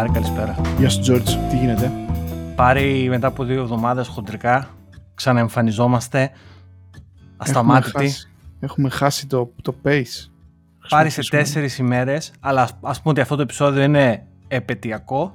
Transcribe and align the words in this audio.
Πάρη, 0.00 0.12
καλησπέρα. 0.12 0.60
Γεια 0.78 0.88
σου, 0.88 1.00
Τζόρτζ. 1.00 1.34
Τι 1.50 1.56
γίνεται; 1.56 1.92
Πάρη, 2.54 3.06
μετά 3.08 3.26
από 3.26 3.44
δύο 3.44 3.60
εβδομάδες 3.60 4.08
χοντρικά, 4.08 4.68
ξαναεμφανιζόμαστε 5.14 6.30
ασταμάτητοι. 7.36 7.90
Έχουμε 7.96 8.08
χάσει, 8.08 8.28
έχουμε 8.60 8.90
χάσει 8.90 9.26
το, 9.26 9.52
το 9.62 9.74
pace. 9.84 10.30
Πάρη 10.88 11.10
σε 11.10 11.20
τέσσερις 11.30 11.78
ημέρες, 11.78 12.32
αλλά 12.40 12.62
ας, 12.62 12.78
ας 12.80 13.00
πούμε 13.00 13.12
ότι 13.12 13.20
αυτό 13.20 13.36
το 13.36 13.42
επεισόδιο 13.42 13.82
είναι 13.82 14.26
επαιτειακό. 14.48 15.32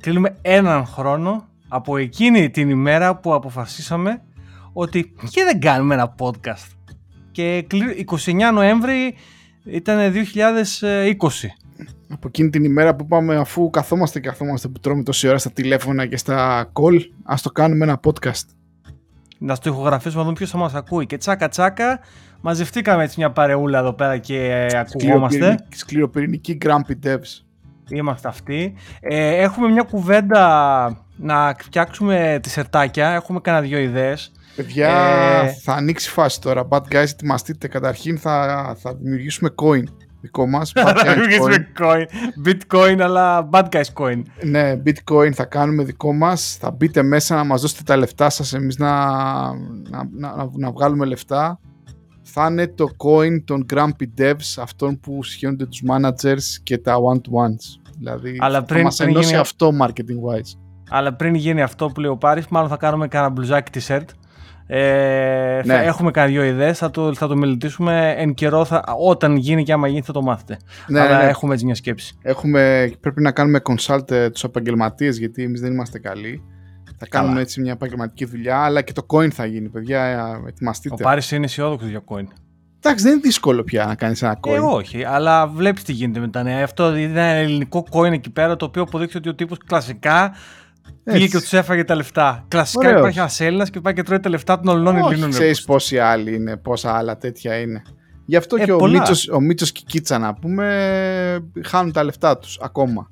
Κλείνουμε 0.00 0.36
έναν 0.42 0.86
χρόνο 0.86 1.48
από 1.68 1.96
εκείνη 1.96 2.50
την 2.50 2.68
ημέρα 2.68 3.16
που 3.16 3.34
αποφασίσαμε 3.34 4.22
ότι 4.72 5.14
και 5.30 5.44
δεν 5.44 5.60
κάνουμε 5.60 5.94
ένα 5.94 6.14
podcast. 6.18 6.70
Και 7.30 7.66
29 8.24 8.52
Νοέμβρη 8.52 9.14
ήταν 9.64 10.12
2020. 10.12 11.63
Από 12.14 12.28
εκείνη 12.28 12.50
την 12.50 12.64
ημέρα 12.64 12.94
που 12.94 13.06
πάμε 13.06 13.36
αφού 13.36 13.70
καθόμαστε 13.70 14.20
και 14.20 14.28
καθόμαστε 14.28 14.68
που 14.68 14.80
τρώμε 14.80 15.02
τόση 15.02 15.28
ώρα 15.28 15.38
στα 15.38 15.50
τηλέφωνα 15.50 16.06
και 16.06 16.16
στα 16.16 16.70
call, 16.72 17.00
ας 17.24 17.42
το 17.42 17.50
κάνουμε 17.50 17.84
ένα 17.84 18.00
podcast. 18.04 18.46
Να 19.38 19.54
στο 19.54 19.70
ηχογραφήσουμε 19.70 20.18
να 20.18 20.22
δούμε 20.22 20.36
ποιος 20.36 20.50
θα 20.50 20.58
μας 20.58 20.74
ακούει. 20.74 21.06
Και 21.06 21.16
τσάκα 21.16 21.48
τσάκα 21.48 22.00
μαζευτήκαμε 22.40 23.02
έτσι 23.02 23.14
μια 23.18 23.30
παρεούλα 23.30 23.78
εδώ 23.78 23.92
πέρα 23.92 24.18
και 24.18 24.66
ακουγόμαστε. 24.74 25.56
Σκληροπυρηνική 25.74 26.58
Grumpy 26.64 27.06
Devs. 27.06 27.42
Είμαστε 27.88 28.28
αυτοί. 28.28 28.74
Ε, 29.00 29.42
έχουμε 29.42 29.68
μια 29.68 29.82
κουβέντα 29.82 31.04
να 31.16 31.56
φτιάξουμε 31.58 32.38
τις 32.42 32.52
σερτάκια. 32.52 33.10
Έχουμε 33.10 33.40
κανένα 33.40 33.64
δυο 33.64 33.78
ιδέες. 33.78 34.32
Παιδιά, 34.56 34.88
ε... 35.44 35.48
θα 35.48 35.72
ανοίξει 35.72 36.10
φάση 36.10 36.40
τώρα. 36.40 36.68
Bad 36.68 36.82
guys, 36.90 37.08
ετοιμαστείτε. 37.12 37.68
Καταρχήν 37.68 38.18
θα, 38.18 38.76
θα 38.80 38.94
δημιουργήσουμε 38.94 39.54
coin 39.62 39.84
δικό 40.24 40.46
μας. 40.46 40.72
Θα 40.74 40.94
δημιουργήσουμε 41.02 41.72
coin. 41.78 42.04
Bitcoin, 42.46 43.00
αλλά 43.00 43.48
bad 43.52 43.64
guys 43.68 43.92
coin. 43.94 44.22
Ναι, 44.44 44.82
bitcoin 44.86 45.32
θα 45.32 45.44
κάνουμε 45.44 45.84
δικό 45.84 46.12
μας. 46.12 46.56
Θα 46.60 46.70
μπείτε 46.70 47.02
μέσα 47.02 47.34
να 47.34 47.44
μας 47.44 47.60
δώσετε 47.60 47.82
τα 47.82 47.96
λεφτά 47.96 48.30
σας, 48.30 48.52
εμείς 48.52 48.78
να, 48.78 48.90
να, 49.90 50.08
να, 50.10 50.48
να 50.52 50.70
βγάλουμε 50.70 51.04
λεφτά. 51.04 51.60
Θα 52.22 52.46
είναι 52.50 52.66
το 52.66 52.88
coin 52.96 53.44
των 53.44 53.66
grumpy 53.74 54.20
devs, 54.20 54.54
αυτών 54.58 55.00
που 55.00 55.22
σχέονται 55.22 55.66
τους 55.66 55.82
managers 55.90 56.60
και 56.62 56.78
τα 56.78 56.96
one-to-ones. 56.96 57.80
Δηλαδή 57.98 58.36
αλλά 58.40 58.64
θα 58.68 58.82
μας 58.82 59.00
ενώσει 59.00 59.26
γίνει... 59.26 59.38
αυτό 59.38 59.72
marketing 59.82 60.30
wise. 60.30 60.58
Αλλά 60.90 61.14
πριν 61.14 61.34
γίνει 61.34 61.62
αυτό 61.62 61.86
που 61.86 62.00
λέει 62.00 62.10
ο 62.10 62.16
Πάρης, 62.16 62.48
μάλλον 62.48 62.68
θα 62.68 62.76
κάνουμε 62.76 63.08
κανένα 63.08 63.32
μπλουζάκι 63.32 63.80
t-shirt 63.80 64.04
ε, 64.66 65.60
ναι. 65.64 65.74
θα 65.74 65.80
έχουμε 65.80 66.10
κάνα 66.10 66.26
δύο 66.28 66.44
ιδέες, 66.44 66.78
θα 66.78 66.90
το, 66.90 67.14
θα 67.14 67.26
το 67.26 67.36
μελετήσουμε 67.36 68.14
εν 68.16 68.34
καιρό. 68.34 68.64
Θα, 68.64 68.84
όταν 68.98 69.36
γίνει 69.36 69.62
και 69.62 69.72
άμα 69.72 69.88
γίνει, 69.88 70.02
θα 70.02 70.12
το 70.12 70.22
μάθετε. 70.22 70.56
Ναι, 70.86 71.00
Αλλά 71.00 71.22
ναι. 71.22 71.28
έχουμε 71.28 71.52
έτσι 71.52 71.64
μια 71.64 71.74
σκέψη. 71.74 72.18
Έχουμε, 72.22 72.92
πρέπει 73.00 73.22
να 73.22 73.32
κάνουμε 73.32 73.60
consult 73.64 74.10
ε, 74.10 74.30
τους 74.30 74.44
επαγγελματίες, 74.44 75.18
γιατί 75.18 75.42
εμείς 75.42 75.60
δεν 75.60 75.72
είμαστε 75.72 75.98
καλοί. 75.98 76.42
Θα 76.98 77.06
κάνουμε 77.06 77.32
Καλά. 77.32 77.42
έτσι 77.42 77.60
μια 77.60 77.72
επαγγελματική 77.72 78.24
δουλειά, 78.24 78.58
αλλά 78.58 78.82
και 78.82 78.92
το 78.92 79.06
coin 79.06 79.30
θα 79.30 79.44
γίνει, 79.46 79.68
παιδιά. 79.68 80.04
Ε, 80.04 80.48
ετοιμαστείτε. 80.48 80.94
Ο 80.94 81.02
Πάρης 81.02 81.30
είναι 81.30 81.44
αισιόδοξος 81.44 81.88
για 81.88 82.02
coin. 82.06 82.24
Εντάξει, 82.80 83.04
δεν 83.04 83.12
είναι 83.12 83.20
δύσκολο 83.20 83.64
πια 83.64 83.84
να 83.86 83.94
κάνεις 83.94 84.22
ένα 84.22 84.40
coin. 84.46 84.54
Ε, 84.54 84.58
όχι, 84.58 85.04
αλλά 85.04 85.46
βλέπεις 85.46 85.82
τι 85.82 85.92
γίνεται 85.92 86.20
με 86.20 86.28
τα 86.28 86.42
νέα. 86.42 86.64
Αυτό 86.64 86.96
είναι 86.96 87.20
ένα 87.20 87.22
ελληνικό 87.22 87.86
coin 87.90 88.12
εκεί 88.12 88.30
πέρα, 88.30 88.56
το 88.56 88.64
οποίο 88.64 88.82
αποδείχθηκε 88.82 89.18
ότι 89.18 89.28
ο 89.28 89.34
τύπος 89.34 89.58
κλασικά 89.66 90.34
Πήγε 91.04 91.26
και 91.26 91.38
τους 91.38 91.52
έφαγε 91.52 91.84
τα 91.84 91.94
λεφτά. 91.94 92.44
Κλασικά 92.48 92.86
Ωραίος. 92.86 93.00
υπάρχει 93.00 93.18
ένας 93.18 93.40
Έλληνας 93.40 93.70
και 93.70 93.80
πάει 93.80 93.92
και 93.92 94.02
τρώει 94.02 94.20
τα 94.20 94.28
λεφτά 94.28 94.60
των 94.60 94.76
όλων 94.76 94.96
Ελλήνων. 94.96 95.30
Ξέρεις 95.30 95.64
πόσοι 95.64 95.98
άλλοι 95.98 96.34
είναι, 96.34 96.56
πόσα 96.56 96.96
άλλα 96.96 97.16
τέτοια 97.16 97.60
είναι. 97.60 97.82
Γι' 98.24 98.36
αυτό 98.36 98.56
ε, 98.56 98.64
και 98.64 98.72
ο 98.72 98.86
Μίτσος, 98.86 99.28
ο 99.28 99.40
Μίτσος 99.40 99.72
και 99.72 99.80
η 99.82 99.86
Κίτσα 99.86 100.18
να 100.18 100.34
πούμε 100.34 101.50
χάνουν 101.64 101.92
τα 101.92 102.04
λεφτά 102.04 102.38
τους 102.38 102.58
ακόμα. 102.62 103.08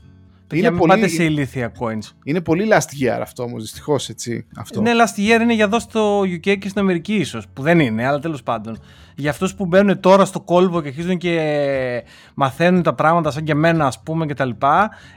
Είναι 0.52 0.70
πολύ... 0.70 0.92
πάτε 0.92 1.08
σε 1.08 1.24
ηλίθια 1.24 1.72
coins. 1.78 2.10
Είναι 2.24 2.40
πολύ 2.40 2.68
last 2.70 3.02
year 3.02 3.18
αυτό 3.20 3.42
όμως, 3.42 3.62
δυστυχώς 3.62 4.08
έτσι. 4.08 4.46
Αυτό. 4.56 4.80
Ναι, 4.80 4.90
last 4.94 5.20
year 5.20 5.40
είναι 5.40 5.54
για 5.54 5.64
εδώ 5.64 5.78
στο 5.78 6.20
UK 6.20 6.58
και 6.58 6.68
στην 6.68 6.80
Αμερική 6.80 7.14
ίσως. 7.14 7.46
Που 7.52 7.62
δεν 7.62 7.80
είναι, 7.80 8.06
αλλά 8.06 8.18
τέλος 8.18 8.42
πάντων. 8.42 8.78
Για 9.16 9.30
αυτούς 9.30 9.54
που 9.54 9.66
μπαίνουν 9.66 10.00
τώρα 10.00 10.24
στο 10.24 10.40
κόλβο 10.40 10.80
και 10.80 10.88
αρχίζουν 10.88 11.18
και 11.18 12.04
μαθαίνουν 12.34 12.82
τα 12.82 12.94
πράγματα 12.94 13.30
σαν 13.30 13.44
και 13.44 13.52
εμένα, 13.52 13.86
ας 13.86 14.02
πούμε, 14.02 14.26
κτλ. 14.26 14.50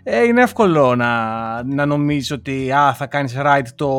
Ε, 0.04 0.24
είναι 0.24 0.42
εύκολο 0.42 0.96
να, 0.96 1.64
να 1.64 1.86
νομίζεις 1.86 2.32
ότι 2.32 2.72
α, 2.72 2.94
θα 2.94 3.08
κάνεις 3.08 3.36
right 3.38 3.68
το, 3.76 3.90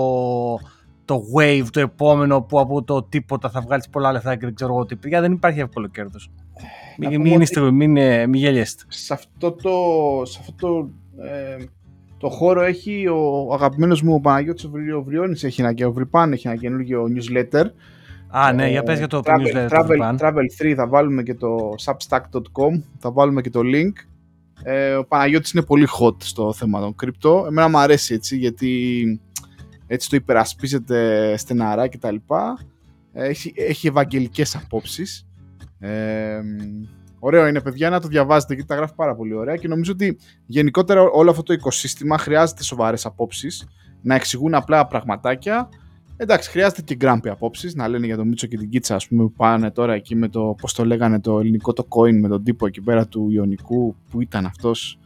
το 1.04 1.22
wave, 1.36 1.66
το 1.70 1.80
επόμενο 1.80 2.42
που 2.42 2.60
από 2.60 2.82
το 2.82 3.02
τίποτα 3.02 3.50
θα 3.50 3.60
βγάλεις 3.60 3.88
πολλά 3.88 4.12
λεφτά 4.12 4.36
και 4.36 4.44
δεν 4.44 4.54
ξέρω 4.54 4.72
εγώ 4.72 4.84
τι. 4.84 4.96
Παιδιά, 4.96 5.20
δεν 5.20 5.32
υπάρχει 5.32 5.60
εύκολο 5.60 5.86
κέρδος. 5.86 6.30
Μην, 6.98 7.20
μην, 7.20 7.42
μην, 7.72 7.90
μην, 8.28 8.34
γελιέστε. 8.34 8.84
Σε 8.88 9.12
αυτό 9.12 9.52
το, 9.52 9.70
σε 10.24 10.38
αυτό 10.40 10.52
το 10.66 10.88
ε, 11.18 11.64
το 12.18 12.28
χώρο 12.28 12.62
έχει 12.62 13.06
ο 13.08 13.52
αγαπημένος 13.52 14.02
μου 14.02 14.14
ο 14.14 14.20
Παναγιώτης 14.20 14.64
ο 14.64 15.02
Βριώνης 15.02 15.44
έχει 15.44 15.62
ένα, 15.62 15.86
ο 15.86 15.92
Βρυπάν 15.92 16.32
έχει 16.32 16.48
ένα 16.48 16.56
καινούργιο 16.56 17.04
newsletter. 17.04 17.64
Α, 18.28 18.52
ναι, 18.52 18.70
για 18.70 18.82
πες 18.82 18.98
για 18.98 19.06
το 19.06 19.20
travel, 19.24 19.54
newsletter 19.54 19.68
travel, 19.68 20.16
travel 20.18 20.70
3 20.70 20.72
θα 20.76 20.88
βάλουμε 20.88 21.22
και 21.22 21.34
το 21.34 21.74
substack.com 21.84 22.82
θα 22.98 23.12
βάλουμε 23.12 23.40
και 23.40 23.50
το 23.50 23.60
link. 23.64 23.92
Ε, 24.62 24.94
ο 24.94 25.04
Παναγιώτης 25.04 25.52
είναι 25.52 25.62
πολύ 25.62 25.86
hot 26.00 26.22
στο 26.22 26.52
θέμα 26.52 26.80
των 26.80 26.94
κρυπτο 26.94 27.44
εμένα 27.48 27.68
μου 27.68 27.78
αρέσει 27.78 28.14
έτσι 28.14 28.36
γιατί 28.36 29.20
έτσι 29.86 30.10
το 30.10 30.16
υπερασπίζεται 30.16 31.34
στεναρά 31.36 31.86
και 31.86 31.98
τα 31.98 32.10
λοιπά. 32.10 32.58
Έχει, 33.12 33.52
έχει 33.56 33.86
ευαγγελικές 33.86 34.56
απόψεις. 34.56 35.26
Ε, 35.78 36.40
Ωραίο 37.18 37.46
είναι, 37.46 37.60
παιδιά, 37.60 37.90
να 37.90 38.00
το 38.00 38.08
διαβάζετε 38.08 38.54
γιατί 38.54 38.68
τα 38.68 38.74
γράφει 38.74 38.94
πάρα 38.94 39.14
πολύ 39.14 39.34
ωραία 39.34 39.56
και 39.56 39.68
νομίζω 39.68 39.92
ότι 39.92 40.18
γενικότερα 40.46 41.02
όλο 41.02 41.30
αυτό 41.30 41.42
το 41.42 41.52
οικοσύστημα 41.52 42.18
χρειάζεται 42.18 42.62
σοβαρές 42.62 43.06
απόψεις, 43.06 43.66
να 44.02 44.14
εξηγούν 44.14 44.54
απλά 44.54 44.86
πραγματάκια. 44.86 45.68
Εντάξει, 46.16 46.50
χρειάζεται 46.50 46.82
και 46.82 46.94
γκράμπι 46.94 47.28
απόψεις, 47.28 47.74
να 47.74 47.88
λένε 47.88 48.06
για 48.06 48.16
τον 48.16 48.28
Μίτσο 48.28 48.46
και 48.46 48.56
την 48.56 48.68
Κίτσα, 48.68 48.94
ας 48.94 49.08
πούμε, 49.08 49.22
που 49.22 49.32
πάνε 49.32 49.70
τώρα 49.70 49.94
εκεί 49.94 50.14
με 50.14 50.28
το, 50.28 50.56
πώς 50.60 50.72
το 50.72 50.84
λέγανε, 50.84 51.20
το 51.20 51.38
ελληνικό 51.38 51.72
το 51.72 51.86
coin 51.88 52.14
με 52.20 52.28
τον 52.28 52.44
τύπο 52.44 52.66
εκεί 52.66 52.80
πέρα 52.80 53.06
του 53.06 53.30
Ιωνικού, 53.30 53.96
που 54.10 54.20
ήταν 54.20 54.46
αυτός, 54.46 54.98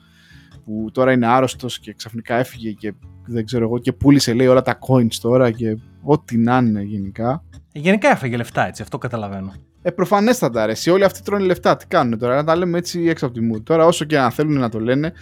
που 0.64 0.88
τώρα 0.92 1.12
είναι 1.12 1.26
άρρωστος 1.26 1.78
και 1.78 1.92
ξαφνικά 1.92 2.34
έφυγε 2.34 2.70
και 2.70 2.94
δεν 3.26 3.44
ξέρω 3.44 3.64
εγώ 3.64 3.78
και 3.78 3.92
πούλησε 3.92 4.32
λέει 4.32 4.46
όλα 4.46 4.62
τα 4.62 4.78
coins 4.88 5.14
τώρα 5.20 5.50
και 5.50 5.76
ό,τι 6.02 6.36
να 6.36 6.56
είναι 6.56 6.82
γενικά. 6.82 7.44
Γενικά 7.72 8.10
έφαγε 8.10 8.36
λεφτά 8.36 8.66
έτσι, 8.66 8.82
αυτό 8.82 8.98
καταλαβαίνω. 8.98 9.52
Ε, 9.82 9.90
προφανέστατα 9.90 10.66
ρε. 10.66 10.72
Όλοι 10.92 11.04
αυτοί 11.04 11.22
τρώνε 11.22 11.44
λεφτά. 11.44 11.76
Τι 11.76 11.86
κάνουν 11.86 12.18
τώρα, 12.18 12.34
να 12.34 12.44
τα 12.44 12.56
λέμε 12.56 12.78
έτσι 12.78 13.00
έξω 13.08 13.26
από 13.26 13.34
τη 13.34 13.40
μου. 13.40 13.62
Τώρα, 13.62 13.86
όσο 13.86 14.04
και 14.04 14.18
αν 14.18 14.30
θέλουν 14.30 14.58
να 14.58 14.68
το 14.68 14.80
λένε, 14.80 15.12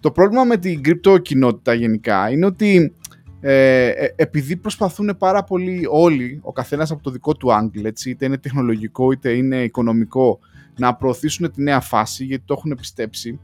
το 0.00 0.10
πρόβλημα 0.10 0.44
με 0.44 0.56
την 0.56 0.82
κρυπτο 0.82 1.18
κοινότητα 1.18 1.74
γενικά 1.74 2.30
είναι 2.30 2.46
ότι 2.46 2.94
ε, 3.40 3.86
ε, 3.88 4.12
επειδή 4.16 4.56
προσπαθούν 4.56 5.16
πάρα 5.18 5.44
πολύ 5.44 5.86
όλοι, 5.90 6.40
ο 6.42 6.52
καθένας 6.52 6.90
από 6.90 7.02
το 7.02 7.10
δικό 7.10 7.34
του 7.36 7.48
angle, 7.50 7.84
έτσι, 7.84 8.10
είτε 8.10 8.24
είναι 8.24 8.38
τεχνολογικό 8.38 9.12
είτε 9.12 9.30
είναι 9.30 9.62
οικονομικό, 9.62 10.38
να 10.78 10.94
προωθήσουν 10.94 11.52
τη 11.52 11.62
νέα 11.62 11.80
φάση 11.80 12.24
γιατί 12.24 12.44
το 12.46 12.54
έχουν 12.58 12.74
πιστέψει, 12.76 13.40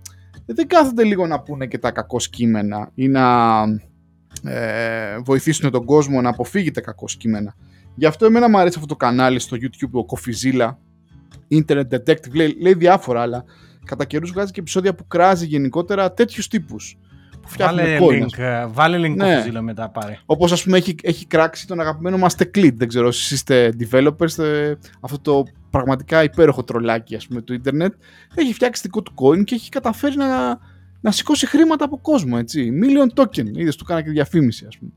δεν 0.46 0.66
κάθονται 0.66 1.04
λίγο 1.04 1.26
να 1.26 1.40
πούνε 1.40 1.66
και 1.66 1.78
τα 1.78 1.90
κακό 1.90 2.16
κείμενα 2.30 2.90
ή 2.94 3.08
να 3.08 3.62
ε, 4.44 5.18
βοηθήσουν 5.18 5.70
τον 5.70 5.84
κόσμο 5.84 6.20
να 6.20 6.28
αποφύγει 6.28 6.70
τα 6.70 6.80
κακό 6.80 7.06
κείμενα. 7.18 7.54
Γι' 8.00 8.06
αυτό 8.06 8.26
εμένα 8.26 8.48
μου 8.48 8.58
αρέσει 8.58 8.74
αυτό 8.74 8.88
το 8.88 8.96
κανάλι 8.96 9.38
στο 9.38 9.56
YouTube, 9.60 9.90
ο 9.90 10.04
Κοφιζίλα, 10.04 10.78
Internet 11.50 11.84
Detective, 11.92 12.34
λέει, 12.34 12.56
λέει 12.60 12.74
διάφορα, 12.74 13.22
αλλά 13.22 13.44
κατά 13.84 14.04
καιρούς 14.04 14.30
βγάζει 14.30 14.52
και 14.52 14.60
επεισόδια 14.60 14.94
που 14.94 15.06
κράζει 15.06 15.46
γενικότερα 15.46 16.12
τέτοιους 16.12 16.48
τύπους. 16.48 16.98
Βάλε 17.58 17.98
link, 18.00 18.38
ε, 18.38 18.66
βάλε 18.66 18.98
link 18.98 19.14
ναι. 19.16 19.34
Κοφιζίλα 19.34 19.62
μετά 19.62 19.88
πάρε. 19.90 20.18
Όπως 20.26 20.52
ας 20.52 20.62
πούμε 20.62 20.76
έχει, 20.76 20.94
έχει 21.02 21.26
κράξει 21.26 21.66
τον 21.66 21.80
αγαπημένο 21.80 22.18
μας 22.18 22.34
Teclid. 22.38 22.74
Δεν 22.74 22.88
ξέρω 22.88 23.06
εσείς 23.06 23.30
είστε 23.30 23.74
developers, 23.78 24.38
ε, 24.38 24.72
αυτό 25.00 25.18
το 25.18 25.42
πραγματικά 25.70 26.22
υπέροχο 26.22 26.64
τρολάκι 26.64 27.14
ας 27.14 27.26
πούμε, 27.26 27.42
του 27.42 27.52
ίντερνετ. 27.52 27.94
Έχει 28.34 28.52
φτιάξει 28.52 28.82
δικό 28.82 29.02
του 29.02 29.12
coin 29.14 29.44
και 29.44 29.54
έχει 29.54 29.68
καταφέρει 29.68 30.16
να, 30.16 30.58
να 31.00 31.10
σηκώσει 31.10 31.46
χρήματα 31.46 31.84
από 31.84 31.98
κόσμο. 31.98 32.36
Έτσι. 32.38 32.70
Million 32.82 33.22
token. 33.22 33.46
Είδες, 33.56 33.76
του 33.76 33.84
κάνα 33.84 34.02
και 34.02 34.10
διαφήμιση, 34.10 34.66
ας 34.68 34.78
πούμε 34.78 34.90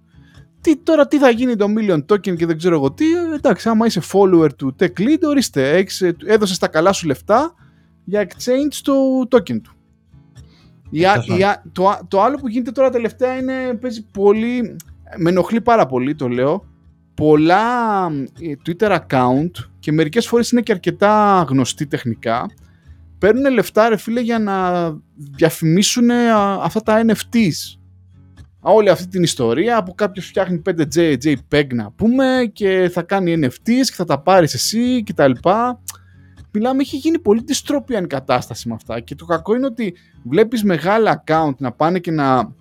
τι, 0.63 0.77
τώρα 0.77 1.07
τι 1.07 1.17
θα 1.17 1.29
γίνει 1.29 1.55
το 1.55 1.65
million 1.77 1.97
token 1.97 2.35
και 2.35 2.45
δεν 2.45 2.57
ξέρω 2.57 2.75
εγώ 2.75 2.91
τι. 2.91 3.05
Εντάξει, 3.35 3.69
άμα 3.69 3.85
είσαι 3.85 4.01
follower 4.11 4.55
του 4.55 4.75
tech 4.79 4.99
lead, 4.99 5.21
ορίστε, 5.23 5.69
έχεις, 5.69 6.01
έδωσες 6.25 6.57
τα 6.57 6.67
καλά 6.67 6.93
σου 6.93 7.07
λεφτά 7.07 7.55
για 8.03 8.27
exchange 8.27 8.79
το 8.83 8.93
token 9.29 9.61
του. 9.61 9.75
Η, 10.89 10.99
η, 10.99 11.05
το, 11.71 11.99
το 12.07 12.21
άλλο 12.21 12.37
που 12.37 12.47
γίνεται 12.47 12.71
τώρα 12.71 12.89
τελευταία 12.89 13.35
είναι, 13.35 13.73
παίζει 13.73 14.05
πολύ, 14.05 14.75
με 15.17 15.29
ενοχλεί 15.29 15.61
πάρα 15.61 15.85
πολύ 15.85 16.15
το 16.15 16.27
λέω, 16.27 16.65
πολλά 17.13 18.05
ε, 18.39 18.53
Twitter 18.65 18.97
account 18.99 19.51
και 19.79 19.91
μερικές 19.91 20.27
φορές 20.27 20.51
είναι 20.51 20.61
και 20.61 20.71
αρκετά 20.71 21.45
γνωστοί 21.49 21.87
τεχνικά, 21.87 22.45
παίρνουν 23.17 23.53
λεφτά 23.53 23.89
ρε 23.89 23.97
φίλε 23.97 24.21
για 24.21 24.39
να 24.39 24.89
διαφημίσουν 25.15 26.09
αυτά 26.59 26.81
τα 26.81 27.05
NFTs 27.07 27.77
όλη 28.71 28.89
αυτή 28.89 29.07
την 29.07 29.23
ιστορία 29.23 29.83
που 29.83 29.95
κάποιος 29.95 30.25
φτιάχνει 30.25 30.61
5J, 30.65 31.15
JPEG 31.23 31.67
να 31.73 31.91
πούμε 31.91 32.49
και 32.53 32.89
θα 32.93 33.01
κάνει 33.01 33.39
NFTs 33.41 33.85
και 33.85 33.93
θα 33.93 34.05
τα 34.05 34.19
πάρεις 34.19 34.53
εσύ 34.53 35.03
και 35.03 35.13
τα 35.13 35.27
λοιπά. 35.27 35.81
μιλάμε, 36.51 36.81
έχει 36.81 36.97
γίνει 36.97 37.19
πολύ 37.19 37.43
dystopian 37.47 38.07
κατάσταση 38.07 38.67
με 38.67 38.73
αυτά. 38.73 38.99
Και 38.99 39.15
το 39.15 39.25
κακό 39.25 39.55
είναι 39.55 39.65
ότι 39.65 39.93
βλέπεις 40.23 40.63
μεγάλα 40.63 41.23
account 41.25 41.55
να 41.57 41.71
πάνε 41.71 41.99
και 41.99 42.11
να 42.11 42.53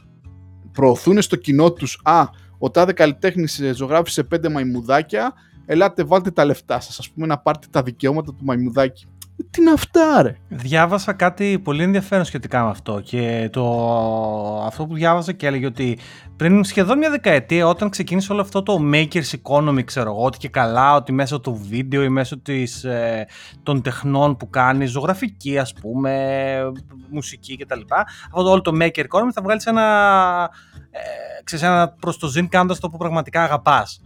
προωθούν 0.73 1.23
στο 1.23 1.37
κοινό 1.37 1.73
τους. 1.73 2.01
Α, 2.05 2.25
ο 2.59 2.71
τάδε 2.71 2.93
καλλιτέχνης 2.93 3.63
ζωγράφησε 3.75 4.23
πέντε 4.23 4.49
μαϊμουδάκια. 4.49 5.33
Ελάτε, 5.67 6.05
βάλτε 6.05 6.31
τα 6.31 6.45
λεφτά 6.45 6.81
σας. 6.81 6.99
Α 6.99 7.13
πούμε, 7.15 7.27
να 7.27 7.39
πάρετε 7.39 7.67
τα 7.71 7.83
δικαιώματα 7.83 8.35
του 8.35 8.45
μαϊμουδάκι. 8.45 9.07
Τι 9.51 9.61
είναι 9.61 9.71
αυτά, 9.71 10.23
ρε; 10.23 10.37
Διάβασα 10.49 11.13
κάτι 11.13 11.59
πολύ 11.59 11.83
ενδιαφέρον 11.83 12.25
σχετικά 12.25 12.65
με 12.65 12.71
αυτό. 12.71 13.01
Και 13.01 13.49
το... 13.53 13.65
αυτό 14.67 14.87
που 14.87 14.95
διάβασα 14.95 15.33
και 15.33 15.47
έλεγε 15.47 15.67
ότι 15.67 15.99
πριν 16.37 16.65
σχεδόν 16.65 16.99
μια 16.99 17.11
δεκαετία, 17.11 17.67
όταν 17.67 17.89
ξεκίνησε 17.89 18.33
όλο 18.33 18.41
αυτό 18.41 18.63
το 18.63 18.79
makers 18.93 19.35
economy, 19.43 19.85
ξέρω 19.85 20.11
εγώ, 20.11 20.25
ότι 20.25 20.39
και 20.39 20.49
καλά, 20.49 20.95
ότι 20.95 21.13
μέσω 21.13 21.41
του 21.41 21.61
βίντεο 21.69 22.03
ή 22.03 22.09
μέσω 22.09 22.39
της, 22.39 22.85
ε, 22.85 23.27
των 23.63 23.83
τεχνών 23.83 24.37
που 24.37 24.51
κάνει, 24.51 24.87
ζωγραφική, 24.87 25.59
ας 25.59 25.73
πούμε, 25.73 26.73
μουσική 27.11 27.57
κτλ. 27.57 27.81
Αυτό 28.27 28.43
το, 28.43 28.51
όλο 28.51 28.61
το 28.61 28.73
maker 28.81 29.01
economy 29.01 29.31
θα 29.35 29.43
βγάλεις 29.43 29.67
ένα, 29.67 30.51
ε, 30.91 30.99
ξέρεις, 31.45 31.65
ένα 31.65 31.89
προς 32.01 32.19
το 32.19 32.29
ζήν 32.29 32.49
κάνοντας 32.49 32.81
το 32.81 32.91
που 32.91 32.97
πραγματικά 32.97 33.43
αγαπάς. 33.43 34.01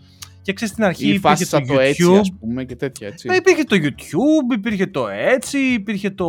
Και 0.46 0.52
ξέρεις 0.52 0.72
στην 0.72 0.84
αρχή 0.84 1.08
υπήρχε 1.08 1.46
το 1.46 1.56
YouTube. 1.56 1.78
Έτσι, 1.78 2.16
ας 2.16 2.32
πούμε, 2.40 2.64
και 2.64 2.76
τέτοια, 2.76 3.08
έτσι. 3.08 3.28
Ε, 3.31 3.34
υπήρχε 3.34 3.64
το 3.64 3.76
YouTube, 3.81 4.54
υπήρχε 4.54 4.87
το 4.87 5.08
έτσι, 5.08 5.58
υπήρχε 5.58 6.10
το... 6.10 6.28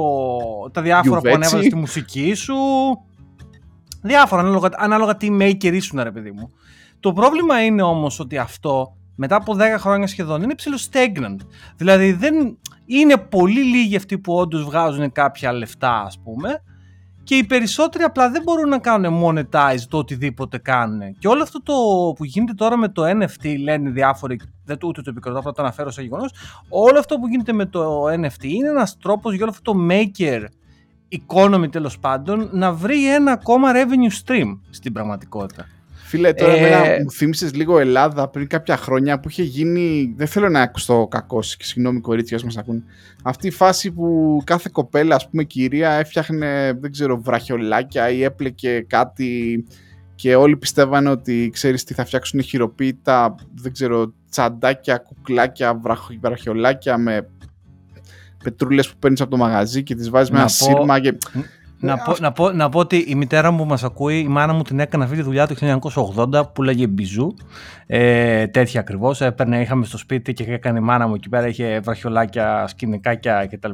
τα 0.72 0.82
διάφορα 0.82 1.20
που 1.20 1.30
ανέβαζες 1.30 1.66
στη 1.66 1.76
μουσική 1.76 2.34
σου. 2.34 2.56
Διάφορα, 4.02 4.42
ανάλογα, 4.42 4.70
ανάλογα 4.76 5.18
τι 5.18 5.28
maker 5.42 5.74
ήσουν, 5.74 6.04
ρε 6.04 6.12
παιδί 6.12 6.32
μου. 6.32 6.52
Το 7.00 7.14
πρόβλημα 7.14 7.64
είναι 7.64 7.82
όμως 7.82 8.20
ότι 8.20 8.38
αυτό 8.38 8.98
μετά 9.16 9.36
από 9.36 9.56
10 9.58 9.60
χρόνια 9.78 10.08
σχεδόν 10.08 10.44
είναι 10.44 10.56
ψηλό 10.56 10.78
stagnant. 10.92 11.38
Δηλαδή 11.76 12.12
δεν 12.12 12.58
είναι 12.86 13.18
πολύ 13.18 13.64
λίγοι 13.64 13.96
αυτοί 13.96 14.18
που 14.18 14.34
όντως 14.34 14.64
βγάζουν 14.64 15.12
κάποια 15.12 15.54
λεφτά, 15.54 16.02
ας 16.02 16.20
πούμε, 16.24 16.64
και 17.28 17.36
οι 17.36 17.44
περισσότεροι 17.44 18.04
απλά 18.04 18.30
δεν 18.30 18.42
μπορούν 18.42 18.70
να 18.70 18.80
κάνουν 18.80 19.24
monetize 19.24 19.80
το 19.90 19.98
οτιδήποτε 19.98 20.58
κάνουν. 20.58 21.18
Και 21.20 21.28
όλο 21.28 21.44
αυτό 21.44 21.64
το 21.64 21.74
που 22.16 22.26
γίνεται 22.26 22.54
τώρα 22.54 22.78
με 22.78 22.90
το 22.90 23.04
NFT, 23.04 23.60
λένε 23.60 23.90
διάφοροι, 23.90 24.40
δεν 24.66 24.78
το 24.78 24.88
ούτε 24.88 25.02
το 25.02 25.10
επικροτώ, 25.10 25.40
απλά 25.40 25.52
το 25.52 25.62
αναφέρω 25.62 25.92
σε 25.92 26.02
γεγονός. 26.02 26.32
Όλο 26.70 27.00
αυτό 27.00 27.18
που 27.18 27.28
γίνεται 27.28 27.54
με 27.54 27.66
το 27.66 28.06
NFT 28.06 28.44
είναι 28.44 28.70
ένας 28.70 28.98
τρόπος 28.98 29.34
για 29.34 29.42
όλο 29.44 29.52
αυτό 29.52 29.72
το 29.74 29.88
maker 29.90 30.46
economy 31.28 31.72
τέλος 31.72 32.00
πάντων 32.00 32.50
να 32.52 32.74
βρει 32.74 33.14
ένα 33.14 33.32
ακόμα 33.32 33.72
revenue 33.74 34.26
stream 34.26 34.60
στην 34.70 34.94
πραγματικότητα. 34.94 35.66
Φίλε, 36.08 36.34
τώρα 36.34 36.54
ε... 36.54 37.02
μου 37.04 37.12
θύμισες 37.12 37.54
λίγο 37.54 37.80
Ελλάδα 37.80 38.28
πριν 38.28 38.48
κάποια 38.48 38.78
χρόνια 38.78 39.20
που 39.20 39.30
είχε 39.30 39.44
γίνει. 39.44 40.14
Δεν 40.18 40.28
θέλω 40.28 40.50
να 40.50 40.62
ακουστώ 40.62 41.08
κακός 41.12 41.58
και 41.58 41.64
συγγνώμη 41.64 42.00
κορίτσια 42.00 42.40
μας 42.44 42.58
ακούν. 42.58 42.84
Αυτή 43.24 43.48
η 43.48 43.52
φάση 43.52 43.92
που 43.92 44.42
κάθε 44.46 44.70
κοπέλα, 44.72 45.16
ας 45.16 45.30
πούμε, 45.30 45.44
κυρία 45.44 45.92
έφτιαχνε, 45.92 46.78
δεν 46.80 46.92
ξέρω, 46.92 47.22
βραχιολάκια 47.22 48.10
ή 48.10 48.24
έπλεκε 48.24 48.86
κάτι 48.88 49.66
και 50.16 50.36
όλοι 50.36 50.58
πιστεύανε 50.58 51.10
ότι 51.10 51.50
ξέρεις 51.54 51.84
τι 51.84 51.94
θα 51.94 52.06
φτιάξουν 52.06 52.42
χειροποίητα, 52.42 53.36
δεν 53.54 53.72
ξέρω, 53.72 54.14
τσαντάκια, 54.30 54.98
κουκλάκια, 54.98 55.82
βραχιολάκια 56.20 56.98
με 56.98 57.28
πετρούλες 58.44 58.90
που 58.90 58.96
παίρνεις 59.00 59.22
από 59.22 59.32
το 59.32 59.38
μαγαζί 59.38 59.84
και 59.84 59.96
τις 59.96 60.10
βάζεις 60.10 60.32
με 60.32 60.38
ένα 60.38 60.48
σύρμα. 60.48 61.00
Και... 61.00 61.18
Να, 61.80 61.94
ε, 61.94 62.02
πω, 62.06 62.16
να, 62.20 62.32
πω, 62.32 62.52
να 62.52 62.70
πω 62.70 62.80
ότι 62.80 62.98
η 62.98 63.16
μητέρα 63.16 63.52
μου 63.52 63.58
που 63.58 63.66
μας 63.66 63.84
ακούει, 63.84 64.20
η 64.20 64.28
μάνα 64.28 64.54
μου 64.54 64.62
την 64.62 64.80
έκανε 64.80 65.04
αυτή 65.04 65.16
τη 65.16 65.22
δουλειά 65.22 65.48
το 65.48 65.56
1980 66.16 66.54
που 66.54 66.64
λέγε 66.64 66.88
μπιζού. 66.88 67.34
Ε, 67.88 68.48
τέτοια 68.48 68.80
ακριβώς. 68.80 69.22
Έπαιρνε, 69.22 69.62
είχαμε 69.62 69.86
στο 69.86 69.98
σπίτι 69.98 70.34
και 70.34 70.44
έκανε 70.44 70.80
η 70.80 70.82
μάνα 70.82 71.08
μου 71.08 71.16
εκεί 71.16 71.30
πέρα, 71.30 71.48
είχε 71.48 71.80
βραχιολάκια, 71.80 72.68
σκηνικάκια 72.68 73.48
κτλ. 73.52 73.72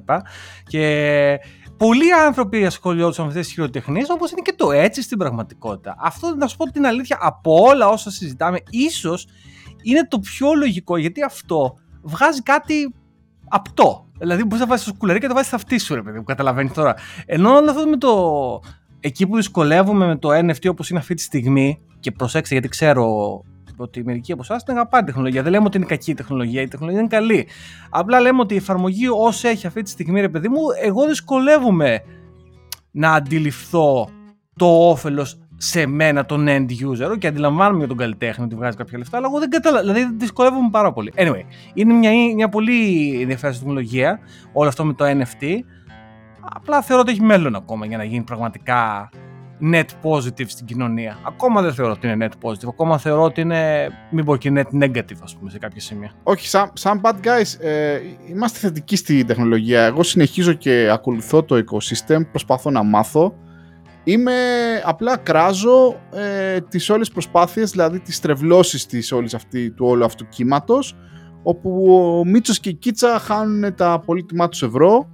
Και 0.68 1.40
πολλοί 1.78 2.14
άνθρωποι 2.14 2.66
ασχολιόντουσαν 2.66 3.24
με 3.24 3.30
αυτές 3.30 3.46
τις 3.46 3.54
χειροτεχνίες, 3.54 4.10
όπως 4.10 4.32
είναι 4.32 4.42
και 4.42 4.54
το 4.58 4.72
έτσι 4.72 5.02
στην 5.02 5.18
πραγματικότητα. 5.18 5.96
Αυτό 6.00 6.36
να 6.36 6.48
σου 6.48 6.58
πω 6.58 6.66
την 6.66 6.86
αλήθεια, 6.86 7.18
από 7.22 7.56
όλα 7.62 7.88
όσα 7.88 8.12
συζητάμε, 8.12 8.58
ίσως 8.70 9.28
είναι 9.84 10.08
το 10.08 10.20
πιο 10.20 10.54
λογικό 10.54 10.98
γιατί 10.98 11.24
αυτό 11.24 11.78
βγάζει 12.02 12.42
κάτι 12.42 12.94
απτό. 13.54 14.08
Δηλαδή 14.18 14.44
μπορείς 14.44 14.60
να 14.60 14.68
βάζεις 14.68 14.86
το 14.86 14.92
σκουλερί 14.96 15.20
και 15.20 15.24
να 15.24 15.30
το 15.30 15.36
βάζεις 15.36 15.50
στα 15.50 15.58
αυτή 15.58 15.80
σου, 15.80 15.96
ρε 15.96 16.02
παιδί 16.02 16.18
μου. 16.18 16.24
Καταλαβαίνεις 16.24 16.74
τώρα. 16.74 16.96
Ενώ 17.26 17.56
όλο 17.56 17.70
αυτό 17.70 17.88
με 17.88 17.98
το. 17.98 18.62
Εκεί 19.00 19.28
που 19.28 19.36
δυσκολεύουμε 19.36 20.06
με 20.06 20.16
το 20.16 20.30
NFT 20.30 20.70
όπως 20.70 20.90
είναι 20.90 21.00
αυτή 21.00 21.14
τη 21.14 21.22
στιγμή, 21.22 21.80
και 22.00 22.12
προσέξτε 22.12 22.54
γιατί 22.54 22.68
ξέρω 22.68 23.06
ότι 23.78 24.04
μερικοί 24.04 24.32
από 24.32 24.42
εσάς 24.42 24.64
την 24.64 24.74
αγαπάνε 24.74 25.06
τεχνολογία. 25.06 25.44
Δεν 25.44 25.52
λέμε 25.52 25.66
ότι 25.66 25.78
είναι 25.78 25.86
κακή 25.86 26.12
η 26.12 26.14
τεχνολογία, 26.14 26.62
η 26.62 26.68
τεχνολογία 26.68 27.00
είναι 27.00 27.10
καλή. 27.10 27.48
Απλά 27.90 28.20
λέμε 28.20 28.40
ότι 28.40 28.54
η 28.54 28.58
εφαρμογή 28.58 29.08
όσο 29.08 29.48
έχει 29.48 29.68
αυτή 29.68 29.82
τη 29.82 29.90
στιγμή, 29.90 30.22
ρε 30.22 30.30
παιδί 30.30 30.48
μου, 30.48 30.60
εγώ 30.82 31.08
δυσκολεύομαι 31.08 32.02
να 32.92 33.14
αντιληφθώ 33.14 34.10
το 34.56 34.90
όφελος 34.90 35.43
σε 35.58 35.86
μένα 35.86 36.26
τον 36.26 36.46
end 36.50 36.68
user 36.70 37.18
και 37.18 37.28
αντιλαμβάνομαι 37.28 37.78
για 37.78 37.88
τον 37.88 37.98
καλλιτέχνη 37.98 38.46
ότι 38.46 38.56
βγάζει 38.56 38.78
κάποια 38.78 38.98
λεφτά, 38.98 39.18
αλλά 39.18 39.28
εγώ 39.30 39.40
δεν 39.40 39.50
καταλαβαίνω. 39.50 39.94
Δηλαδή 39.94 40.16
δυσκολεύομαι 40.18 40.70
πάρα 40.72 40.94
πολύ. 40.94 41.14
Anyway, 41.16 41.44
είναι 41.74 41.94
μια, 41.94 42.12
μια 42.36 42.50
πολύ 42.50 43.10
ενδιαφέρουσα 43.22 43.60
τεχνολογία 43.60 44.20
όλο 44.54 44.68
αυτό 44.68 44.86
με 44.86 44.94
το 44.94 45.06
NFT. 45.06 45.46
Απλά 46.56 46.82
θεωρώ 46.82 47.02
ότι 47.02 47.12
έχει 47.12 47.22
μέλλον 47.22 47.56
ακόμα 47.56 47.86
για 47.86 47.98
να 47.98 48.04
γίνει 48.04 48.24
πραγματικά 48.24 49.10
net 49.72 49.86
positive 50.04 50.48
στην 50.48 50.66
κοινωνία. 50.66 51.18
Ακόμα 51.28 51.62
δεν 51.62 51.74
θεωρώ 51.74 51.92
ότι 51.92 52.08
είναι 52.08 52.28
net 52.30 52.48
positive. 52.50 52.68
Ακόμα 52.68 52.98
θεωρώ 52.98 53.22
ότι 53.22 53.42
είναι, 53.42 53.90
μην 54.12 54.26
πω 54.26 54.36
και 54.36 54.52
net 54.56 54.84
negative, 54.84 55.18
ας 55.24 55.36
πούμε, 55.36 55.50
σε 55.50 55.58
κάποια 55.58 55.82
σημεία. 55.82 56.12
Όχι, 56.24 56.48
σαν, 56.48 56.72
σαν 56.74 57.02
bad 57.04 57.14
guys, 57.14 57.60
ε, 57.66 58.00
είμαστε 58.30 58.60
θετικοί 58.60 58.96
στη 58.96 59.26
τεχνολογία. 59.26 59.84
Εγώ 59.84 60.04
συνεχίζω 60.04 60.54
και 60.54 60.90
ακολουθώ 60.92 61.44
το 61.44 61.56
ecosystem, 61.56 62.20
προσπαθώ 62.32 62.70
να 62.70 62.84
μάθω. 62.84 63.36
Είμαι 64.04 64.34
απλά 64.84 65.18
κράζω 65.18 66.00
ε, 66.14 66.62
τις 66.62 66.90
όλες 66.90 67.10
προσπάθειες, 67.12 67.72
δηλαδή 67.72 68.00
τις 68.00 68.20
τρευλώσεις 68.20 68.86
της 68.86 69.12
όλης 69.12 69.34
αυτή, 69.34 69.72
του 69.72 69.86
όλου 69.86 70.06
αυτού 70.06 70.28
κύματος, 70.30 70.96
όπου 71.44 71.98
ο 72.20 72.26
Μίτσος 72.26 72.60
και 72.60 72.70
η 72.70 72.74
Κίτσα 72.74 73.20
χάνουν 73.20 73.76
τα 73.76 74.04
πολύτιμά 74.06 74.50
τους 74.50 74.64
ευρώ 74.64 75.10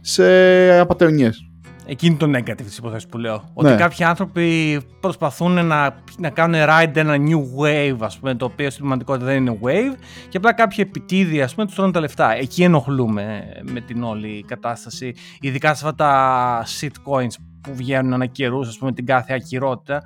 σε 0.00 0.78
απαταιωνιές. 0.78 1.48
Εκείνη 1.86 2.16
το 2.16 2.30
negative 2.36 2.62
της 2.64 2.78
υπόθεσης 2.78 3.08
που 3.08 3.18
λέω. 3.18 3.44
Ότι 3.54 3.68
ναι. 3.68 3.76
κάποιοι 3.76 4.04
άνθρωποι 4.04 4.80
προσπαθούν 5.00 5.66
να, 5.66 6.02
να 6.18 6.30
κάνουν 6.30 6.60
ride 6.68 6.96
ένα 6.96 7.14
new 7.16 7.62
wave, 7.62 7.96
ας 8.00 8.18
πούμε, 8.18 8.34
το 8.34 8.44
οποίο 8.44 8.70
στην 8.70 8.78
πραγματικότητα 8.78 9.26
δεν 9.26 9.36
είναι 9.36 9.58
wave, 9.62 9.96
και 10.28 10.36
απλά 10.36 10.52
κάποιοι 10.52 10.78
επιτίδιοι, 10.88 11.42
ας 11.42 11.54
πούμε, 11.54 11.66
τους 11.66 11.74
τρώνε 11.74 11.92
τα 11.92 12.00
λεφτά. 12.00 12.34
Εκεί 12.34 12.62
ενοχλούμε 12.62 13.42
με 13.72 13.80
την 13.80 14.02
όλη 14.02 14.44
κατάσταση, 14.46 15.14
ειδικά 15.40 15.74
σε 15.74 15.86
αυτά 15.86 15.94
τα 15.94 16.66
shitcoins 16.80 17.34
που 17.64 17.74
βγαίνουν 17.74 18.12
ανά 18.12 18.26
καιρού, 18.26 18.60
ας 18.60 18.78
πούμε, 18.78 18.92
την 18.92 19.06
κάθε 19.06 19.34
ακυρότητα. 19.34 20.02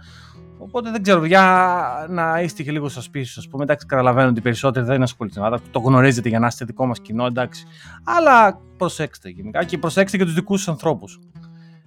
Οπότε 0.58 0.90
δεν 0.90 1.02
ξέρω, 1.02 1.24
για 1.24 2.06
να 2.08 2.40
είστε 2.40 2.62
και 2.62 2.72
λίγο 2.72 2.88
σας 2.88 3.10
πίσω, 3.10 3.40
ας 3.40 3.48
πούμε. 3.48 3.62
Εντάξει, 3.62 3.86
καταλαβαίνω 3.86 4.28
ότι 4.28 4.38
οι 4.38 4.42
περισσότεροι 4.42 4.86
δεν 4.86 5.02
ασχολούνται. 5.02 5.40
Το 5.70 5.78
γνωρίζετε 5.78 6.28
για 6.28 6.38
να 6.38 6.46
είστε 6.46 6.64
δικό 6.64 6.86
μας 6.86 7.00
κοινό, 7.00 7.26
εντάξει. 7.26 7.66
Αλλά 8.04 8.60
προσέξτε 8.76 9.28
γενικά 9.28 9.64
και 9.64 9.78
προσέξτε 9.78 10.16
και 10.16 10.24
τους 10.24 10.34
δικούς 10.34 10.58
σας 10.62 10.68
ανθρώπους. 10.68 11.18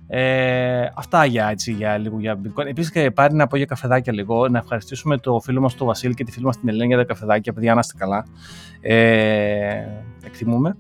Ε, 0.08 0.88
αυτά 0.96 1.26
για, 1.26 1.48
έτσι, 1.48 1.72
για 1.72 1.98
λίγο 1.98 2.20
για 2.20 2.40
Bitcoin. 2.44 2.66
Επίσης, 2.66 3.12
πάρει 3.14 3.34
να 3.34 3.48
πω 3.48 3.58
για 3.58 3.66
καφεδάκια 3.66 4.14
λίγο. 4.14 4.48
Να 4.48 4.58
ευχαριστήσουμε 4.58 5.18
το 5.18 5.40
φίλο 5.40 5.62
μας 5.62 5.76
τον 5.76 5.88
Βασίλη 5.88 6.14
και 6.14 6.24
τη 6.24 6.32
φίλη 6.32 6.46
μας 6.46 6.60
την 6.60 6.70
Ελένη 6.70 6.88
για 6.88 6.98
τα 6.98 7.04
καφεδάκια. 7.04 7.54
Παιδιά, 7.54 7.74
να 7.74 7.80
είστε 7.80 7.94
καλά. 7.98 8.26
Ε, 8.82 9.84
εκτιμούμε 10.24 10.78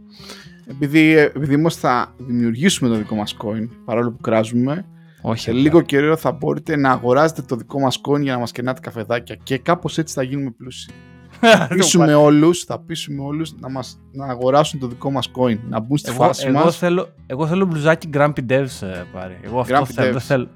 επειδή, 0.67 1.15
επειδή 1.15 1.55
όμως 1.55 1.75
θα 1.75 2.13
δημιουργήσουμε 2.17 2.89
το 2.89 2.95
δικό 2.95 3.15
μας 3.15 3.35
coin, 3.43 3.67
παρόλο 3.85 4.11
που 4.11 4.21
κράζουμε, 4.21 4.85
όχι, 5.21 5.39
σε 5.39 5.51
λίγο 5.51 5.81
καιρό 5.81 6.15
θα 6.15 6.31
μπορείτε 6.31 6.75
να 6.75 6.91
αγοράζετε 6.91 7.41
το 7.41 7.55
δικό 7.55 7.79
μας 7.79 8.01
coin 8.07 8.21
για 8.21 8.33
να 8.33 8.39
μας 8.39 8.51
κερνάτε 8.51 8.79
καφεδάκια 8.79 9.35
και 9.43 9.57
κάπως 9.57 9.97
έτσι 9.97 10.13
θα 10.13 10.23
γίνουμε 10.23 10.51
πλούσιοι. 10.51 10.91
θα 11.41 11.67
πείσουμε 11.67 12.13
όλους, 12.13 12.63
θα 12.63 12.79
πείσουμε 12.79 13.23
όλους 13.23 13.53
να, 13.59 13.69
μας, 13.69 13.99
να 14.11 14.25
αγοράσουν 14.25 14.79
το 14.79 14.87
δικό 14.87 15.11
μας 15.11 15.31
coin, 15.35 15.57
να 15.69 15.79
μπουν 15.79 15.97
στη 15.97 16.09
εγώ, 16.09 16.23
φάση 16.23 16.47
εγώ 16.47 16.59
μας. 16.59 16.77
Θέλω, 16.77 17.13
εγώ 17.25 17.47
θέλω 17.47 17.65
μπλουζάκι 17.65 18.09
Grumpy 18.13 18.49
Devs 18.49 18.81
ε, 18.81 19.03
πάρει. 19.11 19.39
Εγώ 19.41 19.59
αυτό 19.59 19.85
θέλω, 19.85 20.19
θέλω. 20.19 20.49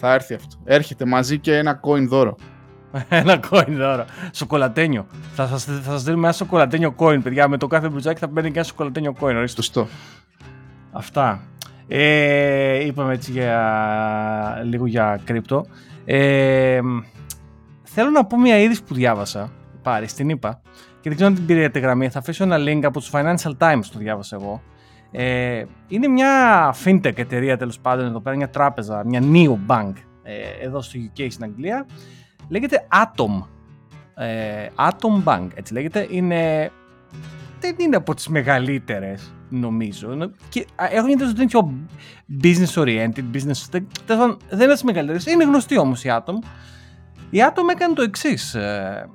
Θα 0.00 0.14
έρθει 0.14 0.34
αυτό. 0.34 0.56
Έρχεται 0.64 1.04
μαζί 1.04 1.38
και 1.38 1.56
ένα 1.56 1.80
coin 1.84 2.06
δώρο. 2.08 2.36
Ένα 3.08 3.40
coin 3.50 3.74
τώρα. 3.78 4.04
Σοκολατένιο. 4.32 5.06
Θα 5.34 5.46
σας 5.46 5.64
θα 5.64 5.90
σας 5.90 6.02
δίνουμε 6.02 6.26
ένα 6.26 6.36
σοκολατένιο 6.36 6.94
coin, 6.96 7.18
παιδιά. 7.22 7.48
Με 7.48 7.56
το 7.56 7.66
κάθε 7.66 7.88
μπλουζάκι 7.88 8.18
θα 8.18 8.28
παίρνει 8.28 8.50
και 8.50 8.58
ένα 8.58 8.66
σοκολατένιο 8.66 9.14
coin. 9.20 9.34
Ορίστε. 9.36 9.62
Σωστό. 9.62 9.88
Αυτά. 10.92 11.40
Ε, 11.88 12.84
είπαμε 12.84 13.12
έτσι 13.12 13.30
για 13.30 14.62
λίγο 14.64 14.86
για 14.86 15.20
κρύπτο. 15.24 15.66
Ε, 16.04 16.80
θέλω 17.82 18.10
να 18.10 18.24
πω 18.24 18.40
μια 18.40 18.58
είδηση 18.58 18.82
που 18.82 18.94
διάβασα. 18.94 19.52
Πάρει, 19.82 20.06
την 20.06 20.28
είπα. 20.28 20.60
Και 21.00 21.08
δεν 21.08 21.14
ξέρω 21.14 21.28
αν 21.28 21.34
την 21.34 21.46
πήρε 21.46 21.70
γραμμή. 21.74 22.08
Θα 22.08 22.18
αφήσω 22.18 22.44
ένα 22.44 22.56
link 22.58 22.80
από 22.82 22.98
τους 22.98 23.10
Financial 23.12 23.52
Times, 23.58 23.84
το 23.92 23.98
διάβασα 23.98 24.36
εγώ. 24.40 24.62
Ε, 25.10 25.64
είναι 25.88 26.08
μια 26.08 26.74
fintech 26.84 27.18
εταιρεία 27.18 27.56
τέλος 27.56 27.78
πάντων 27.80 28.06
εδώ 28.06 28.20
πέρα, 28.20 28.36
μια 28.36 28.48
τράπεζα, 28.48 29.04
μια 29.04 29.22
neo 29.32 29.56
bank 29.66 29.92
ε, 30.22 30.64
εδώ 30.64 30.80
στο 30.80 30.98
UK 30.98 31.26
στην 31.30 31.44
Αγγλία 31.44 31.86
λέγεται 32.48 32.86
Atom. 32.92 33.46
Ε, 34.14 34.66
Atom 34.76 35.24
Bank, 35.24 35.48
έτσι 35.54 35.72
λέγεται. 35.72 36.06
Είναι, 36.10 36.70
δεν 37.60 37.74
είναι 37.78 37.96
από 37.96 38.14
τις 38.14 38.28
μεγαλύτερες 38.28 39.32
νομίζω. 39.48 40.32
Και 40.48 40.66
έχω 40.76 41.06
γίνει 41.06 41.22
ότι 41.22 41.32
είναι 41.36 41.46
πιο 41.46 41.72
business 42.42 42.82
oriented, 42.82 43.24
business. 43.34 43.80
Δεν 44.50 44.60
είναι 44.60 44.72
τις 44.72 44.82
μεγαλύτερες. 44.82 45.26
Είναι 45.26 45.44
γνωστή 45.44 45.78
όμως 45.78 46.04
η 46.04 46.08
Atom. 46.12 46.44
Η 47.30 47.38
Atom 47.50 47.70
έκανε 47.70 47.94
το 47.94 48.02
εξής. 48.02 48.54
Ε, 48.54 49.08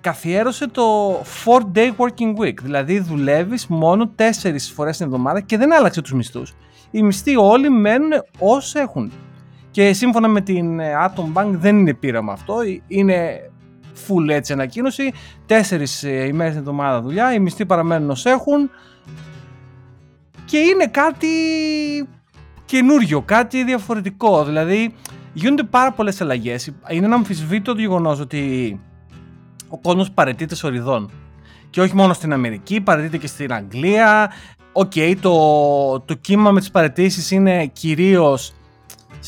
καθιέρωσε 0.00 0.68
το 0.68 1.16
4 1.44 1.60
day 1.74 1.90
working 1.96 2.36
week. 2.40 2.60
Δηλαδή 2.62 2.98
δουλεύεις 2.98 3.66
μόνο 3.66 4.10
4 4.16 4.72
φορές 4.74 4.96
την 4.96 5.06
εβδομάδα 5.06 5.40
και 5.40 5.56
δεν 5.56 5.74
άλλαξε 5.74 6.00
τους 6.00 6.12
μισθούς. 6.12 6.54
Οι 6.90 7.02
μισθοί 7.02 7.36
όλοι 7.36 7.70
μένουν 7.70 8.10
όσοι 8.38 8.78
έχουν. 8.78 9.12
Και 9.72 9.92
σύμφωνα 9.92 10.28
με 10.28 10.40
την 10.40 10.80
ε, 10.80 10.92
Atom 11.06 11.40
Bank 11.40 11.50
δεν 11.50 11.78
είναι 11.78 11.94
πείραμα 11.94 12.32
αυτό. 12.32 12.54
Είναι 12.86 13.50
full 14.06 14.28
έτσι 14.28 14.52
ανακοίνωση. 14.52 15.12
4 15.46 15.52
ε, 16.02 16.26
ημέρες 16.26 16.52
την 16.52 16.60
εβδομάδα 16.60 17.00
δουλειά. 17.00 17.34
Οι 17.34 17.38
μισθοί 17.38 17.66
παραμένουν 17.66 18.10
ως 18.10 18.26
έχουν 18.26 18.70
και 20.44 20.58
είναι 20.58 20.86
κάτι 20.86 21.28
καινούριο, 22.64 23.22
κάτι 23.22 23.64
διαφορετικό. 23.64 24.44
Δηλαδή 24.44 24.94
γίνονται 25.32 25.62
πάρα 25.62 25.92
πολλές 25.92 26.20
αλλαγές. 26.20 26.72
Είναι 26.88 27.06
ένα 27.06 27.14
αμφισβήτητο 27.14 27.74
το 27.74 27.80
γεγονός 27.80 28.20
ότι 28.20 28.80
ο 29.68 29.78
κόσμος 29.78 30.10
παρετείται 30.10 30.54
σοριδών. 30.54 31.10
Και 31.70 31.80
όχι 31.80 31.96
μόνο 31.96 32.12
στην 32.12 32.32
Αμερική, 32.32 32.80
παρετείται 32.80 33.16
και 33.16 33.26
στην 33.26 33.52
Αγγλία. 33.52 34.32
Ok, 34.72 34.92
okay, 34.94 35.14
το, 35.20 36.00
το 36.00 36.14
κύμα 36.14 36.50
με 36.50 36.60
τις 36.60 36.70
παραιτήσεις 36.70 37.30
είναι 37.30 37.66
κυρίως 37.66 38.54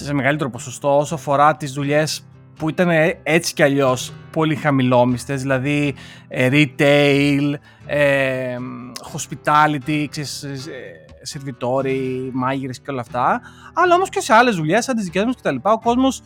σε 0.03 0.15
μεγαλύτερο 0.15 0.51
ποσοστό 0.51 0.99
όσο 0.99 1.15
αφορά 1.15 1.57
τις 1.57 1.73
δουλειές 1.73 2.25
που 2.59 2.69
ήταν 2.69 2.89
έτσι 3.23 3.55
κι 3.55 3.63
αλλιώς 3.63 4.13
πολύ 4.31 4.55
χαμηλόμισθες, 4.55 5.41
δηλαδή 5.41 5.95
ε, 6.29 6.49
retail, 6.53 7.55
ε, 7.87 8.57
hospitality, 9.13 10.07
ξέρεις, 10.11 10.43
ε, 10.43 11.05
σερβιτόροι, 11.23 12.31
μάγειρες 12.33 12.81
και 12.81 12.91
όλα 12.91 13.01
αυτά, 13.01 13.41
αλλά 13.75 13.95
όμως 13.95 14.09
και 14.09 14.21
σε 14.21 14.33
άλλες 14.35 14.57
δουλειές 14.57 14.85
σαν 14.85 14.97
τις 14.97 15.05
δικές 15.05 15.25
μας 15.25 15.37
κτλ. 15.37 15.57
Ο 15.63 15.79
κόσμος, 15.79 16.23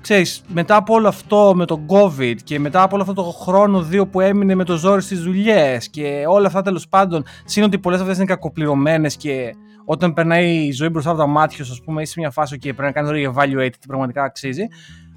ξέρεις, 0.00 0.42
μετά 0.48 0.76
από 0.76 0.94
όλο 0.94 1.08
αυτό 1.08 1.52
με 1.54 1.64
τον 1.64 1.86
COVID 1.86 2.36
και 2.44 2.58
μετά 2.58 2.82
από 2.82 2.94
όλο 2.94 3.02
αυτό 3.02 3.22
το 3.22 3.22
χρόνο 3.22 3.82
δύο 3.82 4.06
που 4.06 4.20
έμεινε 4.20 4.54
με 4.54 4.64
το 4.64 4.76
ζόρι 4.76 5.02
στις 5.02 5.22
δουλειές 5.22 5.88
και 5.88 6.24
όλα 6.28 6.46
αυτά 6.46 6.62
τέλος 6.62 6.88
πάντων, 6.88 7.24
σύν 7.44 7.62
ότι 7.62 7.78
πολλές 7.78 8.00
αυτές 8.00 8.16
είναι 8.16 8.26
κακοπληρωμένες 8.26 9.16
και 9.16 9.54
όταν 9.92 10.12
περνάει 10.12 10.66
η 10.66 10.72
ζωή 10.72 10.88
μπροστά 10.88 11.10
από 11.10 11.18
τα 11.18 11.26
μάτια 11.26 11.64
σου, 11.64 11.72
ας 11.72 11.80
πούμε, 11.80 12.02
είσαι 12.02 12.12
σε 12.12 12.20
μια 12.20 12.30
φάση 12.30 12.58
και 12.58 12.74
πρέπει 12.74 12.94
να 12.94 13.02
κάνει 13.02 13.32
evaluate 13.34 13.72
τι 13.80 13.86
πραγματικά 13.86 14.22
αξίζει 14.22 14.62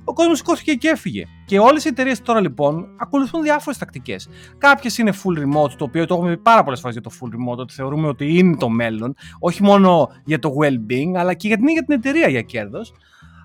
ο 0.03 0.13
κόσμος 0.13 0.37
σηκώθηκε 0.37 0.73
και 0.73 0.87
έφυγε. 0.87 1.23
Και 1.45 1.59
όλες 1.59 1.85
οι 1.85 1.87
εταιρείες 1.87 2.21
τώρα 2.21 2.39
λοιπόν 2.41 2.87
ακολουθούν 2.97 3.41
διάφορες 3.41 3.77
τακτικές. 3.77 4.29
Κάποιες 4.57 4.97
είναι 4.97 5.13
full 5.23 5.39
remote, 5.39 5.71
το 5.77 5.83
οποίο 5.83 6.05
το 6.05 6.15
έχουμε 6.15 6.35
πει 6.35 6.41
πάρα 6.41 6.63
πολλές 6.63 6.79
φορές 6.79 6.95
για 6.95 7.03
το 7.03 7.11
full 7.19 7.27
remote, 7.27 7.57
ότι 7.57 7.73
θεωρούμε 7.73 8.07
ότι 8.07 8.37
είναι 8.37 8.55
το 8.55 8.69
μέλλον, 8.69 9.15
όχι 9.39 9.63
μόνο 9.63 10.09
για 10.25 10.39
το 10.39 10.53
well-being, 10.61 11.15
αλλά 11.15 11.33
και 11.33 11.47
για 11.47 11.57
την, 11.57 11.67
για 11.67 11.83
την 11.83 11.95
εταιρεία 11.95 12.27
για 12.27 12.41
κέρδος. 12.41 12.93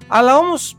Αλλά 0.07 0.37
όμως 0.37 0.77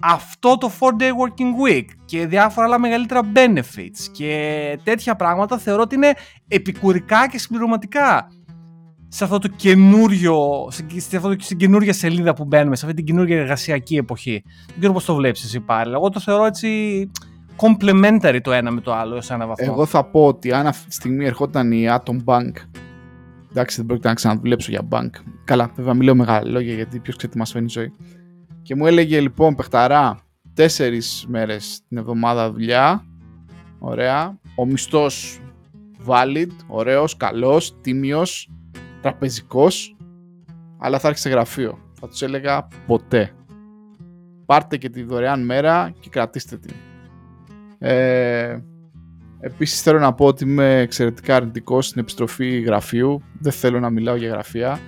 αυτό 0.00 0.58
το 0.58 0.70
4-day 0.80 1.10
working 1.10 1.68
week 1.68 1.86
και 2.04 2.26
διάφορα 2.26 2.66
άλλα 2.66 2.78
μεγαλύτερα 2.78 3.20
benefits 3.34 4.10
και 4.12 4.78
τέτοια 4.82 5.16
πράγματα 5.16 5.58
θεωρώ 5.58 5.82
ότι 5.82 5.94
είναι 5.94 6.12
επικουρικά 6.48 7.28
και 7.28 7.38
συμπληρωματικά 7.38 8.30
σε 9.16 9.24
αυτό 9.24 9.38
το 9.38 9.48
καινούριο, 9.48 10.68
σε 10.96 11.16
αυτό 11.16 11.28
το, 11.28 11.36
στην 11.38 11.56
καινούργια 11.56 11.92
σελίδα 11.92 12.34
που 12.34 12.44
μπαίνουμε, 12.44 12.76
σε 12.76 12.84
αυτή 12.84 12.96
την 12.96 13.06
καινούργια 13.06 13.36
εργασιακή 13.36 13.96
εποχή. 13.96 14.42
Δεν 14.66 14.78
ξέρω 14.78 14.92
πώς 14.92 15.04
το 15.04 15.14
βλέπεις 15.14 15.44
εσύ 15.44 15.60
πάλι. 15.60 15.92
Εγώ 15.92 16.08
το 16.08 16.20
θεωρώ 16.20 16.44
έτσι 16.44 17.10
complementary 17.56 18.38
το 18.42 18.52
ένα 18.52 18.70
με 18.70 18.80
το 18.80 18.94
άλλο 18.94 19.20
σε 19.20 19.34
ένα 19.34 19.46
βαθμό. 19.46 19.66
Εγώ 19.70 19.86
θα 19.86 20.04
πω 20.04 20.26
ότι 20.26 20.52
αν 20.52 20.66
αυτή 20.66 20.88
τη 20.88 20.94
στιγμή 20.94 21.24
ερχόταν 21.24 21.72
η 21.72 21.86
Atom 21.88 22.16
Bank. 22.24 22.52
Εντάξει, 23.50 23.76
δεν 23.76 23.86
πρόκειται 23.86 24.08
να 24.08 24.14
ξαναδουλέψω 24.14 24.70
για 24.70 24.88
bank. 24.90 25.10
Καλά, 25.44 25.70
βέβαια, 25.74 25.94
μιλάω 25.94 26.14
μεγάλα 26.14 26.50
λόγια 26.50 26.74
γιατί 26.74 26.98
ποιος 26.98 27.16
ξέρει 27.16 27.32
τι 27.32 27.38
μας 27.38 27.50
φαίνει 27.50 27.64
η 27.64 27.68
ζωή. 27.68 27.92
Και 28.62 28.74
μου 28.74 28.86
έλεγε 28.86 29.20
λοιπόν, 29.20 29.54
παιχταρά, 29.54 30.18
τέσσερις 30.54 31.26
μέρες 31.28 31.80
την 31.88 31.98
εβδομάδα 31.98 32.50
δουλειά. 32.50 33.04
Ωραία. 33.78 34.38
Ο 34.56 34.66
μισθός 34.66 35.40
valid, 36.06 36.50
ωραίος, 36.66 37.16
καλός, 37.16 37.80
τίμιος 37.80 38.50
τραπεζικός, 39.06 39.96
αλλά 40.78 40.98
θα 40.98 41.08
έρχεσαι 41.08 41.28
σε 41.28 41.34
γραφείο. 41.34 41.78
Θα 42.00 42.08
τους 42.08 42.22
έλεγα 42.22 42.68
ποτέ. 42.86 43.30
Πάρτε 44.46 44.76
και 44.76 44.88
τη 44.88 45.02
δωρεάν 45.02 45.44
μέρα 45.44 45.92
και 46.00 46.08
κρατήστε 46.08 46.56
την. 46.56 46.74
Ε, 47.78 48.58
επίσης 49.40 49.82
θέλω 49.82 49.98
να 49.98 50.14
πω 50.14 50.26
ότι 50.26 50.44
είμαι 50.44 50.80
εξαιρετικά 50.80 51.36
αρνητικός 51.36 51.86
στην 51.86 52.00
επιστροφή 52.00 52.60
γραφείου. 52.60 53.22
Δεν 53.40 53.52
θέλω 53.52 53.80
να 53.80 53.90
μιλάω 53.90 54.16
για 54.16 54.28
γραφεία. 54.28 54.78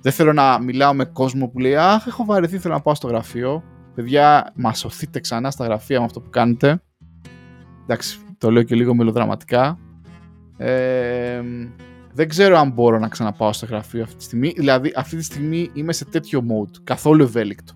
Δεν 0.00 0.12
θέλω 0.12 0.32
να 0.32 0.62
μιλάω 0.62 0.94
με 0.94 1.04
κόσμο 1.04 1.48
που 1.48 1.58
λέει 1.58 1.76
«Αχ, 1.76 2.06
έχω 2.06 2.24
βαρεθεί, 2.24 2.58
θέλω 2.58 2.74
να 2.74 2.80
πάω 2.80 2.94
στο 2.94 3.06
γραφείο». 3.06 3.62
Παιδιά, 3.94 4.52
μας 4.54 4.78
σωθείτε 4.78 5.20
ξανά 5.20 5.50
στα 5.50 5.64
γραφεία 5.64 5.98
με 5.98 6.04
αυτό 6.04 6.20
που 6.20 6.30
κάνετε. 6.30 6.82
Εντάξει, 7.82 8.18
το 8.38 8.50
λέω 8.50 8.62
και 8.62 8.74
λίγο 8.74 8.94
μελοδραματικά. 8.94 9.78
Ε, 10.56 11.42
δεν 12.14 12.28
ξέρω 12.28 12.58
αν 12.58 12.70
μπορώ 12.70 12.98
να 12.98 13.08
ξαναπάω 13.08 13.52
στο 13.52 13.66
γραφείο 13.66 14.02
αυτή 14.02 14.16
τη 14.16 14.22
στιγμή. 14.22 14.52
Δηλαδή, 14.56 14.92
αυτή 14.96 15.16
τη 15.16 15.22
στιγμή 15.22 15.70
είμαι 15.72 15.92
σε 15.92 16.04
τέτοιο 16.04 16.44
mode. 16.48 16.76
Καθόλου 16.84 17.22
ευέλικτο. 17.22 17.72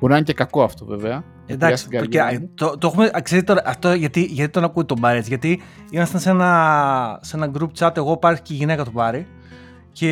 Μπορεί 0.00 0.12
να 0.12 0.16
είναι 0.16 0.26
και 0.26 0.32
κακό 0.32 0.62
αυτό, 0.62 0.84
βέβαια. 0.84 1.24
Εντάξει, 1.46 1.88
το, 1.88 2.06
το, 2.54 2.78
το, 2.78 2.86
έχουμε. 2.86 3.10
Ξέρετε 3.22 3.46
τώρα, 3.46 3.62
αυτό 3.66 3.92
γιατί, 3.92 4.22
γιατί 4.22 4.52
τον 4.52 4.64
ακούει 4.64 4.84
τον 4.84 4.98
Μπάρι, 4.98 5.20
Γιατί 5.20 5.62
ήμασταν 5.90 6.20
σε 6.20 6.30
ένα, 6.30 7.18
σε 7.22 7.36
ένα 7.36 7.50
group 7.58 7.68
chat, 7.78 7.96
εγώ 7.96 8.16
πάρει 8.16 8.40
και 8.42 8.52
η 8.52 8.56
γυναίκα 8.56 8.84
του 8.84 8.90
Μπάρι. 8.94 9.26
Και 9.92 10.08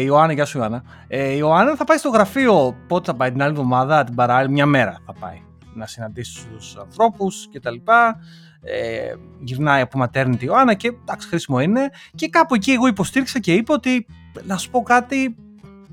η 0.00 0.04
Ιωάννα, 0.06 0.32
γεια 0.32 0.44
σου 0.44 0.58
Ιωάννα. 0.58 0.82
Ε, 1.08 1.28
η 1.32 1.36
Ιωάννα 1.38 1.76
θα 1.76 1.84
πάει 1.84 1.96
στο 1.96 2.08
γραφείο. 2.08 2.76
Πότε 2.86 3.10
θα 3.10 3.16
πάει, 3.16 3.30
την 3.30 3.42
άλλη 3.42 3.50
εβδομάδα, 3.50 4.04
την 4.04 4.14
παράλληλη, 4.14 4.52
μια 4.52 4.66
μέρα 4.66 4.98
θα 5.06 5.12
πάει. 5.20 5.42
Να 5.74 5.86
συναντήσει 5.86 6.46
τους 6.46 6.76
ανθρώπους 6.76 7.48
κτλ 7.52 7.74
ε, 8.62 9.14
γυρνάει 9.40 9.80
από 9.80 10.02
maternity 10.02 10.48
ο 10.50 10.56
Άννα 10.56 10.74
και 10.74 10.92
εντάξει 11.00 11.28
χρήσιμο 11.28 11.60
είναι. 11.60 11.90
Και 12.14 12.28
κάπου 12.28 12.54
εκεί 12.54 12.70
εγώ 12.70 12.86
υποστήριξα 12.86 13.38
και 13.38 13.54
είπα 13.54 13.74
ότι 13.74 14.06
να 14.42 14.56
σου 14.56 14.70
πω 14.70 14.82
κάτι 14.82 15.36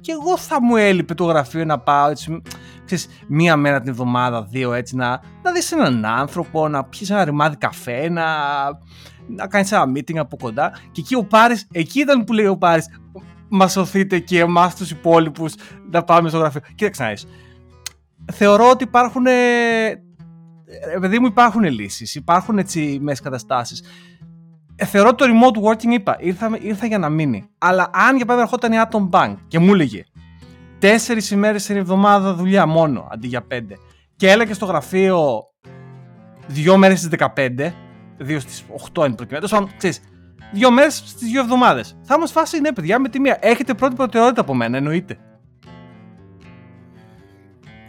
και 0.01 0.11
εγώ 0.11 0.37
θα 0.37 0.61
μου 0.61 0.75
έλειπε 0.75 1.13
το 1.13 1.23
γραφείο 1.23 1.65
να 1.65 1.79
πάω 1.79 2.09
έτσι, 2.09 2.41
ξέρεις, 2.85 3.07
μία 3.27 3.57
μέρα 3.57 3.79
την 3.79 3.89
εβδομάδα, 3.89 4.43
δύο 4.43 4.73
έτσι, 4.73 4.95
να, 4.95 5.21
να 5.43 5.51
δεις 5.51 5.71
έναν 5.71 6.05
άνθρωπο, 6.05 6.67
να 6.67 6.83
πιεις 6.83 7.09
ένα 7.09 7.23
ρημάδι 7.23 7.55
καφέ, 7.55 8.09
να, 8.09 8.25
να 9.27 9.47
κάνεις 9.47 9.71
ένα 9.71 9.91
meeting 9.95 10.17
από 10.17 10.37
κοντά. 10.37 10.71
Και 10.91 11.01
εκεί 11.01 11.15
ο 11.15 11.23
Πάρης, 11.23 11.67
εκεί 11.71 11.99
ήταν 11.99 12.23
που 12.23 12.33
λέει 12.33 12.45
ο 12.45 12.57
Πάρης, 12.57 12.85
μα 13.49 13.67
σωθείτε 13.67 14.19
και 14.19 14.39
εμάς 14.39 14.75
τους 14.75 14.91
υπόλοιπους 14.91 15.53
να 15.91 16.03
πάμε 16.03 16.29
στο 16.29 16.37
γραφείο. 16.37 16.61
Κοίταξε 16.75 17.03
να 17.03 17.15
Θεωρώ 18.33 18.69
ότι 18.69 18.83
υπάρχουν 18.83 19.25
ε, 20.95 20.99
παιδί 20.99 21.19
μου 21.19 21.25
υπάρχουν 21.25 21.63
λύσεις, 21.63 22.15
υπάρχουν 22.15 22.57
έτσι 22.57 22.99
μέσα 23.01 23.23
καταστάσεις. 23.23 23.83
Ε, 24.75 24.85
θεωρώ 24.85 25.15
το 25.15 25.25
remote 25.25 25.69
working 25.69 25.91
είπα, 25.91 26.17
ήρθα, 26.19 26.57
ήρθα 26.61 26.85
για 26.85 26.97
να 26.97 27.09
μείνει. 27.09 27.49
Αλλά 27.57 27.89
αν 27.93 28.15
για 28.15 28.25
παράδειγμα 28.25 28.41
ερχόταν 28.41 28.71
η 28.71 28.77
Atom 28.89 29.09
Bank 29.09 29.35
και 29.47 29.59
μου 29.59 29.73
έλεγε 29.73 30.03
τέσσερις 30.79 31.31
ημέρες 31.31 31.65
την 31.65 31.77
εβδομάδα 31.77 32.33
δουλειά 32.33 32.65
μόνο 32.65 33.07
αντί 33.11 33.27
για 33.27 33.41
πέντε 33.41 33.75
και 34.15 34.31
έλεγε 34.31 34.53
στο 34.53 34.65
γραφείο 34.65 35.43
δύο 36.47 36.77
μέρες 36.77 36.99
στις 36.99 37.19
15, 37.35 37.71
δύο 38.17 38.39
στις 38.39 38.63
8 38.93 39.03
εν 39.03 39.15
προκειμένω. 39.15 39.47
Τόσο, 39.47 39.69
ξέρεις, 39.77 39.99
δύο 40.51 40.71
μέρες 40.71 40.95
στις 40.95 41.29
δύο 41.29 41.41
εβδομάδες. 41.41 41.97
Θα 42.03 42.19
μας 42.19 42.31
φάσει 42.31 42.59
ναι, 42.59 42.73
παιδιά, 42.73 42.99
με 42.99 43.09
τη 43.09 43.19
μία. 43.19 43.37
Έχετε 43.41 43.73
πρώτη 43.73 43.95
προτεραιότητα 43.95 44.41
από 44.41 44.53
μένα, 44.53 44.77
εννοείται. 44.77 45.17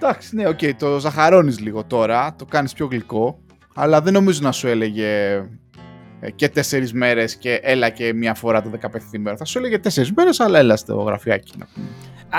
Εντάξει, 0.00 0.36
ναι, 0.36 0.48
ok, 0.48 0.58
okay, 0.58 0.72
το 0.78 0.98
ζαχαρώνεις 0.98 1.60
λίγο 1.60 1.84
τώρα, 1.84 2.34
το 2.38 2.44
κάνεις 2.44 2.72
πιο 2.72 2.86
γλυκό, 2.86 3.38
αλλά 3.74 4.00
δεν 4.00 4.12
νομίζω 4.12 4.40
να 4.42 4.52
σου 4.52 4.68
έλεγε 4.68 5.42
ε, 6.20 6.30
και 6.30 6.48
τέσσερις 6.48 6.92
μέρες 6.92 7.36
και 7.36 7.60
έλα 7.62 7.88
και 7.88 8.12
μία 8.14 8.34
φορά 8.34 8.62
το 8.62 8.70
15 8.80 8.86
ημέρα. 9.12 9.36
Θα 9.36 9.44
σου 9.44 9.58
έλεγε 9.58 9.78
τέσσερις 9.78 10.12
μέρες, 10.12 10.40
αλλά 10.40 10.58
έλα 10.58 10.76
στο 10.76 10.94
γραφειάκι 10.94 11.52
να 11.58 11.66
πούμε. 11.74 11.86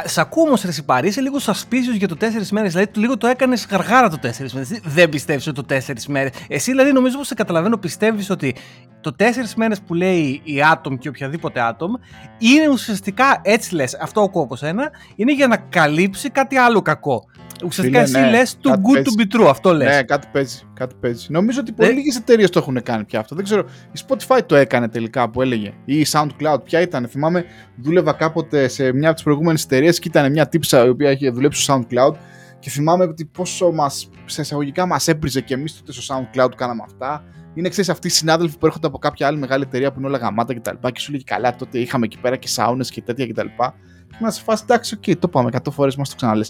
Σ' 0.05 0.17
ακούω 0.17 0.43
όμως, 0.43 0.63
Ρε 0.63 0.71
Σιπαρή, 0.71 1.07
είσαι 1.07 1.21
λίγο 1.21 1.39
suspicious 1.39 1.95
για 1.95 2.07
το 2.07 2.15
4 2.19 2.49
μέρες. 2.51 2.73
Δηλαδή, 2.73 2.91
λίγο 2.95 3.17
το 3.17 3.27
έκανες 3.27 3.67
γαργάρα 3.69 4.09
το 4.09 4.17
4 4.21 4.51
μέρες. 4.53 4.79
Δεν 4.83 5.09
πιστεύεις 5.09 5.47
ότι 5.47 5.63
το 5.63 5.75
4 5.75 6.05
μέρες. 6.07 6.31
Εσύ, 6.47 6.71
δηλαδή, 6.71 6.91
νομίζω 6.91 7.17
πως 7.17 7.27
σε 7.27 7.33
καταλαβαίνω, 7.33 7.77
πιστεύεις 7.77 8.29
ότι 8.29 8.55
το 9.01 9.15
4 9.19 9.23
μέρες 9.55 9.81
που 9.81 9.93
λέει 9.93 10.41
η 10.43 10.55
Atom 10.73 10.97
και 10.99 11.09
οποιαδήποτε 11.09 11.59
Atom 11.71 11.99
είναι 12.37 12.69
ουσιαστικά, 12.69 13.39
έτσι 13.43 13.75
λες, 13.75 13.97
αυτό 14.01 14.21
ακούω 14.21 14.43
από 14.43 14.55
σένα, 14.55 14.89
είναι 15.15 15.33
για 15.33 15.47
να 15.47 15.57
καλύψει 15.57 16.29
κάτι 16.29 16.55
άλλο 16.57 16.81
κακό. 16.81 17.23
Ουσιαστικά 17.65 17.99
εσύ 17.99 18.19
ναι, 18.19 18.29
λες 18.29 18.57
too 18.63 18.69
good 18.69 18.93
παίζει. 18.93 19.09
to 19.17 19.21
be 19.21 19.39
true, 19.39 19.47
αυτό 19.49 19.73
λες. 19.73 19.95
Ναι, 19.95 20.03
κάτι 20.03 20.27
παίζει, 20.31 20.61
κάτι 20.73 20.95
παίζει. 20.99 21.25
Νομίζω 21.29 21.59
ότι 21.59 21.71
πολύ 21.71 21.89
ναι. 21.89 21.95
λίγες 21.95 22.15
εταιρείες 22.15 22.49
το 22.49 22.59
έχουν 22.59 22.83
κάνει 22.83 23.03
πια 23.03 23.19
αυτό. 23.19 23.35
Δεν 23.35 23.43
ξέρω. 23.43 23.65
Η 23.91 23.99
Spotify 24.07 24.39
το 24.45 24.55
έκανε 24.55 24.87
τελικά 24.87 25.29
που 25.29 25.41
έλεγε. 25.41 25.73
Ή 25.85 25.99
η 25.99 26.05
SoundCloud, 26.11 26.63
ποια 26.63 26.81
ήταν. 26.81 27.07
Θυμάμαι, 27.07 27.45
δούλευα 27.75 28.13
κάποτε 28.13 28.67
σε 28.67 28.93
μια 28.93 29.05
από 29.05 29.13
τις 29.15 29.23
προηγούμενες 29.23 29.63
εταιρείες 29.63 29.99
και 29.99 30.07
ήταν 30.07 30.31
μια 30.31 30.47
τύψα 30.47 30.85
η 30.85 30.89
οποία 30.89 31.11
είχε 31.11 31.29
δουλέψει 31.29 31.61
στο 31.61 31.79
SoundCloud. 31.79 32.13
Και 32.59 32.69
θυμάμαι 32.69 33.03
ότι 33.03 33.25
πόσο 33.25 33.71
μας, 33.71 34.09
σε 34.25 34.41
εισαγωγικά 34.41 34.85
μας 34.85 35.07
έπριζε 35.07 35.41
και 35.41 35.53
εμείς 35.53 35.77
τότε 35.77 35.91
στο 35.91 36.15
SoundCloud 36.15 36.49
κάναμε 36.55 36.81
αυτά. 36.85 37.23
είναι 37.53 37.69
ξέρεις 37.69 37.89
αυτοί 37.89 38.07
οι 38.07 38.09
συνάδελφοι 38.09 38.57
που 38.57 38.65
έρχονται 38.65 38.87
από 38.87 38.97
κάποια 38.97 39.27
άλλη 39.27 39.37
μεγάλη 39.37 39.63
εταιρεία 39.63 39.91
που 39.91 39.99
είναι 39.99 40.07
όλα 40.07 40.17
γαμάτα 40.17 40.53
κτλ. 40.53 40.75
Και, 40.81 40.91
και 40.91 40.99
σου 40.99 41.11
λέει 41.11 41.23
καλά, 41.23 41.55
τότε 41.55 41.79
είχαμε 41.79 42.05
εκεί 42.05 42.17
πέρα 42.19 42.35
και 42.35 42.47
σάουνες 42.47 42.89
και 42.91 43.01
τέτοια 43.01 43.27
κτλ. 43.27 43.41
Και, 43.41 43.71
και 44.09 44.17
να 44.19 44.31
σε 44.31 44.41
φάσει, 44.41 44.63
εντάξει, 44.65 44.95
ok, 44.95 45.03
okay, 45.05 45.15
το 45.19 45.27
πάμε 45.27 45.49
100 45.53 45.71
φορές, 45.71 45.95
μας 45.95 46.09
το 46.09 46.15
ξαναλέ. 46.15 46.45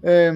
Ε, 0.00 0.32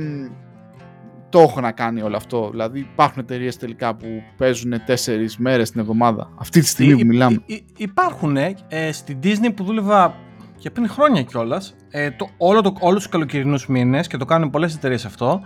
το 1.28 1.40
έχω 1.40 1.60
να 1.60 1.72
κάνει 1.72 2.02
όλο 2.02 2.16
αυτό. 2.16 2.48
Δηλαδή, 2.50 2.78
υπάρχουν 2.78 3.22
εταιρείες 3.22 3.56
τελικά 3.56 3.94
που 3.94 4.06
παίζουν 4.36 4.72
4 4.86 5.36
μέρες 5.38 5.70
την 5.70 5.80
εβδομάδα. 5.80 6.30
Αυτή 6.38 6.60
τη 6.60 6.66
στιγμή 6.66 6.96
που 6.96 7.06
μιλάμε. 7.06 7.42
υπάρχουν. 7.76 8.36
Ε, 8.36 8.92
στην 8.92 9.18
Disney 9.22 9.54
που 9.54 9.64
δούλευα 9.64 10.14
και 10.58 10.70
πριν 10.70 10.88
χρόνια 10.88 11.22
κιόλας, 11.22 11.74
ε, 11.90 12.08
όλο 12.36 12.60
το, 12.60 12.74
όλους 12.80 13.02
τους 13.02 13.10
καλοκαιρινούς 13.10 13.66
μήνες 13.66 14.06
και 14.06 14.16
το 14.16 14.24
κάνουν 14.24 14.50
πολλές 14.50 14.74
εταιρείες 14.74 15.04
αυτό, 15.04 15.40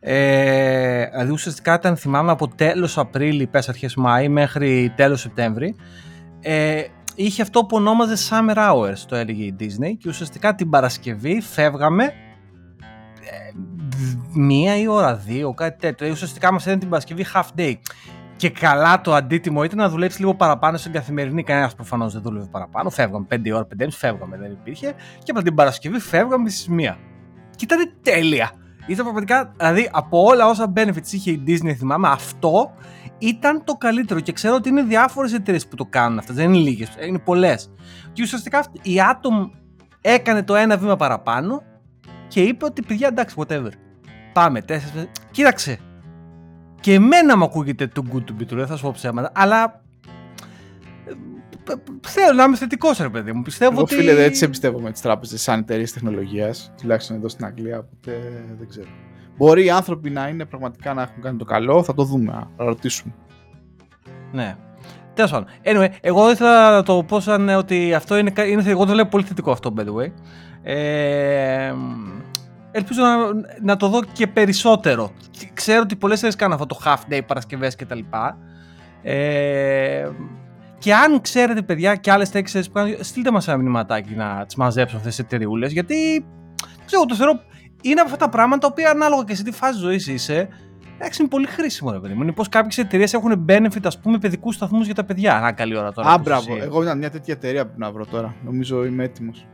ε, 0.00 1.06
δηλαδή 1.06 1.32
ουσιαστικά 1.32 1.74
ήταν 1.74 1.96
θυμάμαι 1.96 2.30
από 2.30 2.48
τέλος 2.48 2.98
Απρίλη, 2.98 3.46
πες 3.46 3.68
αρχές 3.68 3.94
Μάη 3.94 4.28
μέχρι 4.28 4.92
τέλος 4.96 5.20
Σεπτέμβρη, 5.20 5.74
ε, 6.40 6.82
είχε 7.14 7.42
αυτό 7.42 7.60
που 7.60 7.76
ονόμαζε 7.76 8.14
Summer 8.30 8.56
Hours, 8.56 8.98
το 9.08 9.16
έλεγε 9.16 9.42
η 9.44 9.56
Disney 9.60 9.92
και 9.98 10.08
ουσιαστικά 10.08 10.54
την 10.54 10.70
Παρασκευή 10.70 11.40
φεύγαμε 11.40 12.04
ε, 12.04 12.27
μία 14.32 14.76
ή 14.76 14.86
ώρα 14.86 15.14
δύο, 15.14 15.54
κάτι 15.54 15.78
τέτοιο. 15.78 15.96
Δηλαδή, 15.96 16.14
ουσιαστικά 16.14 16.52
μας 16.52 16.62
έδινε 16.62 16.80
την 16.80 16.88
Παρασκευή 16.88 17.26
half 17.34 17.60
day. 17.60 17.74
Και 18.36 18.50
καλά 18.50 19.00
το 19.00 19.14
αντίτιμο 19.14 19.64
ήταν 19.64 19.78
να 19.78 19.88
δουλέψεις 19.88 20.20
λίγο 20.20 20.34
παραπάνω 20.34 20.76
στην 20.76 20.92
καθημερινή. 20.92 21.42
Κανένας 21.42 21.74
προφανώς 21.74 22.12
δεν 22.12 22.22
δούλευε 22.22 22.48
παραπάνω. 22.50 22.90
Φεύγαμε 22.90 23.26
5 23.30 23.50
ώρα, 23.52 23.66
5 23.66 23.88
φεύγαμε, 23.90 24.36
δεν 24.36 24.50
υπήρχε. 24.50 24.94
Και 25.22 25.30
από 25.30 25.42
την 25.42 25.54
Παρασκευή 25.54 25.98
φεύγαμε 25.98 26.48
στις 26.48 26.68
1. 26.68 26.96
Και 27.56 27.64
ήταν 27.64 27.92
τέλεια. 28.02 28.52
Ήταν 28.86 29.04
πραγματικά, 29.04 29.52
δηλαδή 29.56 29.90
από 29.92 30.22
όλα 30.22 30.46
όσα 30.46 30.72
benefits 30.76 31.12
είχε 31.12 31.30
η 31.30 31.42
Disney, 31.46 31.72
θυμάμαι, 31.72 32.08
αυτό 32.08 32.70
ήταν 33.18 33.64
το 33.64 33.72
καλύτερο. 33.72 34.20
Και 34.20 34.32
ξέρω 34.32 34.54
ότι 34.54 34.68
είναι 34.68 34.82
διάφορες 34.82 35.32
εταιρείες 35.32 35.66
που 35.66 35.76
το 35.76 35.84
κάνουν 35.84 36.18
αυτά. 36.18 36.32
Δεν 36.32 36.52
είναι 36.52 36.62
λίγες, 36.62 36.88
είναι 37.06 37.18
πολλές. 37.18 37.70
Και 38.12 38.22
ουσιαστικά 38.22 38.64
η 38.82 38.94
Atom 39.12 39.50
έκανε 40.00 40.42
το 40.42 40.54
ένα 40.54 40.76
βήμα 40.76 40.96
παραπάνω 40.96 41.62
και 42.28 42.40
είπε 42.40 42.64
ότι 42.64 42.82
παιδιά 42.82 43.08
εντάξει, 43.08 43.34
whatever. 43.38 43.70
Πάμε, 44.38 44.62
τέσσερις. 44.62 45.06
Κοίταξε, 45.30 45.78
και 46.80 46.92
εμένα 46.92 47.36
μου 47.36 47.44
ακούγεται 47.44 47.86
το 47.86 48.02
good 48.12 48.18
to 48.30 48.40
be 48.40 48.42
true, 48.42 48.56
δεν 48.56 48.66
θα 48.66 48.76
σου 48.76 48.82
πω 48.82 48.90
ψέματα, 48.94 49.32
αλλά 49.34 49.82
ε, 51.06 51.12
θέλω 52.06 52.32
να 52.32 52.44
είμαι 52.44 52.56
θετικός, 52.56 52.98
ρε 52.98 53.08
παιδί 53.08 53.32
μου. 53.32 53.42
Πιστεύω 53.42 53.72
Εγώ, 53.72 53.80
ότι. 53.80 53.94
φίλε, 53.94 54.14
δεν 54.14 54.32
τι 54.32 54.44
εμπιστεύομαι 54.44 54.90
τις 54.90 55.00
τράπεζες 55.00 55.42
σαν 55.42 55.60
εταιρείε 55.60 55.86
τεχνολογίας, 55.86 56.72
τουλάχιστον 56.80 57.16
εδώ 57.16 57.28
στην 57.28 57.44
Αγγλία, 57.44 57.78
οπότε 57.78 58.44
δεν 58.58 58.68
ξέρω. 58.68 58.88
Μπορεί 59.36 59.64
οι 59.64 59.70
άνθρωποι 59.70 60.10
να 60.10 60.28
είναι 60.28 60.44
πραγματικά 60.44 60.94
να 60.94 61.02
έχουν 61.02 61.22
κάνει 61.22 61.38
το 61.38 61.44
καλό, 61.44 61.82
θα 61.82 61.94
το 61.94 62.04
δούμε, 62.04 62.32
θα 62.56 62.64
ρωτήσουμε. 62.64 63.14
Ναι. 64.32 64.56
Τέλος 65.14 65.30
πάντων. 65.30 65.48
Anyway, 65.64 65.88
εγώ 66.00 66.30
ήθελα 66.30 66.70
να 66.70 66.82
το 66.82 67.04
πω 67.04 67.20
σαν 67.20 67.48
ότι 67.48 67.94
αυτό 67.94 68.16
είναι. 68.16 68.32
είναι 68.48 68.62
εγώ 68.66 68.84
το 68.84 68.92
λέω 68.92 69.06
πολύ 69.06 69.24
θετικό 69.24 69.50
αυτό, 69.50 69.74
by 69.76 69.80
the 69.80 69.94
way. 69.94 70.12
Ε, 70.62 71.72
ελπίζω 72.70 73.02
να, 73.02 73.16
να 73.62 73.76
το 73.76 73.88
δω 73.88 74.00
και 74.12 74.26
περισσότερο. 74.26 75.12
Ξέρω 75.54 75.80
ότι 75.80 75.96
πολλές 75.96 76.20
φορές 76.20 76.36
κάνω 76.36 76.54
αυτό 76.54 76.66
το 76.66 76.80
half 76.84 77.12
day, 77.12 77.20
Παρασκευές 77.26 77.76
και 77.76 77.84
τα 77.84 77.94
λοιπά. 77.94 78.38
Ε, 79.02 80.08
και 80.78 80.94
αν 80.94 81.20
ξέρετε 81.20 81.62
παιδιά 81.62 81.94
και 81.94 82.10
άλλες 82.10 82.30
τέξεις, 82.30 82.70
στείλτε 83.00 83.30
μας 83.30 83.48
ένα 83.48 83.56
μηνυματάκι 83.56 84.14
να 84.14 84.44
τις 84.46 84.56
μαζέψω 84.56 84.96
αυτές 84.96 85.16
τις 85.16 85.24
εταιρεούλες, 85.24 85.72
γιατί 85.72 86.26
ξέρω, 86.86 87.04
το 87.04 87.14
θεωρώ 87.14 87.40
είναι 87.82 88.00
από 88.00 88.10
αυτά 88.10 88.24
τα 88.24 88.28
πράγματα 88.28 88.60
τα 88.60 88.66
οποία 88.66 88.90
ανάλογα 88.90 89.24
και 89.24 89.34
σε 89.34 89.42
τι 89.42 89.50
φάση 89.50 89.78
ζωής 89.78 90.06
είσαι, 90.06 90.48
Εντάξει, 90.98 91.20
είναι 91.22 91.30
πολύ 91.30 91.46
χρήσιμο, 91.46 91.90
ρε 91.92 91.98
παιδί 91.98 92.14
μου. 92.14 92.22
Είναι 92.22 92.32
πως 92.32 92.48
κάποιες 92.48 92.78
εταιρείες 92.78 93.14
έχουν 93.14 93.44
benefit, 93.48 93.84
ας 93.84 93.98
πούμε, 93.98 94.18
παιδικούς 94.18 94.54
σταθμούς 94.54 94.86
για 94.86 94.94
τα 94.94 95.04
παιδιά. 95.04 95.36
Α, 95.36 95.52
καλή 95.52 95.76
ώρα 95.76 95.92
τώρα. 95.92 96.10
Α, 96.10 96.18
μπράβο. 96.18 96.56
Εγώ 96.60 96.82
ήταν 96.82 96.98
μια 96.98 97.10
τέτοια 97.10 97.34
εταιρεία 97.34 97.66
που 97.66 97.74
να 97.76 97.92
βρω 97.92 98.06
τώρα. 98.06 98.34
Νομίζω 98.44 98.84
είμαι 98.84 99.04
έτοιμος. 99.04 99.46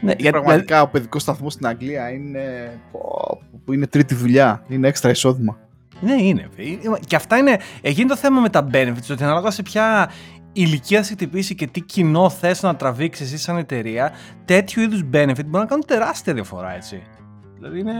Ναι, 0.00 0.12
γιατί 0.18 0.30
πραγματικά 0.30 0.82
ο 0.82 0.88
παιδικός 0.88 1.22
σταθμός 1.22 1.52
στην 1.52 1.66
Αγγλία 1.66 2.10
είναι, 2.10 2.78
που 3.64 3.72
είναι 3.72 3.86
τρίτη 3.86 4.14
δουλειά. 4.14 4.64
Είναι 4.68 4.88
έξτρα 4.88 5.10
εισόδημα. 5.10 5.58
Ναι, 6.00 6.22
είναι. 6.22 6.48
Και 7.06 7.16
αυτά 7.16 7.36
είναι. 7.36 7.58
Έγινε 7.80 8.08
το 8.08 8.16
θέμα 8.16 8.40
με 8.40 8.48
τα 8.48 8.66
benefits, 8.72 9.10
ότι 9.10 9.22
ανάλογα 9.22 9.50
σε 9.50 9.62
ποια 9.62 10.10
ηλικία 10.52 11.02
σε 11.02 11.12
χτυπήσει 11.12 11.54
και 11.54 11.66
τι 11.66 11.80
κοινό 11.80 12.30
θες 12.30 12.62
να 12.62 12.76
τραβήξεις 12.76 13.26
εσύ 13.26 13.42
σαν 13.42 13.56
εταιρεία, 13.56 14.12
τέτοιου 14.44 14.82
είδους 14.82 15.00
benefit 15.12 15.44
μπορεί 15.46 15.62
να 15.62 15.66
κάνουν 15.66 15.84
τεράστια 15.86 16.34
διαφορά, 16.34 16.74
έτσι. 16.74 17.02
Δηλαδή 17.58 17.78
είναι, 17.78 17.92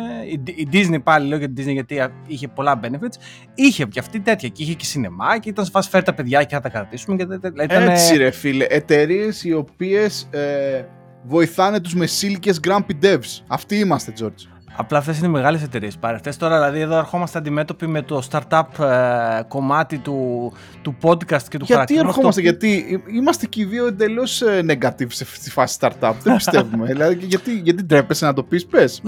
η 0.45 0.69
Disney 0.73 1.03
πάλι 1.03 1.29
λέω 1.29 1.39
για 1.39 1.53
την 1.53 1.65
Disney 1.65 1.73
γιατί 1.73 2.03
είχε 2.27 2.49
πολλά 2.49 2.81
benefits. 2.83 3.17
Είχε 3.55 3.85
και 3.85 3.99
αυτή 3.99 4.21
τέτοια 4.21 4.49
και 4.49 4.63
είχε 4.63 4.73
και 4.73 4.85
σινεμά 4.85 5.39
και 5.39 5.49
ήταν 5.49 5.65
σε 5.65 5.71
φάση 5.71 5.89
φέρει 5.89 6.05
τα 6.05 6.15
παιδιά 6.15 6.43
και 6.43 6.55
θα 6.55 6.61
τα 6.61 6.69
κρατήσουμε. 6.69 7.17
Και, 7.17 7.25
δηλαδή, 7.25 7.65
ήταν... 7.65 7.89
Έτσι 7.89 8.17
ρε 8.17 8.31
φίλε, 8.31 8.65
εταιρείες 8.65 9.45
οι 9.45 9.53
οποίες 9.53 10.29
ε, 10.31 10.85
βοηθάνε 11.23 11.81
τους 11.81 11.95
μεσήλικες 11.95 12.61
Grumpy 12.67 13.05
Devs. 13.05 13.43
Αυτοί 13.47 13.79
είμαστε, 13.79 14.13
George. 14.21 14.57
Απλά 14.77 14.99
αυτές 14.99 15.19
είναι 15.19 15.29
μεγάλες 15.29 15.63
εταιρείες. 15.63 15.99
Αυτές 16.01 16.37
τώρα, 16.37 16.57
δηλαδή, 16.57 16.81
εδώ 16.81 16.97
ερχόμαστε 16.97 17.39
αντιμέτωποι 17.39 17.87
με 17.87 18.03
το 18.03 18.23
startup 18.31 18.85
ε, 18.85 19.43
κομμάτι 19.49 19.99
του, 19.99 20.53
του 20.83 20.97
podcast 21.03 21.43
και 21.49 21.59
του 21.59 21.65
γιατί 21.65 21.93
Γιατί 21.93 21.97
ερχόμαστε, 21.97 22.41
γιατί 22.41 23.03
είμαστε 23.15 23.47
και 23.47 23.61
οι 23.61 23.65
δύο 23.65 23.87
εντελώς 23.87 24.43
ε, 24.43 24.65
negative 24.69 25.07
στη 25.11 25.51
φάση 25.51 25.77
startup. 25.81 26.13
δεν 26.23 26.37
πιστεύουμε. 26.37 26.87
δηλαδή, 26.93 27.25
γιατί, 27.25 27.53
γιατί 27.53 27.83
ντρέπεσαι 27.83 28.25
να 28.25 28.33
το 28.33 28.43
πεις, 28.43 28.67
πες. 28.67 29.03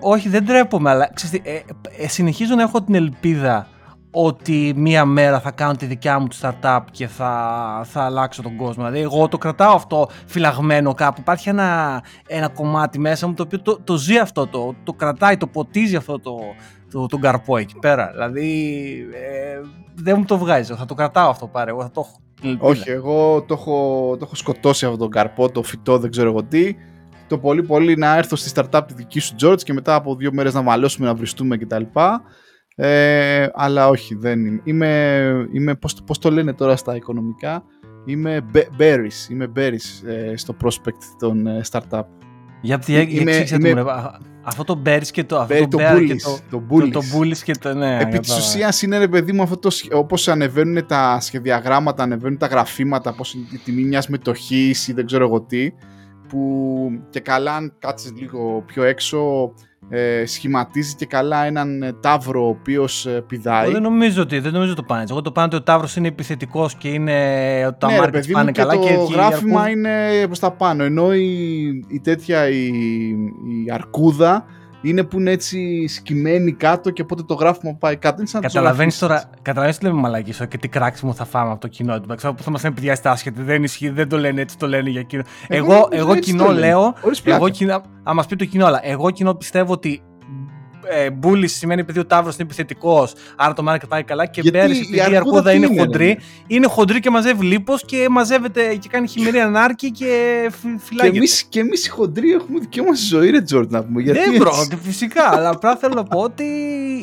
όχι, 0.00 0.28
δεν 0.28 0.44
ντρέπομαι, 0.44 0.90
αλλά 0.90 1.10
ξέρετε, 1.14 1.50
ε, 1.50 1.60
ε, 2.04 2.08
συνεχίζω 2.08 2.54
να 2.54 2.62
έχω 2.62 2.82
την 2.82 2.94
ελπίδα 2.94 3.68
ότι 4.14 4.72
μία 4.76 5.04
μέρα 5.04 5.40
θα 5.40 5.50
κάνω 5.50 5.74
τη 5.76 5.86
δικιά 5.86 6.18
μου 6.18 6.26
startup 6.40 6.80
και 6.90 7.06
θα, 7.06 7.82
θα 7.84 8.02
αλλάξω 8.02 8.42
τον 8.42 8.56
κόσμο. 8.56 8.74
Δηλαδή, 8.84 9.00
εγώ 9.00 9.28
το 9.28 9.38
κρατάω 9.38 9.74
αυτό 9.74 10.08
φυλαγμένο 10.26 10.94
κάπου. 10.94 11.20
Υπάρχει 11.20 11.48
ένα, 11.48 12.02
ένα 12.26 12.48
κομμάτι 12.48 12.98
μέσα 12.98 13.26
μου 13.26 13.34
το 13.34 13.42
οποίο 13.42 13.60
το, 13.60 13.80
το 13.84 13.96
ζει 13.96 14.18
αυτό, 14.18 14.46
το, 14.46 14.74
το 14.84 14.92
κρατάει, 14.92 15.36
το 15.36 15.46
ποτίζει 15.46 15.96
αυτό 15.96 16.18
το, 16.18 16.38
το, 16.90 17.06
τον 17.06 17.20
καρπό 17.20 17.56
εκεί 17.56 17.78
πέρα. 17.80 18.10
Δηλαδή, 18.12 18.90
ε, 19.12 19.60
δεν 19.94 20.16
μου 20.18 20.24
το 20.24 20.38
βγάζει. 20.38 20.74
Θα 20.74 20.84
το 20.84 20.94
κρατάω 20.94 21.30
αυτό 21.30 21.46
πάρε. 21.46 21.70
Εγώ 21.70 21.82
θα 21.82 21.90
το 21.90 22.06
έχω. 22.06 22.20
Όχι, 22.58 22.90
εγώ 22.90 23.42
το 23.42 23.54
έχω, 23.54 24.06
το 24.18 24.24
έχω 24.24 24.34
σκοτώσει 24.34 24.84
αυτό 24.84 24.96
τον 24.96 25.10
καρπό, 25.10 25.50
το 25.50 25.62
φυτό, 25.62 25.98
δεν 25.98 26.10
ξέρω 26.10 26.28
εγώ 26.28 26.42
τι. 26.42 26.76
Το 27.28 27.38
πολύ 27.38 27.62
πολύ 27.62 27.96
να 27.96 28.16
έρθω 28.16 28.36
στη 28.36 28.50
startup 28.54 28.80
τη 28.86 28.94
δική 28.94 29.20
σου, 29.20 29.34
George, 29.42 29.62
και 29.62 29.72
μετά 29.72 29.94
από 29.94 30.14
δύο 30.14 30.32
μέρες 30.32 30.54
να 30.54 30.62
μαλώσουμε, 30.62 31.06
να 31.06 31.14
βριστούμε 31.14 31.56
κτλ. 31.56 31.82
Ε, 32.84 33.48
αλλά 33.54 33.88
όχι, 33.88 34.14
δεν 34.14 34.46
είμαι. 34.46 34.60
Είμαι, 34.64 35.48
είμαι 35.52 35.74
πώς, 35.74 35.96
πώς 36.06 36.18
το 36.18 36.30
λένε 36.30 36.52
τώρα 36.52 36.76
στα 36.76 36.96
οικονομικά, 36.96 37.64
είμαι 38.04 38.44
berries, 38.78 39.30
είμαι 39.30 39.52
berries 39.56 40.08
ε, 40.08 40.36
στο 40.36 40.56
prospect 40.64 41.02
των 41.18 41.46
ε, 41.46 41.60
startup. 41.70 42.02
Για 42.60 42.78
τι 42.78 42.92
είμαι, 42.92 43.44
είμαι, 43.52 43.84
αυτό 44.42 44.64
το 44.64 44.82
berries 44.86 45.06
και 45.10 45.24
το, 45.24 45.38
αυτό 45.38 45.68
το, 45.68 45.78
bullies, 45.80 46.06
και 46.06 46.14
το, 46.14 46.38
το, 46.50 46.62
bullies. 46.70 46.90
το, 46.92 47.00
το 47.00 47.18
bullies 47.18 47.38
και 47.38 47.52
το, 47.52 47.74
ναι. 47.74 47.98
Επί 48.00 48.18
της 48.18 48.36
ουσίας 48.36 48.82
είναι 48.82 48.98
ρε 48.98 49.08
παιδί 49.08 49.32
μου 49.32 49.42
αυτό 49.42 49.56
το, 49.56 49.70
όπως 49.92 50.28
ανεβαίνουν 50.28 50.86
τα 50.86 51.20
σχεδιαγράμματα, 51.20 52.02
ανεβαίνουν 52.02 52.38
τα 52.38 52.46
γραφήματα, 52.46 53.12
πώς 53.12 53.34
είναι 53.34 53.46
η 53.52 53.58
τιμή 53.64 53.82
μιας 53.82 54.08
μετοχής 54.08 54.88
ή 54.88 54.92
δεν 54.92 55.06
ξέρω 55.06 55.24
εγώ 55.24 55.40
τι, 55.40 55.72
που 56.28 57.02
και 57.10 57.20
καλά 57.20 57.54
αν 57.54 57.74
κάτσεις 57.78 58.12
λίγο 58.12 58.62
πιο 58.66 58.82
έξω 58.82 59.52
ε, 59.88 60.26
σχηματίζει 60.26 60.94
και 60.94 61.06
καλά 61.06 61.44
έναν 61.44 61.82
ε, 61.82 61.92
τάβρο 61.92 62.44
ο 62.44 62.48
οποίος 62.48 63.06
ε, 63.06 63.24
πηδάει. 63.26 63.62
Εγώ 63.62 63.72
δεν 63.72 63.82
νομίζω 63.82 64.22
ότι 64.22 64.38
δεν 64.38 64.52
νομίζω 64.52 64.74
το 64.74 64.82
πάνε 64.82 65.04
Εγώ 65.10 65.22
το 65.22 65.32
πάνε 65.32 65.46
ότι 65.46 65.56
ο 65.56 65.62
τάβρο 65.62 65.88
είναι 65.96 66.08
επιθετικός 66.08 66.74
και 66.74 66.88
είναι. 66.88 67.12
Τα 67.78 67.90
ναι, 67.90 67.98
μάρκετς 67.98 68.26
πάνε 68.26 68.52
καλά. 68.52 68.76
Και 68.76 68.94
το 68.94 69.02
γράφημα 69.02 69.68
είναι 69.68 70.26
προ 70.26 70.36
τα 70.40 70.50
πάνω. 70.50 70.84
Ενώ 70.84 71.14
η, 71.14 71.66
η 71.88 72.00
τέτοια 72.02 72.48
η, 72.48 72.66
η 73.66 73.70
αρκούδα 73.72 74.44
είναι 74.82 75.04
που 75.04 75.20
είναι 75.20 75.30
έτσι 75.30 75.86
σκυμμένη 75.86 76.52
κάτω 76.52 76.90
και 76.90 77.02
οπότε 77.02 77.22
το 77.22 77.34
γράφημα 77.34 77.74
πάει 77.74 77.96
κάτω. 77.96 78.22
Καταλαβαίνεις 78.40 78.98
τώρα, 78.98 79.24
καταλαβαίνεις 79.42 79.78
τι 79.78 79.84
λέμε 79.84 80.00
μαλακή 80.00 80.46
και 80.46 80.58
τι 80.58 80.68
κράξιμο 80.68 81.12
θα 81.12 81.24
φάμε 81.24 81.50
από 81.50 81.60
το 81.60 81.68
κοινό. 81.68 82.00
Ξέρω 82.16 82.34
που 82.34 82.42
θα 82.42 82.50
μας 82.50 82.62
λένε 82.62 82.74
παιδιά 82.74 82.94
στα 82.94 83.10
άσχετα, 83.10 83.42
δεν 83.42 83.62
ισχύει, 83.62 83.88
δεν 83.88 84.08
το 84.08 84.18
λένε 84.18 84.40
έτσι, 84.40 84.58
το 84.58 84.68
λένε 84.68 84.90
για 84.90 85.02
κοινό. 85.02 85.22
Εγώ, 85.48 85.72
εγώ, 85.72 85.88
εγώ 85.90 86.16
κοινό 86.16 86.52
λέω, 86.52 86.94
εγώ 87.24 87.48
κοινό, 87.48 87.82
α 88.02 88.14
μας 88.14 88.26
πει 88.26 88.36
το 88.36 88.44
κοινό, 88.44 88.66
αλλά 88.66 88.80
εγώ 88.82 89.10
κοινό 89.10 89.34
πιστεύω 89.34 89.72
ότι 89.72 90.02
ε, 90.88 91.08
bullish 91.22 91.48
σημαίνει 91.48 91.80
επειδή 91.80 91.98
ο 91.98 92.06
Ταύρος 92.06 92.34
είναι 92.34 92.42
επιθετικός, 92.44 93.14
άρα 93.36 93.52
το 93.52 93.64
market 93.68 93.88
πάει 93.88 94.02
καλά. 94.02 94.26
Και 94.26 94.50
Μπέρι 94.50 94.76
επειδή 94.76 94.96
η 94.96 95.00
Αρκούδα 95.00 95.52
είναι, 95.52 95.66
είναι 95.66 95.80
χοντρή, 95.80 96.08
είναι. 96.08 96.20
είναι 96.46 96.66
χοντρή 96.66 97.00
και 97.00 97.10
μαζεύει 97.10 97.44
λίπος 97.44 97.84
και 97.84 98.06
μαζεύεται 98.10 98.74
και 98.74 98.88
κάνει 98.88 99.08
χειμερία 99.08 99.40
νάρκη 99.40 99.90
και 99.90 100.50
φυλάγεται. 100.78 101.26
Και 101.48 101.60
εμείς 101.60 101.86
οι 101.86 101.88
χοντροί 101.88 102.30
έχουμε 102.30 102.58
δικαίωμα 102.58 102.94
στη 102.94 103.06
ζωή, 103.06 103.30
ρε 103.30 103.40
Τζορτζ, 103.40 103.70
να 103.70 103.84
πούμε. 103.84 104.02
Γιατί 104.02 104.30
ναι, 104.30 104.38
bro, 104.38 104.52
φυσικά. 104.82 105.28
αλλά 105.30 105.48
απλά 105.48 105.76
θέλω 105.76 105.94
να 105.94 106.02
πω 106.04 106.18
ότι 106.18 106.44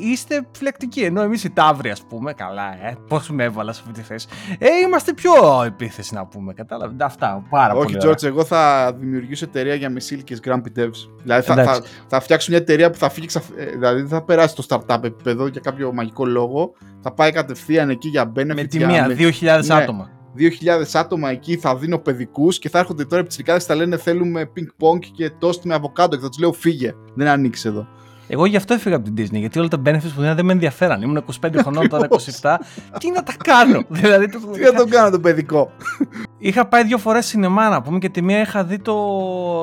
είστε 0.04 0.46
φυλακτικοί. 0.52 1.02
Ενώ 1.02 1.22
εμείς 1.22 1.44
οι 1.44 1.50
Ταύροι, 1.50 1.89
ας 1.89 2.02
πούμε, 2.02 2.34
καλά, 2.34 2.86
ε, 2.86 2.98
πώς 3.08 3.30
με 3.30 3.44
έβαλα 3.44 3.74
σε 3.74 3.82
αυτή 3.86 4.00
τη 4.00 4.08
θέση. 4.08 4.28
Ε, 4.58 4.68
είμαστε 4.86 5.13
πιο 5.13 5.32
επίθεση 5.65 6.13
να 6.13 6.26
πούμε. 6.26 6.54
Κατάλαβε. 6.54 7.04
Αυτά. 7.04 7.44
Πάρα 7.50 7.74
Όχι, 7.74 7.84
πολύ. 7.84 7.88
Όχι, 7.88 7.98
Τζορτζ, 7.98 8.24
εγώ 8.24 8.44
θα 8.44 8.94
δημιουργήσω 9.00 9.46
εταιρεία 9.46 9.76
για 9.76 9.89
μεσήλικε 9.89 10.38
Grumpy 10.46 10.80
Devs. 10.80 11.10
Δηλαδή 11.24 11.46
θα, 11.46 11.63
θα, 11.63 11.82
θα 12.08 12.20
φτιάξω 12.20 12.52
μια 12.52 12.60
εταιρεία 12.60 12.89
που 12.89 12.98
θα 12.98 13.10
φύγει 13.10 13.28
δηλαδή 13.77 13.99
δεν 13.99 14.10
θα 14.10 14.23
περάσει 14.23 14.55
το 14.55 14.65
startup 14.69 15.03
επίπεδο 15.03 15.47
για 15.47 15.62
κάποιο 15.62 15.93
μαγικό 15.93 16.25
λόγο. 16.25 16.71
Θα 17.01 17.13
πάει 17.13 17.32
κατευθείαν 17.32 17.89
εκεί 17.89 18.08
για 18.08 18.32
benefit. 18.36 18.53
Με 18.55 18.63
τη 18.63 18.86
μία, 18.86 19.08
2.000 19.17 19.65
Ναι. 19.65 19.73
άτομα. 19.73 20.10
2.000 20.38 20.84
άτομα 20.93 21.29
εκεί 21.29 21.58
θα 21.58 21.75
δίνω 21.75 21.97
παιδικούς 21.99 22.60
και 22.60 22.69
θα 22.69 22.79
έρχονται 22.79 23.05
τώρα 23.05 23.21
οι 23.21 23.23
πιτσιρικάδες 23.23 23.62
και 23.65 23.69
θα 23.71 23.75
λένε 23.75 23.97
θέλουμε 23.97 24.51
ping 24.55 24.86
pong 24.86 24.99
και 25.13 25.32
toast 25.41 25.62
με 25.63 25.73
αβοκάντο 25.73 26.15
και 26.15 26.21
θα 26.21 26.29
τους 26.29 26.39
λέω 26.39 26.51
φύγε, 26.51 26.93
δεν 27.13 27.27
ανοίξει 27.27 27.67
εδώ. 27.67 27.88
Εγώ 28.32 28.46
γι' 28.46 28.56
αυτό 28.56 28.74
έφυγα 28.74 28.96
από 28.96 29.06
την 29.12 29.13
Disney, 29.18 29.39
γιατί 29.39 29.60
όλα 29.60 29.68
τα 29.68 29.78
benefits 29.86 30.02
που 30.02 30.10
δίνανε 30.15 30.34
δεν 30.36 30.46
με 30.46 30.52
ενδιαφέραν. 30.52 31.02
Ήμουν 31.02 31.24
25 31.42 31.50
χρονών, 31.63 31.89
τώρα 31.89 32.08
27. 32.42 32.56
Τι 33.00 33.12
να 33.12 33.24
τα 33.24 33.34
κάνω; 33.44 33.84
δηλαδή, 34.00 34.30
το- 34.30 34.39
Τι 34.39 34.60
να 34.62 34.74
τον 34.74 34.89
κάνω 34.89 35.10
το 35.10 35.20
παιδικό; 35.20 35.72
Είχα 36.42 36.65
πάει 36.68 36.84
δύο 36.84 36.98
φορές 36.98 37.26
σινεμά 37.26 37.70
να 37.70 37.82
πούμε 37.82 37.98
και 38.00 38.10
τη 38.10 38.22
μία 38.22 38.39
είχα 38.42 38.63
δει 38.63 38.80
το, 38.80 38.94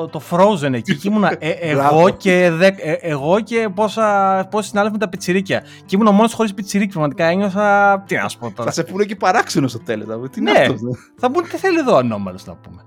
το 0.07 0.21
Frozen 0.31 0.73
εκεί 0.73 0.95
και 0.95 1.07
ήμουνα 1.07 1.35
ε, 1.39 1.49
εγώ 1.49 1.81
Μπράβο. 1.81 2.09
και, 2.09 2.49
δε, 2.53 2.67
ε, 2.67 2.91
εγώ 3.01 3.39
και 3.39 3.69
πόσα, 3.73 4.47
πόσοι 4.51 4.67
συνάδελφοι 4.69 4.97
με 4.97 5.03
τα 5.05 5.09
πιτσιρίκια. 5.09 5.61
Και 5.85 5.95
ήμουν 5.95 6.07
ο 6.07 6.11
μόνος 6.11 6.33
χωρίς 6.33 6.53
πιτσιρίκι. 6.53 6.91
Πραγματικά 6.91 7.25
ένιωσα. 7.25 7.99
Τι 8.07 8.15
να 8.15 8.27
σου 8.29 8.37
πω 8.37 8.51
τώρα. 8.55 8.69
θα 8.71 8.81
σε 8.81 8.83
πούνε 8.91 9.03
και 9.05 9.15
παράξενο 9.15 9.67
στο 9.67 9.79
τέλος. 9.79 10.05
δηλαδή. 10.05 10.29
Τι 10.29 10.39
είναι 10.39 10.51
Ναι. 10.51 10.59
αυτός, 10.59 10.81
δε. 10.81 10.89
Θα 11.19 11.29
μπουν 11.29 11.43
τι 11.43 11.57
θέλει 11.57 11.77
εδώ 11.79 11.93
ο 11.93 11.97
ανώμαλο 11.97 12.37
να 12.45 12.55
πούμε. 12.55 12.81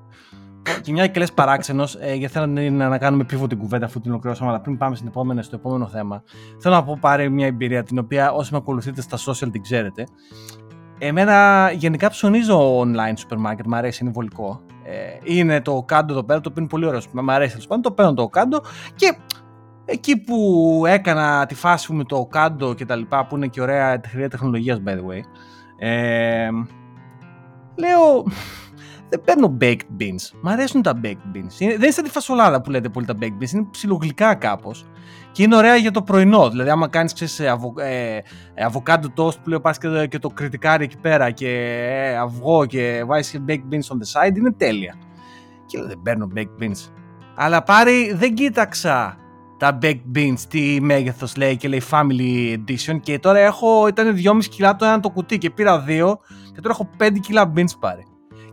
Και 0.82 0.92
μια 0.92 1.06
και 1.06 1.20
λες 1.20 1.32
παράξενος, 1.32 1.94
ε, 2.00 2.14
γιατί 2.14 2.32
θέλω 2.32 2.46
να, 2.46 2.88
να 2.88 2.98
κάνουμε 2.98 3.24
πίβο 3.24 3.46
την 3.46 3.58
κουβέντα 3.58 3.86
αφού 3.86 4.00
την 4.00 4.10
ολοκληρώσαμε, 4.10 4.50
αλλά 4.50 4.60
πριν 4.60 4.76
πάμε 4.76 4.96
στην 4.96 5.08
επόμενη, 5.08 5.42
στο 5.42 5.56
επόμενο 5.56 5.86
θέμα, 5.86 6.22
θέλω 6.60 6.74
να 6.74 6.84
πω 6.84 6.98
πάρει 7.00 7.30
μια 7.30 7.46
εμπειρία 7.46 7.82
την 7.82 7.98
οποία 7.98 8.32
όσοι 8.32 8.52
με 8.52 8.58
ακολουθείτε 8.58 9.00
στα 9.00 9.16
social 9.16 9.48
την 9.52 9.62
ξέρετε. 9.62 10.06
Εμένα 10.98 11.70
γενικά 11.74 12.08
ψωνίζω 12.10 12.80
online 12.80 13.14
σούπερ 13.16 13.38
μάρκετ, 13.38 13.66
μου 13.66 13.76
αρέσει, 13.76 14.04
είναι 14.04 14.12
βολικό. 14.12 14.60
Ε, 14.84 15.32
είναι 15.34 15.60
το 15.60 15.82
κάντο 15.86 16.12
εδώ 16.12 16.22
πέρα, 16.22 16.40
το 16.40 16.48
οποίο 16.48 16.62
είναι 16.62 16.70
πολύ 16.70 16.86
ωραίο. 16.86 17.00
Μου 17.12 17.32
αρέσει 17.32 17.52
τέλο 17.54 17.64
πάντων, 17.68 17.82
το 17.82 17.92
παίρνω 17.92 18.14
το 18.14 18.28
κάντο 18.28 18.60
και 18.94 19.16
εκεί 19.84 20.16
που 20.16 20.82
έκανα 20.86 21.46
τη 21.46 21.54
φάση 21.54 21.92
μου 21.92 21.98
με 21.98 22.04
το 22.04 22.26
κάντο 22.30 22.74
και 22.74 22.84
τα 22.84 22.96
λοιπά, 22.96 23.26
που 23.26 23.36
είναι 23.36 23.46
και 23.46 23.60
ωραία 23.60 24.00
χρειά 24.06 24.28
τεχνολογίας, 24.28 24.82
by 24.86 24.90
the 24.90 24.92
way. 24.92 25.20
Ε, 25.78 26.48
λέω, 27.76 28.24
δεν 29.10 29.20
παίρνω 29.24 29.56
baked 29.60 30.00
beans. 30.00 30.30
Μ' 30.42 30.48
αρέσουν 30.48 30.82
τα 30.82 31.00
baked 31.04 31.36
beans. 31.36 31.58
Είναι, 31.60 31.70
δεν 31.72 31.82
είναι 31.82 31.90
σαν 31.90 32.04
τη 32.04 32.10
φασολάδα 32.10 32.60
που 32.60 32.70
λέτε 32.70 32.88
πολύ 32.88 33.06
τα 33.06 33.14
baked 33.20 33.42
beans. 33.42 33.50
Είναι 33.52 33.66
ψιλογλυκά 33.70 34.34
κάπως. 34.34 34.84
Και 35.32 35.42
είναι 35.42 35.56
ωραία 35.56 35.76
για 35.76 35.90
το 35.90 36.02
πρωινό. 36.02 36.50
Δηλαδή, 36.50 36.70
άμα 36.70 36.88
κάνεις 36.88 37.40
αβο, 37.40 37.74
ε, 37.78 38.16
ε, 38.54 38.64
αβοκάντο 38.64 39.08
toast 39.16 39.42
που 39.42 39.48
λέω 39.48 39.60
πας 39.60 39.78
και, 39.78 39.88
το- 39.88 40.06
και 40.06 40.18
το 40.18 40.28
κριτικάρι 40.28 40.84
εκεί 40.84 40.98
πέρα 40.98 41.30
και 41.30 41.48
ε, 41.90 42.16
αυγό 42.16 42.66
και 42.66 43.02
βάζεις 43.06 43.40
baked 43.48 43.52
beans 43.72 43.74
on 43.94 43.96
the 43.96 44.28
side, 44.28 44.36
είναι 44.36 44.52
τέλεια. 44.52 44.94
Και 45.66 45.78
λέω, 45.78 45.86
δεν 45.86 46.00
παίρνω 46.02 46.28
baked 46.36 46.62
beans. 46.62 46.90
Αλλά 47.34 47.62
πάρει, 47.62 48.12
δεν 48.14 48.34
κοίταξα 48.34 49.16
τα 49.58 49.78
baked 49.82 50.00
beans, 50.16 50.38
τι 50.48 50.80
μέγεθος 50.80 51.36
λέει 51.36 51.56
και 51.56 51.68
λέει 51.68 51.82
family 51.90 52.54
edition. 52.58 53.00
Και 53.00 53.18
τώρα 53.18 53.38
έχω, 53.38 53.86
ήταν 53.88 54.16
2,5 54.16 54.38
κιλά 54.50 54.76
το 54.76 54.84
ένα 54.84 55.00
το 55.00 55.10
κουτί 55.10 55.38
και 55.38 55.50
πήρα 55.50 55.80
δύο 55.80 56.18
και 56.54 56.60
τώρα 56.60 56.74
έχω 56.74 56.90
5 56.98 57.18
κιλά 57.20 57.52
beans 57.56 57.78
πάρει. 57.80 58.04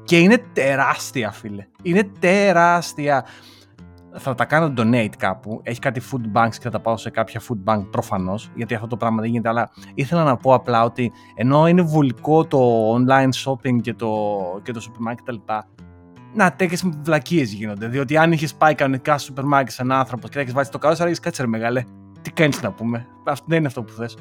Και 0.08 0.20
είναι 0.20 0.38
τεράστια, 0.54 1.32
φίλε. 1.32 1.65
Είναι 1.82 2.10
τεράστια. 2.20 3.26
Θα 4.13 4.36
τα 4.36 4.46
κάνω 4.46 4.74
donate 4.78 5.15
κάπου. 5.17 5.60
Έχει 5.63 5.80
κάτι 5.80 6.02
food 6.12 6.38
banks 6.38 6.52
και 6.52 6.60
θα 6.62 6.70
τα 6.70 6.80
πάω 6.80 6.98
σε 6.98 7.10
κάποια 7.10 7.41
food 7.41 7.74
bank 7.74 7.86
προφανώς, 7.91 8.52
γιατί 8.56 8.74
αυτό 8.74 8.88
το 8.88 8.98
πράγμα 8.98 9.22
δεν 9.22 9.30
γίνεται. 9.30 9.50
Αλλά 9.50 9.70
ήθελα 9.93 10.24
να 10.24 10.38
πω 10.38 10.54
απλά 10.54 10.84
ότι 10.84 11.12
ενώ 11.36 11.67
είναι 11.67 11.82
βολικό 11.82 12.46
το 12.46 12.91
online 12.96 13.30
shopping 13.46 13.82
και 13.82 13.93
το, 13.93 14.10
και 14.63 14.72
το 14.72 14.82
supermarket 14.88 15.15
κτλ. 15.24 15.36
Να 16.34 16.52
τέτοιες 16.52 16.84
βλακίες 17.04 17.54
γίνονται. 17.54 17.88
Διότι 17.88 18.17
αν 18.17 18.32
είχες 18.32 18.54
πάει 18.54 18.76
κανονικά 18.76 19.17
στο 19.17 19.26
σούπερ 19.26 19.43
μάρκετ 19.43 19.74
σε 19.74 19.82
έναν 19.82 19.98
άνθρωπος 19.98 20.30
και 20.30 20.36
θα 20.36 20.41
έχεις 20.41 20.54
βάλει 20.54 20.67
το 20.67 20.78
καλό, 20.78 20.96
θα 20.96 21.04
έλεγε 21.04 21.20
κάτσε 21.22 21.41
ρε 21.41 21.48
μεγάλε. 21.48 21.84
Τι 22.22 22.32
κάνεις 22.32 22.62
να 22.62 22.72
πούμε. 22.72 23.08
Αυτό 23.26 23.46
δεν 23.48 23.58
είναι 23.58 23.67
αυτό 23.67 23.84
που 23.84 23.91
θες. 23.91 24.17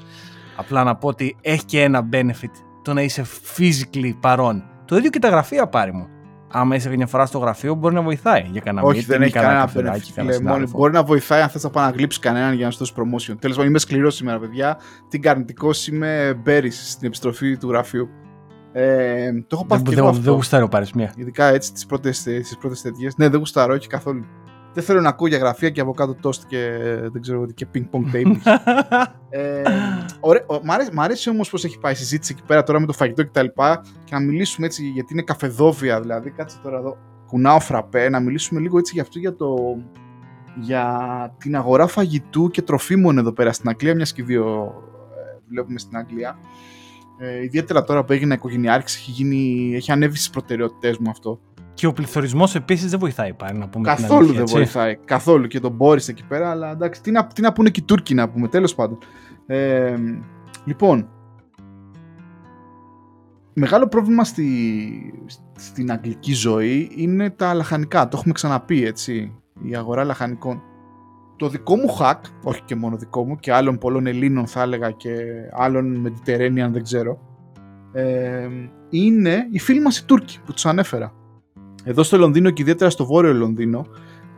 Απλά 0.57 0.85
να 0.85 0.97
πω 0.97 1.09
ότι 1.09 1.37
έχει 1.41 1.65
και 1.65 1.83
ένα 1.83 2.09
benefit 2.13 2.53
το 2.83 2.93
να 2.93 3.03
είσαι 3.03 3.25
physically 3.57 4.13
παρόν. 4.21 4.65
Το 4.87 4.97
ίδιο 4.97 5.11
και 5.11 5.19
τα 5.19 5.29
γραφεία 5.29 5.67
πάρει 5.67 5.93
μου. 5.93 6.07
Άμα 6.53 6.75
είσαι 6.75 6.89
μια 6.97 7.07
φορά 7.07 7.27
στο 7.27 7.39
γραφείο, 7.39 7.75
μπορεί 7.75 7.95
να 7.95 8.03
βοηθάει 8.03 8.45
για 8.51 8.61
κανένα 8.61 8.87
Όχι, 8.87 9.01
meeting 9.01 9.07
δεν 9.07 9.21
ή 9.21 9.25
έχει 9.25 9.33
κανένα 9.33 9.53
κανένα 9.53 9.67
καφεδάκι, 9.67 10.11
benefit. 10.11 10.13
κανένα 10.15 10.33
φίλε. 10.35 10.43
Μόνο 10.45 10.55
συνάδελφο. 10.55 10.79
μπορεί 10.79 10.93
να 10.93 11.03
βοηθάει 11.03 11.43
αν 11.43 11.49
θες 11.49 11.63
να 11.63 11.71
πάει 11.71 11.85
να 11.85 11.91
γλύψει 11.91 12.21
κανέναν 12.21 12.55
για 12.55 12.65
να 12.65 12.71
σου 12.71 12.79
δώσει 12.79 12.93
promotion. 12.97 13.37
Τέλος 13.41 13.57
πάντων, 13.57 13.71
είμαι 13.71 13.79
σκληρός 13.79 14.15
σήμερα, 14.15 14.39
παιδιά. 14.39 14.79
Τι 15.09 15.19
καρνητικός 15.19 15.87
είμαι 15.89 16.41
μπέρι 16.43 16.71
στην 16.71 17.07
επιστροφή 17.07 17.57
του 17.57 17.69
γραφείου. 17.69 18.09
Ε, 18.73 19.33
το 19.33 19.47
έχω 19.53 19.67
πάθει 19.67 19.83
Δεν, 19.83 19.93
και 19.93 19.99
εγώ 19.99 20.07
δεν, 20.07 20.15
δεν 20.15 20.23
αυτό. 20.23 20.35
γουστάρω 20.35 20.69
πάρει 20.69 20.87
μία. 20.95 21.13
Ειδικά 21.17 21.45
έτσι 21.47 21.73
τις 21.73 21.87
πρώτες 21.87 22.23
τις 22.23 22.57
πρώτες 22.61 22.83
τέτοιε. 22.83 23.09
Ναι, 23.17 23.29
δεν 23.29 23.39
γουστάρω 23.39 23.75
όχι 23.75 23.89
καθόλου. 23.89 24.25
Δεν 24.77 24.85
θέλω 24.85 25.01
να 25.01 25.09
ακούω 25.09 25.27
για 25.29 25.39
γραφεία 25.39 25.71
και 25.71 25.81
αβοκάτο 25.81 26.17
toast 26.23 26.37
και 26.47 26.59
ε, 26.59 27.09
δεν 27.09 27.21
ξέρω 27.23 27.37
εγώ 27.37 27.47
τι, 27.47 27.55
και 27.55 27.67
ping 27.75 27.85
pong 27.91 28.15
tables. 28.15 28.37
ε, 29.31 29.63
ωραία, 30.21 30.43
ο- 30.47 30.61
μ' 30.65 30.71
αρέσει, 30.71 30.91
μ' 30.93 31.01
αρέσει 31.01 31.31
όμως 31.31 31.51
πώς 31.51 31.65
έχει 31.65 31.79
πάει 31.79 31.93
η 31.93 31.97
συζήτηση 31.97 32.33
εκεί 32.37 32.47
πέρα 32.47 32.63
τώρα 32.63 32.81
με 32.81 32.87
το 32.87 32.93
φαγητό 32.93 33.23
και 33.23 33.31
τα 33.33 33.43
λοιπά 33.43 33.85
και 34.05 34.15
να 34.15 34.21
μιλήσουμε 34.21 34.67
έτσι 34.67 34.85
γιατί 34.85 35.13
είναι 35.13 35.23
καφεδόβια 35.23 36.01
δηλαδή. 36.01 36.31
Κάτσε 36.31 36.59
τώρα 36.63 36.79
εδώ. 36.79 36.97
Κουνάω 37.27 37.61
φραπέ, 37.61 38.09
να 38.09 38.21
μιλήσουμε 38.21 38.61
λίγο 38.61 38.79
έτσι 38.79 38.93
για 38.95 39.03
αυτό 39.03 39.19
για 39.19 39.35
το. 39.35 39.57
για 40.61 41.35
την 41.39 41.57
αγορά 41.57 41.87
φαγητού 41.87 42.51
και 42.51 42.63
τροφίμων 42.63 43.19
εδώ 43.19 43.33
πέρα 43.33 43.53
στην 43.53 43.69
Αγγλία. 43.69 43.95
Μιας 43.95 44.13
και 44.13 44.23
δύο 44.23 44.73
ε, 45.17 45.39
βλέπουμε 45.49 45.79
στην 45.79 45.97
Αγγλία. 45.97 46.39
Ε, 47.19 47.43
ιδιαίτερα 47.43 47.85
τώρα 47.85 48.05
που 48.05 48.13
έγινε 48.13 48.35
οικογενειάρχη, 48.35 48.97
έχει, 48.99 49.11
γίνει, 49.11 49.73
έχει 49.75 49.93
ανέβει 49.93 50.17
στις 50.17 50.31
προτεραιότητές 50.31 50.99
μου 50.99 51.11
αυτό. 51.11 51.41
Και 51.77 51.87
ο 51.87 51.93
πληθωρισμός 51.93 52.55
επίσης 52.55 52.91
δεν 52.91 52.99
βοηθάει 52.99 53.33
πάλι 53.33 53.59
να 53.59 53.69
πούμε. 53.69 53.85
την 53.85 53.95
Καθόλου 53.97 54.19
αλήθεια, 54.19 54.35
δεν 54.35 54.43
έτσι. 54.43 54.55
βοηθάει. 54.55 54.97
Καθόλου. 54.97 55.47
Και 55.47 55.61
τον 55.61 55.73
Μπόρις 55.73 56.09
εκεί 56.09 56.25
πέρα. 56.25 56.51
Αλλά 56.51 56.71
εντάξει, 56.71 57.03
τι 57.03 57.11
να, 57.11 57.27
τι 57.27 57.41
να 57.41 57.53
πούνε 57.53 57.71
και 57.71 57.81
οι 57.81 57.85
Τούρκοι 57.85 58.15
να 58.15 58.29
πούμε, 58.29 58.49
τέλος 58.49 58.75
πάντων. 58.75 58.99
Ε, 59.47 59.97
λοιπόν, 60.65 61.09
μεγάλο 63.53 63.89
πρόβλημα 63.89 64.25
στη, 64.25 64.45
στην 65.57 65.91
αγγλική 65.91 66.33
ζωή 66.33 66.91
είναι 66.97 67.31
τα 67.31 67.55
λαχανικά. 67.55 68.09
Το 68.09 68.17
έχουμε 68.17 68.33
ξαναπεί, 68.33 68.85
έτσι. 68.85 69.33
Η 69.63 69.77
αγορά 69.77 70.05
λαχανικών. 70.05 70.63
Το 71.37 71.49
δικό 71.49 71.77
μου 71.77 71.97
hack, 72.01 72.21
όχι 72.43 72.63
και 72.65 72.75
μόνο 72.75 72.97
δικό 72.97 73.27
μου, 73.27 73.37
και 73.37 73.53
άλλων 73.53 73.79
πολλών 73.79 74.07
Ελλήνων 74.07 74.47
θα 74.47 74.63
έλεγα 74.63 74.91
και 74.91 75.17
άλλων 75.53 76.07
Mediterranean 76.07 76.69
δεν 76.71 76.83
ξέρω, 76.83 77.19
ε, 77.93 78.49
είναι 78.91 79.47
οι 79.51 79.59
φίλοι 79.59 79.81
μας 79.81 79.99
οι 79.99 80.05
Τούρκοι 80.05 80.39
που 80.45 80.53
τους 80.53 80.67
ανέφερα. 80.67 81.13
Εδώ 81.89 82.03
στο 82.03 82.17
Λονδίνο 82.19 82.51
και 82.51 82.63
ιδιαίτερα 82.63 82.91
στο 82.91 83.07
βόρειο 83.07 83.35
Λονδίνο, 83.35 83.87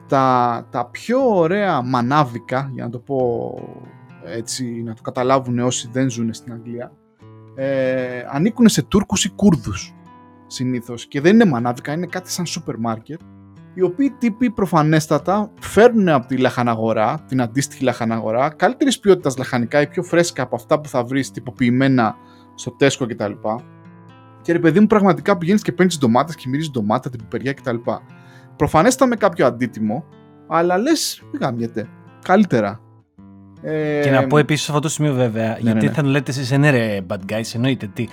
τα, 0.08 0.66
τα 0.70 0.86
πιο 0.86 1.36
ωραία 1.36 1.82
μανάβικα, 1.82 2.70
για 2.74 2.84
να 2.84 2.90
το 2.90 2.98
πω 2.98 3.54
έτσι, 4.24 4.82
να 4.82 4.94
το 4.94 5.02
καταλάβουν 5.02 5.58
όσοι 5.58 5.88
δεν 5.92 6.10
ζουν 6.10 6.32
στην 6.32 6.52
Αγγλία, 6.52 6.92
ε, 7.54 8.24
ανήκουν 8.30 8.68
σε 8.68 8.82
Τούρκους 8.82 9.24
ή 9.24 9.30
Κούρδους 9.30 9.94
συνήθως 10.46 11.06
και 11.06 11.20
δεν 11.20 11.34
είναι 11.34 11.44
μανάβικα, 11.44 11.92
είναι 11.92 12.06
κάτι 12.06 12.30
σαν 12.30 12.46
σούπερ 12.46 12.78
μάρκετ 12.78 13.20
οι 13.74 13.82
οποίοι 13.82 14.10
τύποι 14.10 14.50
προφανέστατα 14.50 15.50
φέρνουν 15.60 16.08
από 16.08 16.26
τη 16.26 16.36
λαχαναγορά, 16.36 17.24
την 17.28 17.40
αντίστοιχη 17.40 17.84
λαχαναγορά, 17.84 18.48
καλύτερης 18.50 18.98
ποιότητας 18.98 19.36
λαχανικά 19.36 19.80
ή 19.80 19.86
πιο 19.86 20.02
φρέσκα 20.02 20.42
από 20.42 20.56
αυτά 20.56 20.80
που 20.80 20.88
θα 20.88 21.04
βρεις 21.04 21.30
τυποποιημένα 21.30 22.16
στο 22.54 22.70
Τέσκο 22.70 23.06
κτλ. 23.06 23.32
Και 24.48 24.54
ρε 24.54 24.60
παιδί 24.60 24.80
μου, 24.80 24.86
πραγματικά 24.86 25.38
πηγαίνεις 25.38 25.62
και 25.62 25.72
παίρνεις 25.72 25.98
ντομάτες 25.98 26.34
και 26.34 26.48
μυρίζεις 26.48 26.70
ντομάτα, 26.70 27.10
την 27.10 27.18
πιπεριά 27.18 27.52
κτλ. 27.52 27.76
Προφανέστα 28.56 29.06
με 29.06 29.16
κάποιο 29.16 29.46
αντίτιμο, 29.46 30.04
αλλά 30.46 30.78
λες, 30.78 31.22
μην 31.32 31.40
γαμιέται. 31.40 31.88
Καλύτερα. 32.24 32.80
Ε, 33.62 34.00
Και 34.02 34.10
να 34.10 34.26
πω 34.26 34.38
επίσης 34.38 34.64
σε 34.64 34.70
αυτό 34.70 34.82
το 34.82 34.88
σημείο 34.88 35.14
βέβαια, 35.14 35.48
ναι, 35.48 35.58
γιατί 35.60 35.86
ναι. 35.86 35.92
θα 35.92 36.02
λέτε 36.02 36.30
εσείς 36.30 36.50
ναι, 36.50 36.70
ρε 36.70 37.00
bad 37.08 37.32
guys, 37.32 37.54
εννοείται 37.54 37.86
τι. 37.86 38.08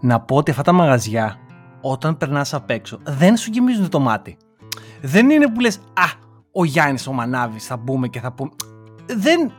Να 0.00 0.20
πω 0.20 0.36
ότι 0.36 0.50
αυτά 0.50 0.62
τα 0.62 0.72
μαγαζιά, 0.72 1.36
όταν 1.80 2.16
περνάς 2.16 2.54
απ' 2.54 2.70
έξω, 2.70 2.98
δεν 3.02 3.36
σου 3.36 3.50
γεμίζουν 3.50 3.88
το 3.88 4.00
μάτι. 4.00 4.36
Δεν 5.00 5.30
είναι 5.30 5.48
που 5.52 5.60
λες, 5.60 5.76
Α, 5.76 6.04
ο 6.52 6.64
Γιάννης 6.64 7.06
ο 7.06 7.12
Μανάβης, 7.12 7.66
θα 7.66 7.76
μπούμε 7.76 8.08
και 8.08 8.20
θα 8.20 8.32
πούμε. 8.32 8.50
Δεν. 9.06 9.52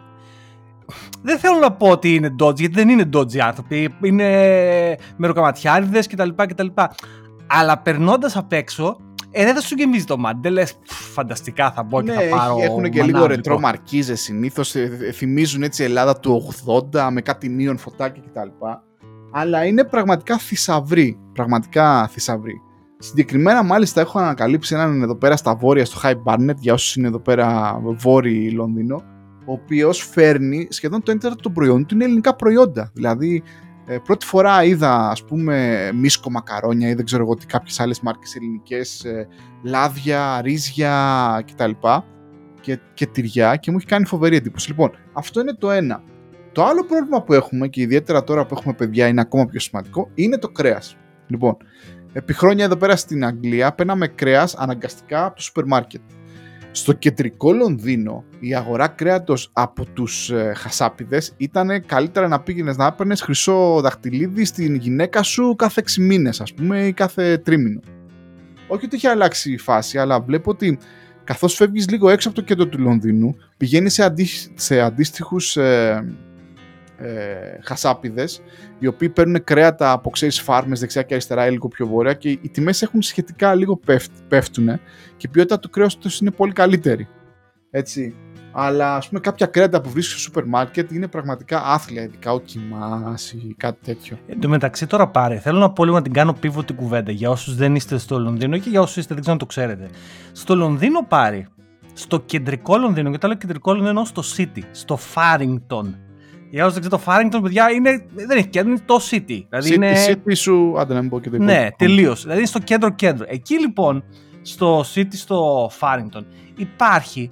Δεν 1.22 1.40
θέλω 1.40 1.60
να 1.60 1.72
πω 1.72 1.88
ότι 1.90 2.14
είναι 2.14 2.36
dodgy, 2.40 2.60
γιατί 2.60 2.76
δεν 2.76 2.90
είναι 2.90 3.10
dodgy 3.14 3.38
άνθρωποι. 3.38 3.96
Είναι 4.02 4.98
μεροκαματιάριδες 5.16 6.08
κτλ, 6.08 6.30
κτλ. 6.36 6.68
Αλλά 7.48 7.78
περνώντας 7.78 8.36
απ' 8.36 8.54
έξω, 8.54 8.98
ε, 9.32 9.46
δεν 9.46 9.56
θα 9.56 9.62
σου 9.62 9.76
γεμίζει 9.76 10.04
το 10.04 10.18
μάτι. 10.18 10.40
Δεν 10.42 10.52
λε, 10.52 10.64
φανταστικά 11.14 11.72
θα 11.72 11.84
μπω 11.84 12.02
και 12.02 12.12
ναι, 12.12 12.24
θα 12.24 12.36
πάρω. 12.38 12.58
έχουν 12.62 12.84
και 12.84 12.90
λίγο 12.90 13.18
μανάβικο». 13.18 13.28
ρετρό 13.28 13.60
μαρκίζες 13.60 14.22
συνήθως. 14.22 14.76
θυμίζουν 15.14 15.64
έτσι 15.64 15.84
Ελλάδα 15.84 16.20
του 16.20 16.54
80 16.94 17.08
με 17.12 17.22
κάτι 17.22 17.50
νίον 17.50 17.78
φωτάκια 17.78 18.24
κτλ. 18.26 18.66
Αλλά 19.32 19.66
είναι 19.66 19.84
πραγματικά 19.84 20.38
θησαυροί. 20.38 21.20
Πραγματικά 21.34 22.08
θησαυροί. 22.08 22.62
Συγκεκριμένα, 23.02 23.64
μάλιστα, 23.64 24.02
έχω 24.02 24.20
ανακαλύψει 24.20 24.76
έναν 24.76 25.02
εδώ 25.02 25.16
πέρα 25.16 25.38
στα 25.38 25.56
βόρεια, 25.56 25.86
στο 25.86 26.00
High 26.04 26.24
Barnet, 26.24 26.56
για 26.56 26.74
όσους 26.74 26.96
είναι 26.96 27.08
εδώ 27.08 27.20
πέρα 27.20 27.80
βόρειοι 27.84 28.52
Λονδίνο, 28.56 29.04
ο 29.50 29.52
οποίος 29.52 30.10
φέρνει 30.12 30.68
σχεδόν 30.70 31.04
το 31.04 31.12
1 31.12 31.20
τέταρτο 31.20 31.42
των 31.42 31.54
προϊόντων 31.54 31.86
του 31.86 31.96
είναι 31.96 32.04
ελληνικά 32.04 32.36
προϊόντα. 32.36 32.92
Δηλαδή, 32.94 33.44
ε, 33.86 33.98
πρώτη 34.04 34.26
φορά 34.26 34.64
είδα, 34.64 35.10
ας 35.10 35.24
πούμε, 35.24 35.90
μίσκο 35.94 36.32
μακαρόνια 36.32 36.90
ή 36.90 36.94
δεν 36.94 37.06
ξέρω 37.06 37.24
εγώ 37.24 37.36
τι, 37.36 37.46
κάποιες 37.46 37.80
άλλες 37.80 38.00
μάρκες 38.02 38.36
ελληνικές, 38.36 39.04
ε, 39.04 39.28
λάδια, 39.64 40.42
ρύζια 40.42 41.44
κτλ. 41.48 41.72
Και 42.62 42.76
και, 42.76 42.80
και 42.94 43.06
τυριά 43.06 43.56
και 43.56 43.72
μου 43.72 43.78
έχει 43.78 43.86
κάνει 43.86 44.06
φοβερή 44.06 44.36
εντύπωση. 44.36 44.70
Λοιπόν, 44.70 44.92
αυτό 45.14 45.42
είναι 45.42 45.54
το 45.54 45.72
ένα. 45.72 46.04
Το 46.52 46.64
άλλο 46.64 46.84
πρόβλημα 46.84 47.24
που 47.24 47.34
έχουμε 47.34 47.68
και 47.68 47.82
ιδιαίτερα 47.82 48.24
τώρα 48.24 48.46
που 48.46 48.56
έχουμε 48.58 48.74
παιδιά 48.74 49.08
είναι 49.08 49.22
ακόμα 49.22 49.46
πιο 49.46 49.60
σημαντικό 49.60 50.10
είναι 50.14 50.38
το 50.38 50.50
κρέας. 50.50 50.98
Λοιπόν, 51.28 51.58
επί 52.14 52.34
χρόνια 52.34 52.66
εδώ 52.66 52.78
πέρα 52.78 52.96
στην 52.96 53.26
Αγγλία 53.26 53.74
παίρναμε 53.74 54.08
κρέας 54.08 54.56
αναγκαστικά 54.56 55.26
από 55.26 55.36
το 55.36 55.42
σούπερ 55.42 55.66
μάρκετ. 55.66 56.02
Στο 56.72 56.94
κεντρικό 56.94 57.54
Λονδίνο 57.54 58.24
η 58.40 58.56
αγορά 58.56 58.88
κρέατος 58.88 59.50
από 59.54 59.86
τους 59.86 60.30
ε, 60.30 60.54
χασάπιδες 60.56 61.34
ήταν 61.38 61.86
καλύτερα 61.86 62.28
να 62.28 62.40
πήγαινες 62.40 62.78
να 62.78 62.86
έπαιρνες 62.86 63.22
χρυσό 63.22 63.82
δαχτυλίδι 63.82 64.46
στην 64.46 64.76
γυναίκα 64.76 65.24
σου 65.24 65.56
κάθε 65.58 65.84
6 65.86 65.96
μήνες 66.00 66.42
ας 66.42 66.54
πούμε 66.54 66.86
ή 66.86 66.94
κάθε 66.94 67.38
τρίμηνο. 67.38 67.80
Όχι 68.68 68.86
ότι 68.86 68.96
έχει 68.96 69.08
αλλάξει 69.08 69.52
η 69.52 69.58
φάση 69.58 69.98
αλλά 69.98 70.22
βλέπω 70.22 70.52
ότι 70.52 70.78
καθώς 71.24 71.56
φεύγεις 71.56 71.90
λίγο 71.90 72.10
έξω 72.10 72.28
από 72.28 72.38
το 72.38 72.44
κέντρο 72.44 72.68
του 72.68 72.80
Λονδίνου 72.80 73.36
πηγαίνεις 73.58 73.94
σε, 73.94 74.04
αντί, 74.04 74.28
σε 74.56 74.80
αντίστοιχους 74.80 75.58
ε, 75.58 76.06
ε, 77.02 77.60
χασάπιδες 77.62 78.42
οι 78.80 78.88
οποίοι 78.88 79.10
παίρνουν 79.10 79.44
κρέατα 79.44 79.92
από 79.92 80.10
ξέρεις 80.10 80.42
φάρμες 80.42 80.80
δεξιά 80.80 81.02
και 81.02 81.14
αριστερά 81.14 81.48
ή 81.48 81.52
λίγο 81.52 81.68
πιο 81.68 81.88
βόρεια 81.88 82.14
και 82.14 82.30
οι 82.30 82.50
τιμές 82.52 82.82
έχουν 82.82 83.02
σχετικά 83.02 83.56
λίγο 83.56 83.80
πέφτουν 84.28 84.68
και 85.18 85.26
η 85.26 85.28
ποιότητα 85.28 85.60
του 85.60 85.70
κρέας 85.70 85.98
τους 85.98 86.20
είναι 86.20 86.32
πολύ 86.32 86.54
καλύτερη. 86.54 87.08
Έτσι. 87.72 88.16
Αλλά 88.52 88.96
ας 88.96 89.08
πούμε 89.08 89.20
κάποια 89.20 89.46
κρέατα 89.46 89.82
που 89.82 89.90
βρίσκεις 89.90 90.14
στο 90.14 90.22
σούπερ 90.22 90.46
μάρκετ 90.46 90.92
είναι 90.92 91.08
πραγματικά 91.08 91.64
άθλια, 91.66 92.04
ειδικά 92.04 92.32
ο 92.32 92.40
κοιμάς 92.40 93.32
ή 93.32 93.56
κάτι 93.58 93.78
τέτοιο. 93.84 94.18
Εν 94.28 94.40
τω 94.40 94.50
μεταξύ 94.50 94.88
τώρα 94.88 95.08
πάρε, 95.08 95.40
θέλω 95.40 95.60
να 95.60 95.72
πω 95.72 95.84
λίγο 95.84 95.96
να 95.96 96.02
την 96.02 96.14
κάνω 96.14 96.34
πίβο 96.34 96.64
την 96.64 96.76
κουβέντα 96.76 97.12
για 97.12 97.30
όσους 97.30 97.56
δεν 97.56 97.76
είστε 97.76 97.98
στο 97.98 98.20
Λονδίνο 98.20 98.58
και 98.58 98.70
για 98.70 98.82
όσους 98.82 98.96
είστε 98.96 99.14
δεν 99.14 99.22
ξέρω 99.22 99.36
να 99.36 99.42
το 99.42 99.50
ξέρετε. 99.50 99.88
Στο 100.32 100.56
Λονδίνο 100.56 101.06
πάρει, 101.08 101.48
στο 101.94 102.20
κεντρικό 102.20 102.78
Λονδίνο, 102.78 103.12
και 103.12 103.18
το 103.18 103.28
λέω 103.28 103.38
κεντρικό 103.38 103.74
Λονδίνο 103.74 104.06
στο 104.06 104.24
City, 104.38 104.62
στο 104.72 104.98
Farrington, 105.14 105.94
για 106.50 106.66
όσους 106.66 106.80
δεν 106.80 106.90
ξέρετε, 106.90 107.30
το 107.30 107.38
Farrington, 107.38 107.44
παιδιά, 107.44 107.72
είναι, 107.72 108.06
δεν 108.14 108.38
έχει 108.38 108.48
κέντρο, 108.48 108.72
είναι 108.72 108.82
το 108.86 109.00
City. 109.12 109.44
Δηλαδή 109.50 109.70
city, 109.70 109.74
είναι... 109.74 109.94
city 110.08 110.36
σου, 110.36 110.76
άντε 110.78 110.94
να 110.94 111.02
μην 111.02 111.10
πω 111.10 111.20
και 111.20 111.30
το 111.30 111.38
Ναι, 111.38 111.68
τελείως. 111.78 112.22
Δηλαδή 112.22 112.40
είναι 112.40 112.48
στο 112.48 112.60
κέντρο-κέντρο. 112.60 113.26
Εκεί 113.28 113.60
λοιπόν, 113.60 114.04
στο 114.42 114.84
City, 114.96 115.14
στο 115.14 115.72
Farrington, 115.80 116.24
υπάρχει 116.56 117.32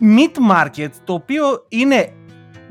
meat 0.00 0.56
market, 0.56 0.88
το 1.04 1.12
οποίο 1.12 1.44
είναι 1.68 2.12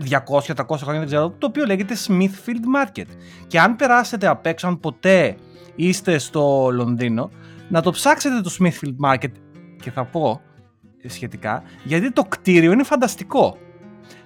200-300 0.10 0.78
χρόνια, 0.78 1.00
δεν 1.00 1.06
ξέρω, 1.06 1.30
το 1.38 1.48
οποίο 1.48 1.66
λέγεται 1.66 1.96
Smithfield 2.08 2.86
Market. 2.86 3.06
Και 3.48 3.60
αν 3.60 3.76
περάσετε 3.76 4.28
απ' 4.28 4.46
έξω, 4.46 4.68
αν 4.68 4.80
ποτέ 4.80 5.36
είστε 5.76 6.18
στο 6.18 6.70
Λονδίνο, 6.72 7.30
να 7.70 7.82
το 7.82 7.92
ψάξετε 7.92 8.42
το 8.42 8.56
Smithfield 8.60 9.12
Market 9.12 9.32
και 9.82 9.92
θα 9.92 10.06
πω 10.06 10.42
σχετικά, 11.06 11.64
γιατί 11.84 12.12
το 12.12 12.24
κτίριο 12.24 12.72
είναι 12.72 12.84
φανταστικό. 12.84 13.58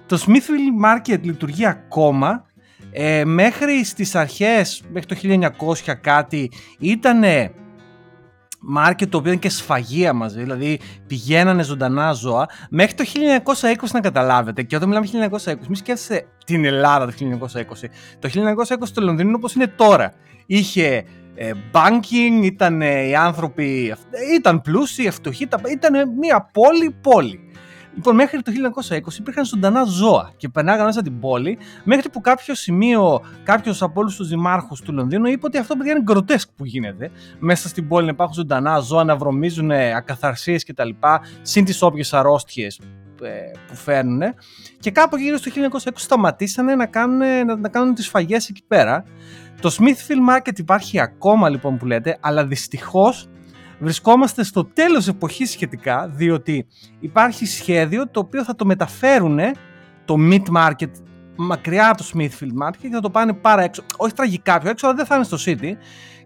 Το 0.06 0.24
Smithfield 0.26 0.84
Market 0.84 1.20
λειτουργεί 1.22 1.66
ακόμα 1.66 2.44
ε, 2.90 3.24
μέχρι 3.24 3.84
στις 3.84 4.14
αρχές, 4.14 4.82
μέχρι 4.92 5.06
το 5.06 5.16
1900 5.86 5.94
κάτι, 6.00 6.50
ήταν 6.78 7.22
market 8.76 9.08
το 9.08 9.18
οποίο 9.18 9.30
ήταν 9.30 9.38
και 9.38 9.48
σφαγεία 9.48 10.12
μαζί, 10.12 10.40
δηλαδή 10.40 10.80
πηγαίνανε 11.06 11.62
ζωντανά 11.62 12.12
ζώα, 12.12 12.48
μέχρι 12.70 12.94
το 12.94 13.04
1920 13.84 13.88
να 13.92 14.00
καταλάβετε. 14.00 14.62
Και 14.62 14.76
όταν 14.76 14.88
μιλάμε 14.88 15.06
1920, 15.44 15.54
μη 15.68 15.76
σκέφτεστε 15.76 16.26
την 16.44 16.64
Ελλάδα 16.64 17.06
το 17.06 17.12
1920. 17.12 17.88
Το 18.18 18.28
1920 18.82 18.88
το 18.94 19.00
Λονδίνο 19.00 19.32
όπως 19.36 19.54
είναι 19.54 19.66
τώρα. 19.66 20.12
Είχε 20.46 21.04
ε, 21.34 21.52
banking, 21.72 22.42
ήταν 22.42 22.80
οι 22.80 23.14
άνθρωποι, 23.16 23.94
ήταν 24.36 24.62
πλούσιοι, 24.62 25.10
φτωχοί, 25.10 25.48
ήταν 25.72 26.14
μια 26.18 26.50
πόλη 26.52 26.90
πόλη. 27.00 27.40
Λοιπόν, 27.96 28.14
μέχρι 28.14 28.42
το 28.42 28.52
1920 28.88 29.18
υπήρχαν 29.18 29.44
ζωντανά 29.44 29.84
ζώα 29.84 30.32
και 30.36 30.48
περνάγανε 30.48 30.84
μέσα 30.84 31.02
την 31.02 31.20
πόλη, 31.20 31.58
μέχρι 31.84 32.08
που 32.10 32.20
κάποιο 32.20 32.54
σημείο, 32.54 33.20
κάποιος 33.42 33.82
από 33.82 34.00
όλους 34.00 34.16
τους 34.16 34.28
δημάρχους 34.28 34.80
του 34.80 34.92
Λονδίνου 34.92 35.26
είπε 35.26 35.46
ότι 35.46 35.58
αυτό 35.58 35.76
παιδιά 35.76 35.92
είναι 35.92 36.02
γκροτέσκ 36.02 36.48
που 36.56 36.64
γίνεται. 36.64 37.10
Μέσα 37.38 37.68
στην 37.68 37.88
πόλη 37.88 38.04
να 38.04 38.10
υπάρχουν 38.10 38.34
ζωντανά 38.34 38.78
ζώα, 38.78 39.04
να 39.04 39.16
βρωμίζουν 39.16 39.70
ακαθαρσίες 39.70 40.64
κτλ. 40.64 40.88
συν 41.42 41.64
τις 41.64 41.82
όποιες 41.82 42.12
αρρώστιες 42.12 42.80
ε, 43.22 43.28
που 43.68 43.74
φέρνουν. 43.76 44.22
Και 44.80 44.90
κάπου 44.90 45.16
γύρω 45.16 45.36
στο 45.36 45.50
1920 45.84 45.90
σταματήσανε 45.94 46.74
να 46.74 46.86
κάνουν, 46.86 47.18
να, 47.46 47.56
να 47.56 47.68
κάνουν 47.68 47.94
τις 47.94 48.08
φαγές 48.08 48.48
εκεί 48.48 48.62
πέρα. 48.66 49.04
Το 49.60 49.76
Smithfield 49.78 50.36
Market 50.36 50.58
υπάρχει 50.58 51.00
ακόμα 51.00 51.48
λοιπόν 51.48 51.76
που 51.76 51.86
λέτε, 51.86 52.18
αλλά 52.20 52.46
δυστυχώς 52.46 53.28
βρισκόμαστε 53.78 54.44
στο 54.44 54.64
τέλος 54.64 55.08
εποχής 55.08 55.50
σχετικά, 55.50 56.08
διότι 56.08 56.66
υπάρχει 57.00 57.46
σχέδιο 57.46 58.08
το 58.08 58.20
οποίο 58.20 58.44
θα 58.44 58.54
το 58.54 58.64
μεταφέρουν 58.64 59.38
το 60.04 60.16
Meat 60.18 60.42
Market 60.56 60.90
μακριά 61.36 61.88
από 61.88 61.96
το 61.96 62.10
Smithfield 62.14 62.66
Market 62.66 62.76
και 62.80 62.88
θα 62.88 63.00
το 63.00 63.10
πάνε 63.10 63.32
πάρα 63.32 63.62
έξω. 63.62 63.82
Όχι 63.96 64.12
τραγικά 64.12 64.60
πιο 64.60 64.70
έξω, 64.70 64.86
αλλά 64.86 64.96
δεν 64.96 65.06
θα 65.06 65.14
είναι 65.14 65.24
στο 65.24 65.36
City. 65.46 65.72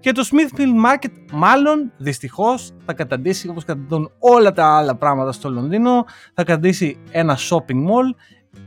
Και 0.00 0.12
το 0.12 0.28
Smithfield 0.30 0.86
Market 0.86 1.10
μάλλον 1.32 1.92
δυστυχώς 1.96 2.72
θα 2.84 2.92
καταντήσει 2.92 3.48
όπως 3.48 3.64
καταντούν 3.64 4.10
όλα 4.18 4.52
τα 4.52 4.76
άλλα 4.76 4.96
πράγματα 4.96 5.32
στο 5.32 5.50
Λονδίνο, 5.50 6.04
θα 6.34 6.44
καταντήσει 6.44 6.98
ένα 7.10 7.38
shopping 7.38 7.84
mall 7.86 8.14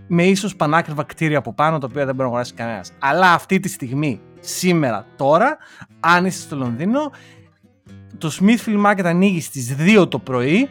με 0.07 0.23
ίσως 0.23 0.55
πανάκριβα 0.55 1.03
κτίρια 1.03 1.37
από 1.37 1.53
πάνω, 1.53 1.77
τα 1.77 1.87
οποία 1.89 2.05
δεν 2.05 2.15
μπορεί 2.15 2.21
να 2.21 2.25
αγοράσει 2.25 2.53
κανένας. 2.53 2.91
Αλλά 2.99 3.33
αυτή 3.33 3.59
τη 3.59 3.69
στιγμή, 3.69 4.21
σήμερα, 4.39 5.05
τώρα, 5.15 5.57
αν 5.99 6.25
είστε 6.25 6.41
στο 6.41 6.55
Λονδίνο, 6.55 7.11
το 8.17 8.31
Smithfield 8.39 8.85
Market 8.85 9.03
ανοίγει 9.03 9.41
στις 9.41 9.75
2 9.99 10.09
το 10.09 10.19
πρωί 10.19 10.69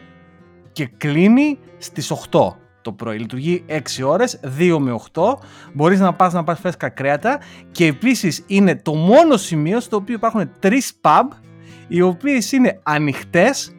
και 0.71 0.85
κλείνει 0.97 1.59
στις 1.77 2.11
8 2.11 2.55
το 2.81 2.91
πρωί. 2.91 3.17
Λειτουργεί 3.17 3.63
6 3.67 4.03
ώρες, 4.03 4.39
2 4.57 4.79
με 4.79 4.91
8. 4.91 5.39
Μπορείς 5.73 5.99
να 5.99 6.13
πας 6.13 6.33
να 6.33 6.43
πάρεις 6.43 6.61
φρέσκα 6.61 6.89
κρέατα 6.89 7.39
και 7.71 7.85
επίσης 7.85 8.43
είναι 8.47 8.75
το 8.75 8.93
μόνο 8.93 9.37
σημείο 9.37 9.79
στο 9.79 9.95
οποίο 9.97 10.15
υπάρχουν 10.15 10.51
3 10.59 10.91
pub 11.01 11.27
οι 11.87 12.01
οποίες 12.01 12.51
είναι 12.51 12.79
ανοιχτές 12.83 13.75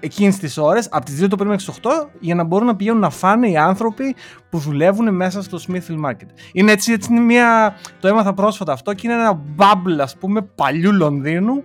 εκείνες 0.00 0.36
τις 0.36 0.56
ώρες, 0.56 0.88
από 0.90 1.04
τις 1.04 1.20
2 1.20 1.28
το 1.28 1.36
πρωί 1.36 1.48
μέχρι 1.48 1.64
τις 1.64 1.74
8, 1.82 2.10
για 2.20 2.34
να 2.34 2.44
μπορούν 2.44 2.66
να 2.66 2.76
πηγαίνουν 2.76 3.00
να 3.00 3.10
φάνε 3.10 3.48
οι 3.48 3.56
άνθρωποι 3.56 4.14
που 4.50 4.58
δουλεύουν 4.58 5.14
μέσα 5.14 5.42
στο 5.42 5.58
Smithfield 5.66 6.04
Market. 6.06 6.28
Είναι 6.52 6.72
έτσι, 6.72 6.92
έτσι 6.92 7.12
είναι 7.12 7.20
μια. 7.20 7.76
Το 8.00 8.08
έμαθα 8.08 8.34
πρόσφατα 8.34 8.72
αυτό 8.72 8.94
και 8.94 9.06
είναι 9.06 9.14
ένα 9.14 9.40
bubble, 9.56 9.98
ας 10.00 10.16
πούμε, 10.16 10.42
παλιού 10.42 10.92
Λονδίνου 10.92 11.64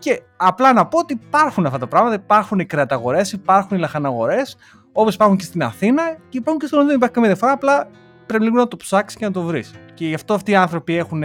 και 0.00 0.22
απλά 0.36 0.72
να 0.72 0.86
πω 0.86 0.98
ότι 0.98 1.20
υπάρχουν 1.26 1.66
αυτά 1.66 1.78
τα 1.78 1.86
πράγματα. 1.86 2.14
Υπάρχουν 2.14 2.58
οι 2.58 2.66
κρεαταγορές, 2.66 3.32
υπάρχουν 3.32 3.76
οι 3.76 3.80
λαχαναγορές, 3.80 4.56
όπως 4.92 5.14
υπάρχουν 5.14 5.36
και 5.36 5.44
στην 5.44 5.62
Αθήνα 5.62 6.02
και 6.28 6.38
υπάρχουν 6.38 6.58
και 6.58 6.66
στο 6.66 6.76
Λονδίνο. 6.76 6.96
Υπάρχει 6.96 7.14
καμία 7.14 7.30
διαφορά. 7.30 7.52
Απλά 7.52 7.88
πρέπει 8.26 8.44
λίγο 8.44 8.56
να 8.56 8.68
το 8.68 8.76
ψάξεις 8.76 9.18
και 9.18 9.24
να 9.24 9.30
το 9.30 9.42
βρεις. 9.42 9.74
Και 9.94 10.06
γι' 10.06 10.14
αυτό 10.14 10.34
αυτοί 10.34 10.50
οι 10.50 10.54
άνθρωποι 10.54 10.96
έχουν 10.96 11.22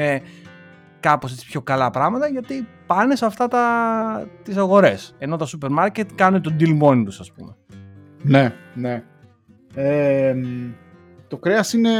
κάπως 0.99 1.31
έτσι 1.31 1.45
πιο 1.45 1.61
καλά 1.61 1.89
πράγματα 1.89 2.27
γιατί 2.27 2.67
πάνε 2.85 3.15
σε 3.15 3.25
αυτά 3.25 3.47
τα, 3.47 4.27
τις 4.43 4.57
αγορές. 4.57 5.15
Ενώ 5.17 5.35
τα 5.35 5.45
σούπερ 5.45 5.69
μάρκετ 5.69 6.09
κάνουν 6.15 6.41
τον 6.41 6.55
deal 6.59 6.73
μόνοι 6.73 7.03
τους 7.03 7.19
ας 7.19 7.31
πούμε. 7.31 7.55
Ναι, 8.21 8.53
ναι. 8.73 9.03
Ε, 9.75 10.35
το 11.27 11.37
κρέας 11.37 11.73
είναι 11.73 11.91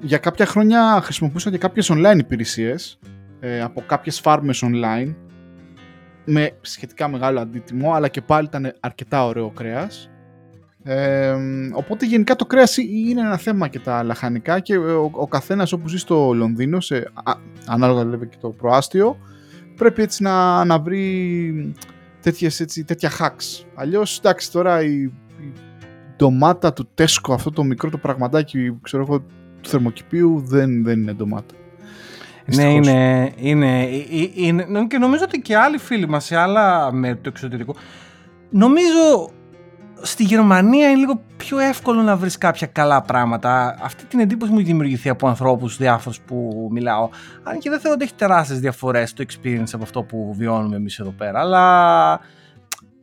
για 0.00 0.18
κάποια 0.18 0.46
χρόνια 0.46 1.00
χρησιμοποιούσα 1.02 1.50
και 1.50 1.58
κάποιες 1.58 1.90
online 1.92 2.18
υπηρεσίες 2.18 2.98
ε, 3.40 3.60
από 3.60 3.82
κάποιες 3.86 4.20
φάρμες 4.20 4.64
online 4.64 5.14
με 6.30 6.50
σχετικά 6.60 7.08
μεγάλο 7.08 7.40
αντίτιμο, 7.40 7.92
αλλά 7.92 8.08
και 8.08 8.20
πάλι 8.20 8.46
ήταν 8.46 8.74
αρκετά 8.80 9.26
ωραίο 9.26 9.50
κρέας. 9.50 10.10
Ε, 10.82 11.34
οπότε 11.72 12.06
γενικά 12.06 12.36
το 12.36 12.46
κρέας 12.46 12.76
είναι 12.76 13.20
ένα 13.20 13.36
θέμα 13.36 13.68
και 13.68 13.78
τα 13.78 14.02
λαχανικά 14.02 14.60
και 14.60 14.76
ο, 14.76 15.10
ο 15.12 15.26
καθένας 15.26 15.72
όπου 15.72 15.88
ζει 15.88 15.98
στο 15.98 16.32
Λονδίνο, 16.32 16.80
σε, 16.80 16.96
α, 16.96 17.32
ανάλογα 17.66 18.04
δηλαδή 18.04 18.26
και 18.26 18.36
το 18.40 18.48
προάστιο, 18.48 19.16
πρέπει 19.76 20.02
έτσι 20.02 20.22
να, 20.22 20.64
να 20.64 20.78
βρει 20.78 21.74
τέτοιες, 22.22 22.60
έτσι, 22.60 22.84
τέτοια 22.84 23.10
hacks. 23.18 23.64
Αλλιώς, 23.74 24.18
εντάξει, 24.18 24.52
τώρα 24.52 24.82
η, 24.82 25.02
η 25.02 25.12
ντομάτα 26.16 26.72
του 26.72 26.88
Τέσκο, 26.94 27.32
αυτό 27.32 27.50
το 27.50 27.64
μικρό 27.64 27.90
το 27.90 27.98
πραγματάκι, 27.98 28.78
ξέρω 28.82 29.02
εγώ, 29.08 29.20
του 29.60 29.68
θερμοκηπίου, 29.68 30.42
δεν, 30.46 30.84
δεν 30.84 31.00
είναι 31.00 31.12
ντομάτα. 31.12 31.54
Ναι, 32.54 32.72
είναι, 32.72 33.32
είναι, 33.36 33.82
ε, 33.82 33.96
ε, 33.96 34.30
είναι, 34.34 34.86
και 34.88 34.98
νομίζω 34.98 35.24
ότι 35.24 35.40
και 35.40 35.56
άλλοι 35.56 35.78
φίλοι 35.78 36.08
μας 36.08 36.24
σε 36.24 36.36
άλλα 36.36 36.92
μέρη 36.92 37.16
του 37.16 37.28
εξωτερικού 37.28 37.74
νομίζω 38.50 39.30
στη 40.02 40.22
Γερμανία 40.22 40.88
είναι 40.90 40.98
λίγο 40.98 41.20
πιο 41.36 41.58
εύκολο 41.58 42.02
να 42.02 42.16
βρεις 42.16 42.38
κάποια 42.38 42.66
καλά 42.66 43.02
πράγματα. 43.02 43.76
Αυτή 43.82 44.04
την 44.04 44.20
εντύπωση 44.20 44.52
μου 44.52 44.58
έχει 44.58 44.66
δημιουργηθεί 44.66 45.08
από 45.08 45.28
ανθρώπους 45.28 45.76
διάφορους 45.76 46.20
που 46.20 46.68
μιλάω. 46.72 47.08
Αν 47.42 47.58
και 47.58 47.70
δεν 47.70 47.80
θεωρώ 47.80 47.94
ότι 47.94 48.04
έχει 48.04 48.14
τεράστιες 48.14 48.60
διαφορές 48.60 49.12
το 49.12 49.24
experience 49.28 49.70
από 49.72 49.82
αυτό 49.82 50.02
που 50.02 50.34
βιώνουμε 50.36 50.76
εμείς 50.76 50.98
εδώ 50.98 51.10
πέρα. 51.10 51.40
Αλλά 51.40 52.20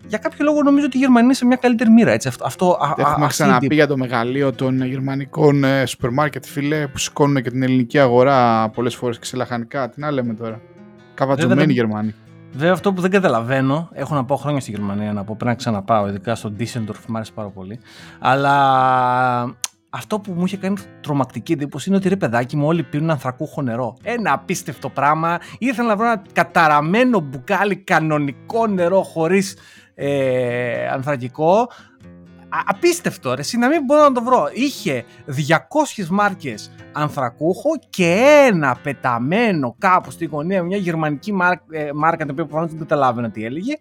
για 0.07 0.17
κάποιο 0.17 0.45
λόγο 0.45 0.61
νομίζω 0.61 0.85
ότι 0.85 0.97
η 0.97 0.99
Γερμανία 0.99 1.23
είναι 1.23 1.33
σε 1.33 1.45
μια 1.45 1.55
καλύτερη 1.55 1.89
μοίρα. 1.89 2.11
Έτσι. 2.11 2.27
Αυτό, 2.27 2.77
αυτό, 2.81 3.01
Έχουμε 3.01 3.27
ξαναπεί 3.27 3.75
για 3.75 3.87
το 3.87 3.97
μεγαλείο 3.97 4.53
των 4.53 4.85
γερμανικών 4.85 5.63
ε, 5.63 5.85
σούπερ 5.85 6.09
μάρκετ, 6.09 6.45
φίλε, 6.45 6.87
που 6.87 6.97
σηκώνουν 6.97 7.41
και 7.41 7.49
την 7.49 7.63
ελληνική 7.63 7.99
αγορά 7.99 8.69
πολλές 8.69 8.95
φορές 8.95 9.19
και 9.19 9.25
σε 9.25 9.37
λαχανικά. 9.37 9.89
Τι 9.89 9.99
να 9.99 10.11
λέμε 10.11 10.33
τώρα. 10.33 10.61
Καβατζωμένοι 11.13 11.73
Γερμανοί. 11.73 12.13
Βέβαια, 12.51 12.73
αυτό 12.73 12.93
που 12.93 13.01
δεν 13.01 13.11
καταλαβαίνω, 13.11 13.89
έχω 13.93 14.15
να 14.15 14.25
πάω 14.25 14.37
χρόνια 14.37 14.59
στη 14.59 14.71
Γερμανία 14.71 15.13
να 15.13 15.23
πω, 15.23 15.35
πρέπει 15.37 15.45
να 15.45 15.55
ξαναπάω, 15.55 16.07
ειδικά 16.07 16.35
στο 16.35 16.53
Düsseldorf, 16.59 17.05
μου 17.07 17.15
άρεσε 17.15 17.31
πάρα 17.35 17.49
πολύ. 17.49 17.79
Αλλά 18.19 19.55
αυτό 19.89 20.19
που 20.19 20.31
μου 20.31 20.45
είχε 20.45 20.57
κάνει 20.57 20.75
τρομακτική 21.01 21.51
εντύπωση 21.51 21.89
είναι 21.89 21.97
ότι 21.97 22.09
ρε 22.09 22.15
παιδάκι 22.15 22.55
μου 22.55 22.67
όλοι 22.67 22.83
πίνουν 22.83 23.09
ανθρακούχο 23.09 23.61
νερό. 23.61 23.97
Ένα 24.03 24.33
απίστευτο 24.33 24.89
πράγμα. 24.89 25.39
Ήθελα 25.57 25.87
να 25.87 25.95
βρω 25.95 26.05
ένα 26.05 26.21
καταραμένο 26.33 27.19
μπουκάλι 27.19 27.75
κανονικό 27.75 28.67
νερό 28.67 29.01
χωρίς 29.01 29.57
ε, 29.95 30.88
ανθρακικό. 30.88 31.69
απίστευτο 32.65 33.34
ρε, 33.34 33.41
να 33.58 33.67
μην 33.67 33.84
μπορώ 33.84 34.01
να 34.01 34.12
το 34.12 34.23
βρω. 34.23 34.49
Είχε 34.53 35.05
200 35.97 36.08
μάρκες 36.10 36.71
ανθρακούχο 36.91 37.69
και 37.89 38.23
ένα 38.47 38.77
πεταμένο 38.84 39.75
κάπου 39.77 40.12
στη 40.12 40.25
γωνία 40.25 40.63
μια 40.63 40.77
γερμανική 40.77 41.34
ε, 41.71 41.89
μάρκα, 41.93 42.23
την 42.23 42.31
οποία 42.31 42.45
προφανώς 42.45 42.69
δεν 42.69 42.79
καταλάβαινα 42.79 43.31
τι 43.31 43.45
έλεγε 43.45 43.73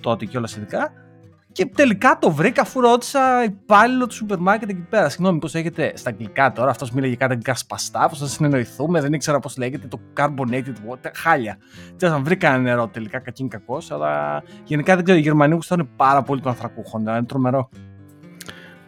τότε 0.00 0.24
και 0.24 0.36
όλα 0.36 0.48
ειδικά 0.56 0.92
και 1.58 1.66
τελικά 1.66 2.18
το 2.20 2.30
βρήκα 2.30 2.62
αφού 2.62 2.80
ρώτησα 2.80 3.44
υπάλληλο 3.44 4.06
του 4.06 4.14
σούπερ 4.14 4.38
μάρκετ 4.38 4.70
εκεί 4.70 4.80
πέρα. 4.80 5.08
Συγγνώμη, 5.08 5.38
πώς 5.38 5.54
έχετε 5.54 5.92
στα 5.94 6.10
αγγλικά 6.10 6.52
τώρα. 6.52 6.70
Αυτός 6.70 6.90
μίλαγε 6.90 7.14
κάτι 7.14 7.32
αγγλικά 7.32 7.54
σπαστά. 7.54 8.08
Πώ 8.08 8.16
θα 8.16 8.26
συνεννοηθούμε, 8.26 9.00
δεν 9.00 9.12
ήξερα 9.12 9.38
πώς 9.38 9.56
λέγεται 9.56 9.86
το 9.86 10.00
carbonated 10.16 10.74
water. 10.88 11.10
Χάλια. 11.14 11.58
Τι 11.96 12.06
να 12.06 12.18
βρήκα 12.18 12.48
ένα 12.48 12.58
νερό 12.58 12.88
τελικά, 12.88 13.18
κακήν 13.18 13.48
κακός. 13.48 13.90
Αλλά 13.90 14.42
γενικά 14.64 14.94
δεν 14.94 15.04
ξέρω, 15.04 15.18
οι 15.18 15.22
Γερμανοί 15.22 15.54
γουστάνε 15.54 15.84
πάρα 15.96 16.22
πολύ 16.22 16.40
το 16.40 16.48
ανθρακούχο. 16.48 16.98
Είναι 16.98 17.24
τρομερό. 17.24 17.68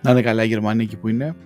Να 0.03 0.11
είναι 0.11 0.23
καλά 0.23 0.45
οι 0.45 0.47
Γερμανοί 0.47 0.83
εκεί 0.83 0.97
που 0.97 1.09
είναι. 1.09 1.37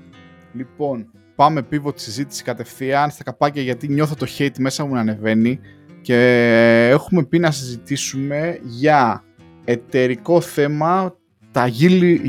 Λοιπόν, 0.52 1.10
πάμε 1.34 1.62
πίβο 1.62 1.92
τη 1.92 2.00
συζήτηση 2.00 2.42
κατευθείαν 2.42 3.10
στα 3.10 3.24
καπάκια 3.24 3.62
γιατί 3.62 3.88
νιώθω 3.88 4.14
το 4.14 4.26
hate 4.38 4.58
μέσα 4.58 4.84
μου 4.84 4.94
να 4.94 5.00
ανεβαίνει 5.00 5.60
και 6.02 6.18
έχουμε 6.88 7.24
πει 7.24 7.38
να 7.38 7.50
συζητήσουμε 7.50 8.58
για 8.62 9.24
εταιρικό 9.64 10.40
θέμα 10.40 11.14
τα 11.50 11.70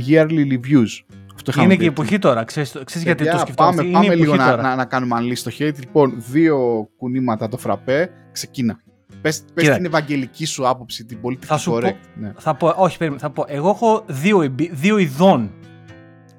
yearly 0.09 0.47
reviews. 0.51 1.15
Αυτό 1.47 1.61
είναι 1.61 1.75
και 1.75 1.83
η 1.83 1.87
εποχή 1.87 2.19
τώρα. 2.19 2.43
Ξέρεις, 2.43 2.71
ξέρεις 2.71 3.03
γιατί 3.03 3.29
το 3.29 3.37
σκεφτόμαστε. 3.37 3.81
Πάμε, 3.81 3.91
πάμε 3.91 4.15
λίγο 4.15 4.35
να, 4.35 4.55
να, 4.55 4.75
να, 4.75 4.85
κάνουμε 4.85 5.15
unleash 5.19 5.37
στο 5.37 5.51
hate. 5.59 5.79
Λοιπόν, 5.79 6.13
δύο 6.31 6.87
κουνήματα 6.97 7.47
το 7.47 7.57
φραπέ. 7.57 8.09
Ξεκίνα. 8.31 8.79
Πες, 9.21 9.43
πες 9.53 9.69
την 9.69 9.85
ευαγγελική 9.85 10.45
σου 10.45 10.67
άποψη, 10.67 11.05
την 11.05 11.21
πολιτική 11.21 11.47
θα 11.47 11.57
σου 11.57 11.73
correct. 11.73 11.81
Πω, 11.81 12.19
ναι. 12.19 12.33
θα 12.37 12.55
πω, 12.55 12.73
όχι, 12.77 12.97
περίμενε, 12.97 13.21
θα 13.21 13.29
πω. 13.29 13.45
Εγώ 13.47 13.69
έχω 13.69 14.03
δύο, 14.07 14.55
δύο 14.71 14.97
ειδών 14.97 15.51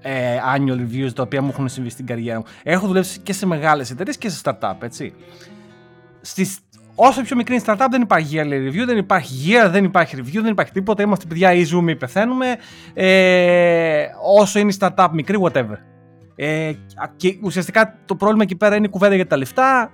ε, 0.00 0.36
annual 0.56 0.78
reviews 0.78 1.12
τα 1.14 1.22
οποία 1.22 1.42
μου 1.42 1.48
έχουν 1.52 1.68
συμβεί 1.68 1.90
στην 1.90 2.06
καριέρα 2.06 2.38
μου. 2.38 2.44
Έχω 2.62 2.86
δουλέψει 2.86 3.20
και 3.20 3.32
σε 3.32 3.46
μεγάλες 3.46 3.90
εταιρείες 3.90 4.18
και 4.18 4.28
σε 4.28 4.40
startup, 4.44 4.74
έτσι. 4.80 5.14
Στις 6.20 6.58
Όσο 6.98 7.22
πιο 7.22 7.36
μικρή 7.36 7.54
είναι 7.54 7.62
η 7.66 7.66
startup, 7.68 7.86
δεν 7.90 8.02
υπάρχει 8.02 8.36
yearly 8.38 8.68
review, 8.68 8.86
δεν 8.86 8.96
υπάρχει 8.96 9.34
year, 9.46 9.70
δεν 9.70 9.84
υπάρχει 9.84 10.16
review, 10.18 10.40
δεν 10.42 10.50
υπάρχει 10.50 10.72
τίποτα. 10.72 11.02
Είμαστε 11.02 11.26
παιδιά 11.26 11.52
ή 11.52 11.64
ζούμε 11.64 11.90
ή 11.90 11.96
πεθαίνουμε. 11.96 12.56
Ε, 12.94 14.06
όσο 14.38 14.58
είναι 14.58 14.72
η 14.72 14.76
startup 14.80 15.08
μικρή, 15.12 15.38
whatever. 15.42 15.76
Ε, 16.36 16.72
και 17.16 17.38
ουσιαστικά 17.42 17.98
το 18.04 18.14
πρόβλημα 18.14 18.42
εκεί 18.42 18.56
πέρα 18.56 18.76
είναι 18.76 18.86
η 18.86 18.90
κουβέντα 18.90 19.14
για 19.14 19.26
τα 19.26 19.36
λεφτά. 19.36 19.92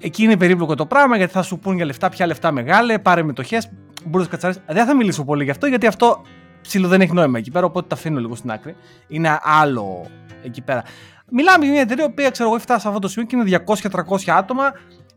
Εκεί 0.00 0.22
είναι 0.22 0.36
περίπλοκο 0.36 0.74
το 0.74 0.86
πράγμα 0.86 1.16
γιατί 1.16 1.32
θα 1.32 1.42
σου 1.42 1.58
πούν 1.58 1.76
για 1.76 1.84
λεφτά, 1.84 2.08
ποια 2.08 2.26
λεφτά 2.26 2.52
μεγάλε, 2.52 2.98
πάρε 2.98 3.22
μετοχέ. 3.22 3.62
Μπορεί 4.04 4.24
να 4.24 4.30
κατσαρίσει. 4.30 4.60
Δεν 4.66 4.86
θα 4.86 4.94
μιλήσω 4.94 5.24
πολύ 5.24 5.44
γι' 5.44 5.50
αυτό 5.50 5.66
γιατί 5.66 5.86
αυτό 5.86 6.22
ψηλό 6.60 6.88
δεν 6.88 7.00
έχει 7.00 7.12
νόημα 7.12 7.38
εκεί 7.38 7.50
πέρα. 7.50 7.66
Οπότε 7.66 7.86
τα 7.88 7.94
αφήνω 7.94 8.20
λίγο 8.20 8.34
στην 8.34 8.50
άκρη. 8.50 8.76
Είναι 9.08 9.38
άλλο 9.42 10.06
εκεί 10.42 10.62
πέρα. 10.62 10.82
Μιλάμε 11.30 11.64
για 11.64 11.72
μια 11.72 11.82
εταιρεία 11.82 12.06
που 12.10 12.14
ξέρω 12.32 12.48
εγώ 12.48 12.58
φτάσει 12.58 12.80
σε 12.80 12.88
αυτό 12.88 13.00
το 13.00 13.08
σημείο 13.08 13.28
και 13.28 13.36
είναι 13.36 13.62
200-300 13.90 14.00
άτομα 14.26 14.72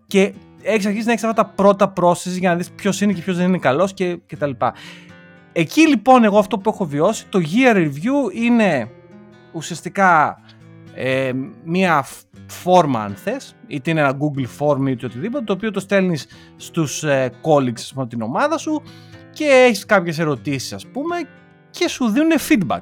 και 0.07 0.33
έχεις 0.61 0.85
αρχίσει 0.85 1.05
να 1.05 1.11
έχεις 1.11 1.23
αυτά 1.23 1.43
τα 1.43 1.49
πρώτα 1.49 1.93
process 2.01 2.37
για 2.39 2.49
να 2.49 2.55
δεις 2.55 2.71
ποιος 2.71 3.01
είναι 3.01 3.13
και 3.13 3.21
ποιος 3.21 3.37
δεν 3.37 3.47
είναι 3.47 3.57
καλός 3.57 3.93
και, 3.93 4.19
και 4.25 4.37
τα 4.37 4.47
λοιπά. 4.47 4.73
Εκεί 5.51 5.87
λοιπόν 5.87 6.23
εγώ 6.23 6.37
αυτό 6.39 6.57
που 6.57 6.69
έχω 6.69 6.85
βιώσει, 6.85 7.25
το 7.29 7.39
year 7.39 7.75
review 7.75 8.33
είναι 8.33 8.89
ουσιαστικά 9.51 10.41
ε, 10.93 11.31
μία 11.63 12.05
φόρμα 12.47 13.03
αν 13.03 13.15
θες, 13.15 13.55
είτε 13.67 13.91
είναι 13.91 13.99
ένα 13.99 14.17
Google 14.17 14.47
Form 14.59 14.87
είτε 14.87 15.05
οτιδήποτε, 15.05 15.43
το 15.43 15.53
οποίο 15.53 15.71
το 15.71 15.79
στέλνεις 15.79 16.27
στους 16.55 17.03
ε, 17.03 17.31
colleagues 17.41 17.89
από 17.91 18.07
την 18.07 18.21
ομάδα 18.21 18.57
σου 18.57 18.83
και 19.33 19.45
έχεις 19.45 19.85
κάποιες 19.85 20.19
ερωτήσεις 20.19 20.73
ας 20.73 20.87
πούμε 20.87 21.15
και 21.69 21.87
σου 21.87 22.09
δίνουν 22.09 22.31
feedback. 22.49 22.81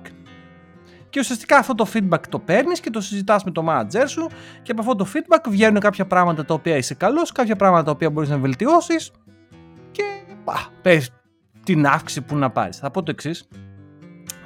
Και 1.09 1.19
ουσιαστικά 1.19 1.57
αυτό 1.57 1.75
το 1.75 1.87
feedback 1.93 2.21
το 2.29 2.39
παίρνεις 2.39 2.79
και 2.79 2.89
το 2.89 3.01
συζητάς 3.01 3.43
με 3.43 3.51
το 3.51 3.65
manager 3.69 4.03
σου 4.07 4.27
και 4.61 4.71
από 4.71 4.81
αυτό 4.81 4.95
το 4.95 5.07
feedback 5.13 5.49
βγαίνουν 5.49 5.79
κάποια 5.79 6.05
πράγματα 6.05 6.45
τα 6.45 6.53
οποία 6.53 6.77
είσαι 6.77 6.93
καλός, 6.93 7.31
κάποια 7.31 7.55
πράγματα 7.55 7.83
τα 7.83 7.91
οποία 7.91 8.09
μπορείς 8.09 8.29
να 8.29 8.37
βελτιώσεις 8.37 9.11
και 9.91 10.03
πες 10.81 11.09
την 11.63 11.85
αύξηση 11.85 12.21
που 12.21 12.35
να 12.35 12.49
πάρεις. 12.49 12.77
Θα 12.77 12.91
πω 12.91 13.03
το 13.03 13.11
εξής. 13.11 13.47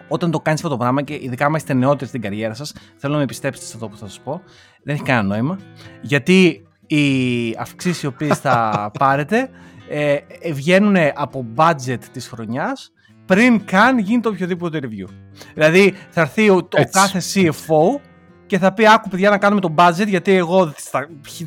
Όταν 0.08 0.32
το 0.32 0.40
κάνεις 0.40 0.60
αυτό 0.60 0.72
το 0.72 0.78
πράγμα 0.78 1.02
και 1.02 1.14
ειδικά 1.14 1.46
άμα 1.46 1.58
είστε 1.58 1.74
νεότεροι 1.74 2.10
στην 2.10 2.22
καριέρα 2.22 2.54
σας, 2.54 2.74
θέλω 2.96 3.14
να 3.14 3.20
με 3.20 3.26
πιστέψετε 3.26 3.66
σε 3.66 3.74
αυτό 3.74 3.88
που 3.88 3.98
θα 3.98 4.08
σας 4.08 4.20
πω. 4.20 4.42
Δεν 4.84 4.96
έχει 4.96 5.04
κανένα 5.04 5.28
νόημα. 5.28 5.60
Γιατί 6.02 6.68
οι 6.88 7.56
αυξήσεις 7.60 8.04
οι 8.04 8.08
οποίες 8.08 8.38
θα 8.38 8.72
πάρετε 9.00 9.50
ε, 9.90 10.18
βγαίνουν 10.52 10.96
από 11.16 11.46
budget 11.56 12.04
της 12.12 12.28
χρονιάς 12.28 12.92
πριν 13.32 13.66
καν 13.66 14.00
γίνει 14.00 14.22
το 14.22 14.30
οποιοδήποτε 14.30 14.80
review. 14.82 15.10
Δηλαδή 15.54 15.94
θα 16.10 16.22
έρθει 16.22 16.50
ο, 16.50 16.56
ο 16.56 16.90
κάθε 16.92 17.22
CFO 17.34 18.00
και 18.46 18.58
θα 18.58 18.74
πει 18.74 18.88
άκου 18.88 19.10
παιδιά 19.10 19.30
να 19.30 19.38
κάνουμε 19.38 19.62
το 19.62 19.74
budget 19.78 20.08
γιατί 20.08 20.32
εγώ 20.32 20.74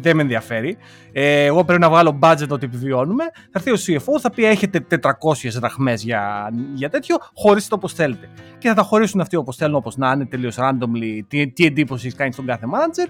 δεν 0.00 0.16
με 0.16 0.22
ενδιαφέρει. 0.22 0.76
Ε, 1.12 1.44
εγώ 1.44 1.64
πρέπει 1.64 1.80
να 1.80 1.88
βγάλω 1.88 2.18
budget 2.22 2.48
ότι 2.48 2.64
επιβιώνουμε. 2.64 3.24
Θα 3.24 3.62
έρθει 3.64 3.70
ο 3.70 3.76
CFO, 3.86 4.20
θα 4.20 4.30
πει 4.30 4.44
έχετε 4.44 4.86
400 5.02 5.10
δραχμές 5.52 6.02
για, 6.02 6.50
για 6.74 6.90
τέτοιο, 6.90 7.16
χωρίστε 7.34 7.68
το 7.68 7.74
όπως 7.74 7.92
θέλετε. 7.92 8.28
Και 8.58 8.68
θα 8.68 8.74
τα 8.74 8.82
χωρίσουν 8.82 9.20
αυτοί 9.20 9.36
όπως 9.36 9.56
θέλουν, 9.56 9.74
όπως 9.74 9.96
να 9.96 10.12
είναι 10.12 10.26
τελείως 10.26 10.56
randomly, 10.58 11.20
τι, 11.28 11.48
τι 11.48 11.64
εντύπωση 11.64 12.12
κάνει 12.12 12.32
στον 12.32 12.46
κάθε 12.46 12.66
manager. 12.74 13.08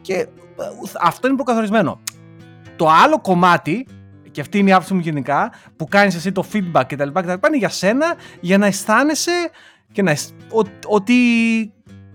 Και 0.00 0.14
ε, 0.14 0.26
αυτό 1.02 1.26
είναι 1.26 1.36
προκαθορισμένο. 1.36 2.00
Το 2.76 2.88
άλλο 3.04 3.20
κομμάτι 3.20 3.86
και 4.32 4.40
αυτή 4.40 4.58
είναι 4.58 4.70
η 4.70 4.72
άποψη 4.72 4.94
μου 4.94 5.00
γενικά, 5.00 5.52
που 5.76 5.86
κάνεις 5.86 6.14
εσύ 6.14 6.32
το 6.32 6.44
feedback 6.52 6.82
κτλ. 6.88 7.08
είναι 7.08 7.56
για 7.58 7.68
σένα, 7.68 8.14
για 8.40 8.58
να 8.58 8.66
αισθάνεσαι 8.66 9.50
και 9.92 10.02
να 10.02 10.16
ότι 10.86 11.14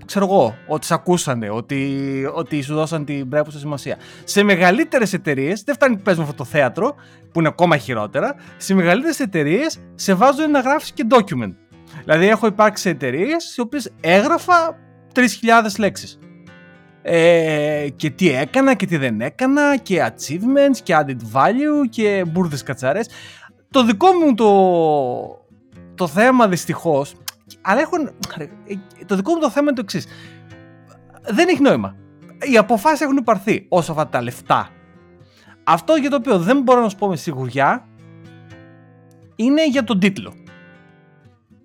ξέρω 0.06 0.26
εγώ, 0.26 0.56
ότι 0.68 0.86
σε 0.86 0.94
ακούσανε, 0.94 1.50
ότι, 1.50 2.32
ότι 2.34 2.62
σου 2.62 2.74
δώσαν 2.74 3.06
την 3.06 3.30
πρέπουσα 3.30 3.60
σημασία. 3.60 3.98
Σε 4.24 4.44
μεγαλύτερες 4.44 5.14
εταιρείες, 5.14 5.64
δεν 5.64 5.76
φτάνει 5.76 5.96
που 5.96 6.02
παίζουμε 6.02 6.26
αυτό 6.26 6.44
το 6.44 6.50
θέατρο, 6.50 6.96
που 7.32 7.40
είναι 7.40 7.48
ακόμα 7.48 7.78
χειρότερα, 7.78 8.36
σε 8.58 8.74
μεγαλύτερες 8.74 9.20
εταιρείες 9.20 9.80
σε 9.96 10.14
βάζουν 10.14 10.52
να 10.52 10.60
γράφεις 10.60 10.92
και 10.92 11.06
document. 11.10 11.54
Δηλαδή, 12.04 12.28
έχω 12.28 12.48
υπάρξει 12.48 12.84
σε 12.84 12.90
εταιρείες 12.90 13.44
στι 13.44 13.62
οποίες 13.62 13.94
έγραφα 14.02 14.78
3.000 15.14 15.24
λέξεις 15.78 16.20
ε, 17.10 17.88
και 17.96 18.10
τι 18.10 18.30
έκανα 18.30 18.74
και 18.74 18.86
τι 18.86 18.98
δεν 18.98 19.22
έκανα 19.22 19.78
και 19.78 20.06
achievements 20.06 20.78
και 20.84 20.96
added 21.00 21.18
value 21.34 21.90
και 21.90 22.26
μπουρδες 22.28 22.64
κατσαρές. 22.64 23.10
Το 23.70 23.84
δικό 23.84 24.08
μου 24.12 24.34
το, 24.34 24.52
το 25.96 26.08
θέμα 26.08 26.48
δυστυχώς, 26.48 27.16
αλλά 27.62 27.80
έχουν, 27.80 28.10
το 29.06 29.16
δικό 29.16 29.34
μου 29.34 29.40
το 29.40 29.50
θέμα 29.50 29.66
είναι 29.66 29.76
το 29.76 29.82
εξής. 29.82 30.08
Δεν 31.22 31.48
έχει 31.48 31.62
νόημα. 31.62 31.96
Οι 32.52 32.58
αποφάσεις 32.58 33.02
έχουν 33.02 33.18
υπαρθεί 33.18 33.66
όσο 33.70 33.92
αυτά 33.92 34.08
τα 34.08 34.22
λεφτά. 34.22 34.70
Αυτό 35.64 35.96
για 35.96 36.10
το 36.10 36.16
οποίο 36.16 36.40
δεν 36.40 36.62
μπορώ 36.62 36.82
να 36.82 36.90
σου 36.90 36.98
πω 36.98 37.08
με 37.08 37.16
σιγουριά 37.16 37.88
είναι 39.36 39.68
για 39.68 39.84
τον 39.84 40.00
τίτλο. 40.00 40.34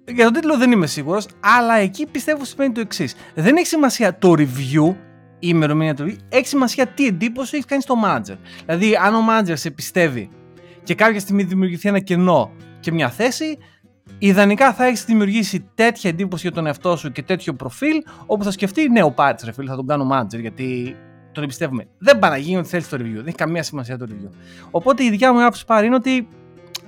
Για 0.07 0.25
τον 0.25 0.33
τίτλο 0.33 0.57
δεν 0.57 0.73
είμαι 0.73 0.87
σίγουρος, 0.87 1.27
αλλά 1.41 1.75
εκεί 1.75 2.07
πιστεύω 2.07 2.45
σημαίνει 2.45 2.73
το 2.73 2.81
εξής. 2.81 3.15
Δεν 3.35 3.57
έχει 3.57 3.67
σημασία 3.67 4.19
το 4.19 4.33
review 4.37 4.95
η 4.95 5.12
ημερομηνία 5.49 5.95
του 5.95 6.17
έχει 6.29 6.47
σημασία 6.47 6.87
τι 6.87 7.07
εντύπωση 7.07 7.57
έχει 7.57 7.67
κάνει 7.67 7.83
στο 7.83 7.95
manager. 8.05 8.37
Δηλαδή, 8.67 8.97
αν 8.97 9.15
ο 9.15 9.19
manager 9.31 9.53
σε 9.55 9.71
πιστεύει 9.71 10.29
και 10.83 10.95
κάποια 10.95 11.21
στιγμή 11.21 11.43
δημιουργηθεί 11.43 11.89
ένα 11.89 11.99
κενό 11.99 12.51
και 12.81 12.93
μια 12.93 13.11
θέση, 13.11 13.59
ιδανικά 14.19 14.73
θα 14.73 14.85
έχεις 14.85 15.05
δημιουργήσει 15.05 15.71
τέτοια 15.75 16.11
εντύπωση 16.11 16.43
για 16.47 16.57
τον 16.57 16.67
εαυτό 16.67 16.97
σου 16.97 17.13
και 17.13 17.23
τέτοιο 17.23 17.55
προφίλ, 17.55 18.03
όπου 18.27 18.45
θα 18.45 18.51
σκεφτεί, 18.51 18.89
ναι, 18.89 19.03
ο 19.03 19.11
Πάρτ, 19.11 19.43
ρε 19.45 19.53
φίλε, 19.53 19.71
θα 19.71 19.77
τον 19.77 19.87
κάνω 19.87 20.09
manager, 20.13 20.41
γιατί 20.41 20.97
τον 21.33 21.43
εμπιστεύουμε. 21.43 21.87
Δεν 21.99 22.19
πάει 22.19 22.31
να 22.31 22.37
γίνει 22.37 22.57
ότι 22.57 22.69
θέλεις 22.69 22.89
το 22.89 22.97
review. 22.97 23.15
Δεν 23.15 23.27
έχει 23.27 23.37
καμία 23.37 23.63
σημασία 23.63 23.99
το 23.99 24.07
review. 24.09 24.31
Οπότε 24.71 25.05
η 25.05 25.11
δικιά 25.11 25.33
μου 25.33 25.41
άποψη 25.41 25.65
πάρει 25.65 25.87
είναι 25.87 25.95
ότι 25.95 26.29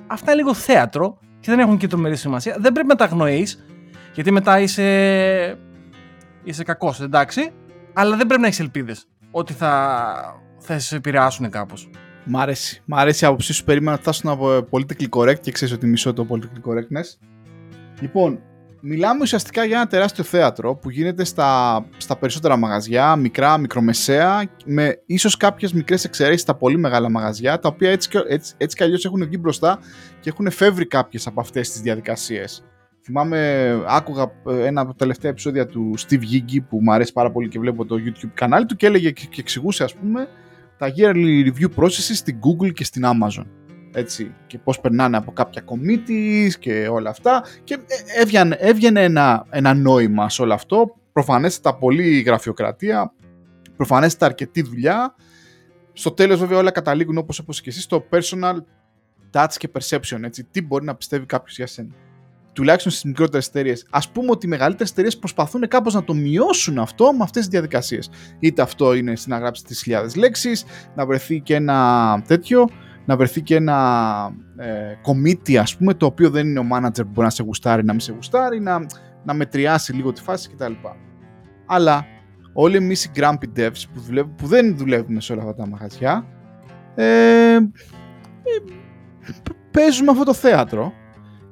αυτά 0.06 0.32
είναι 0.32 0.40
λίγο 0.40 0.54
θέατρο 0.54 1.18
και 1.40 1.50
δεν 1.50 1.58
έχουν 1.58 1.76
και 1.76 1.86
τρομερή 1.86 2.16
σημασία. 2.16 2.56
Δεν 2.58 2.72
πρέπει 2.72 2.88
να 2.88 2.94
τα 2.94 3.04
αγνοείς, 3.04 3.64
γιατί 4.14 4.32
μετά 4.32 4.60
είσαι. 4.60 5.58
είσαι 6.44 6.62
κακός, 6.62 7.00
εντάξει 7.00 7.52
αλλά 7.94 8.16
δεν 8.16 8.26
πρέπει 8.26 8.40
να 8.40 8.46
έχεις 8.46 8.60
ελπίδες 8.60 9.06
ότι 9.30 9.52
θα, 9.52 10.14
θα 10.58 10.78
σε 10.78 10.96
επηρεάσουν 10.96 11.50
κάπως. 11.50 11.90
Μ' 12.24 12.36
αρέσει. 12.36 12.82
Μ' 12.84 12.94
αρέσει 12.94 13.24
η 13.24 13.26
άποψή 13.26 13.52
σου. 13.52 13.64
Περίμενα 13.64 13.90
να 13.90 13.96
φτάσουν 13.96 14.30
από 14.30 14.68
politically 14.70 15.08
correct 15.10 15.40
και 15.40 15.50
ξέρεις 15.50 15.74
ότι 15.74 15.86
μισώ 15.86 16.12
το 16.12 16.26
political 16.30 16.70
correctness. 16.70 17.18
Λοιπόν, 18.00 18.40
μιλάμε 18.80 19.20
ουσιαστικά 19.22 19.64
για 19.64 19.76
ένα 19.76 19.86
τεράστιο 19.86 20.24
θέατρο 20.24 20.74
που 20.74 20.90
γίνεται 20.90 21.24
στα, 21.24 21.84
στα 21.96 22.16
περισσότερα 22.16 22.56
μαγαζιά, 22.56 23.16
μικρά, 23.16 23.58
μικρομεσαία, 23.58 24.44
με 24.64 25.02
ίσως 25.06 25.36
κάποιες 25.36 25.72
μικρές 25.72 26.04
εξαιρέσεις 26.04 26.40
στα 26.40 26.54
πολύ 26.54 26.78
μεγάλα 26.78 27.10
μαγαζιά, 27.10 27.58
τα 27.58 27.68
οποία 27.68 27.90
έτσι, 27.90 28.10
έτσι, 28.28 28.54
έτσι 28.56 28.76
κι 28.76 28.82
αλλιώς 28.82 29.04
έχουν 29.04 29.24
βγει 29.26 29.36
μπροστά 29.40 29.78
και 30.20 30.28
έχουν 30.28 30.50
φεύγει 30.50 30.86
κάποιες 30.86 31.26
από 31.26 31.40
αυτές 31.40 31.70
τις 31.70 31.80
διαδικασίες. 31.80 32.64
Θυμάμαι, 33.06 33.70
άκουγα 33.86 34.32
ε, 34.46 34.66
ένα 34.66 34.80
από 34.80 34.90
τα 34.90 34.96
τελευταία 34.96 35.30
επεισόδια 35.30 35.66
του 35.66 35.94
Steve 35.98 36.20
Giggy 36.20 36.58
που 36.68 36.82
μου 36.82 36.92
αρέσει 36.92 37.12
πάρα 37.12 37.30
πολύ 37.30 37.48
και 37.48 37.58
βλέπω 37.58 37.84
το 37.84 37.96
YouTube 37.96 38.30
κανάλι 38.34 38.66
του 38.66 38.76
και 38.76 38.86
έλεγε 38.86 39.10
και 39.10 39.40
εξηγούσε 39.40 39.84
ας 39.84 39.94
πούμε 39.94 40.28
τα 40.78 40.92
yearly 40.96 41.46
review 41.46 41.82
processes 41.82 42.14
στην 42.14 42.38
Google 42.38 42.72
και 42.72 42.84
στην 42.84 43.02
Amazon. 43.04 43.44
Έτσι, 43.92 44.34
και 44.46 44.58
πώς 44.58 44.80
περνάνε 44.80 45.16
από 45.16 45.32
κάποια 45.32 45.64
committees 45.64 46.50
και 46.58 46.88
όλα 46.88 47.10
αυτά. 47.10 47.44
Και 47.64 47.74
ε, 47.74 48.20
έβγαινε, 48.20 48.56
έβγαινε 48.58 49.02
ένα, 49.02 49.46
ένα 49.50 49.74
νόημα 49.74 50.28
σε 50.28 50.42
όλο 50.42 50.54
αυτό, 50.54 50.96
προφανέστατα 51.12 51.76
πολύ 51.78 52.20
γραφειοκρατία, 52.20 53.12
προφανέστατα 53.76 54.26
αρκετή 54.26 54.62
δουλειά, 54.62 55.14
στο 55.92 56.10
τέλος 56.10 56.38
βέβαια 56.38 56.58
όλα 56.58 56.70
καταλήγουν 56.70 57.18
όπως 57.18 57.38
όπως 57.38 57.60
και 57.60 57.70
εσείς 57.70 57.82
στο 57.82 58.04
personal 58.10 58.56
touch 59.32 59.52
και 59.56 59.70
perception, 59.72 60.22
έτσι, 60.22 60.44
τι 60.44 60.62
μπορεί 60.62 60.84
να 60.84 60.94
πιστεύει 60.94 61.26
κάποιος 61.26 61.56
για 61.56 61.66
σένα. 61.66 61.94
Τουλάχιστον 62.54 62.92
στις 62.92 63.04
μικρότερες 63.04 63.46
εταιρείες. 63.46 63.86
Α 63.90 63.98
πούμε 64.12 64.30
ότι 64.30 64.46
οι 64.46 64.48
μεγαλύτερες 64.48 64.90
εταιρείες 64.90 65.18
προσπαθούν 65.18 65.68
κάπως 65.68 65.94
να 65.94 66.04
το 66.04 66.14
μειώσουν 66.14 66.78
αυτό 66.78 67.12
με 67.12 67.22
αυτές 67.22 67.40
τις 67.40 67.50
διαδικασίες. 67.50 68.10
Είτε 68.38 68.62
αυτό 68.62 68.94
είναι 68.94 69.12
να 69.26 69.38
γράψει 69.38 69.64
τις 69.64 69.82
χιλιάδες 69.82 70.16
λέξεις, 70.16 70.64
να 70.94 71.06
βρεθεί 71.06 71.40
και 71.40 71.54
ένα 71.54 72.22
τέτοιο, 72.26 72.68
να 73.04 73.16
βρεθεί 73.16 73.42
και 73.42 73.54
ένα 73.54 74.30
ε, 74.56 74.94
committee 75.06 75.54
ας 75.54 75.76
πούμε 75.76 75.94
το 75.94 76.06
οποίο 76.06 76.30
δεν 76.30 76.46
είναι 76.46 76.58
ο 76.58 76.66
manager 76.72 76.96
που 76.96 77.10
μπορεί 77.12 77.26
να 77.26 77.30
σε 77.30 77.42
γουστάρει 77.42 77.84
να 77.84 77.92
μην 77.92 78.00
σε 78.00 78.12
γουστάρει 78.12 78.60
να, 78.60 78.86
να 79.24 79.34
μετριάσει 79.34 79.92
λίγο 79.92 80.12
τη 80.12 80.22
φάση 80.22 80.48
κτλ. 80.48 80.72
Αλλά 81.66 82.06
όλοι 82.52 82.76
εμείς 82.76 83.04
οι 83.04 83.10
grumpy 83.14 83.58
devs 83.58 83.82
που, 83.94 84.30
που 84.36 84.46
δεν 84.46 84.76
δουλεύουμε 84.76 85.20
σε 85.20 85.32
όλα 85.32 85.42
αυτά 85.42 85.54
τα 85.54 85.66
μαγαζιά 85.66 86.26
ε, 86.94 87.54
ε, 87.54 87.60
παίζουμε 89.70 90.10
αυτό 90.10 90.24
το 90.24 90.34
θέατρο 90.34 90.92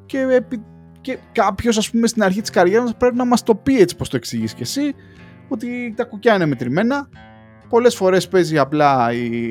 και, 0.07 0.18
επί, 0.18 0.62
και 1.03 1.18
κάποιος 1.32 1.76
ας 1.76 1.90
πούμε 1.90 2.07
στην 2.07 2.22
αρχή 2.22 2.40
της 2.40 2.50
καριέρας 2.50 2.96
πρέπει 2.96 3.16
να 3.16 3.24
μας 3.24 3.42
το 3.42 3.55
πει 3.55 3.80
έτσι 3.80 3.96
πως 3.96 4.09
το 4.09 4.16
εξηγείς 4.16 4.55
και 4.55 4.62
εσύ 4.62 4.94
ότι 5.48 5.94
τα 5.96 6.05
κουκιά 6.05 6.34
είναι 6.34 6.46
μετρημένα 6.46 7.09
πολλές 7.68 7.94
φορές 7.94 8.28
παίζει 8.28 8.59
απλά 8.59 9.12
η, 9.12 9.48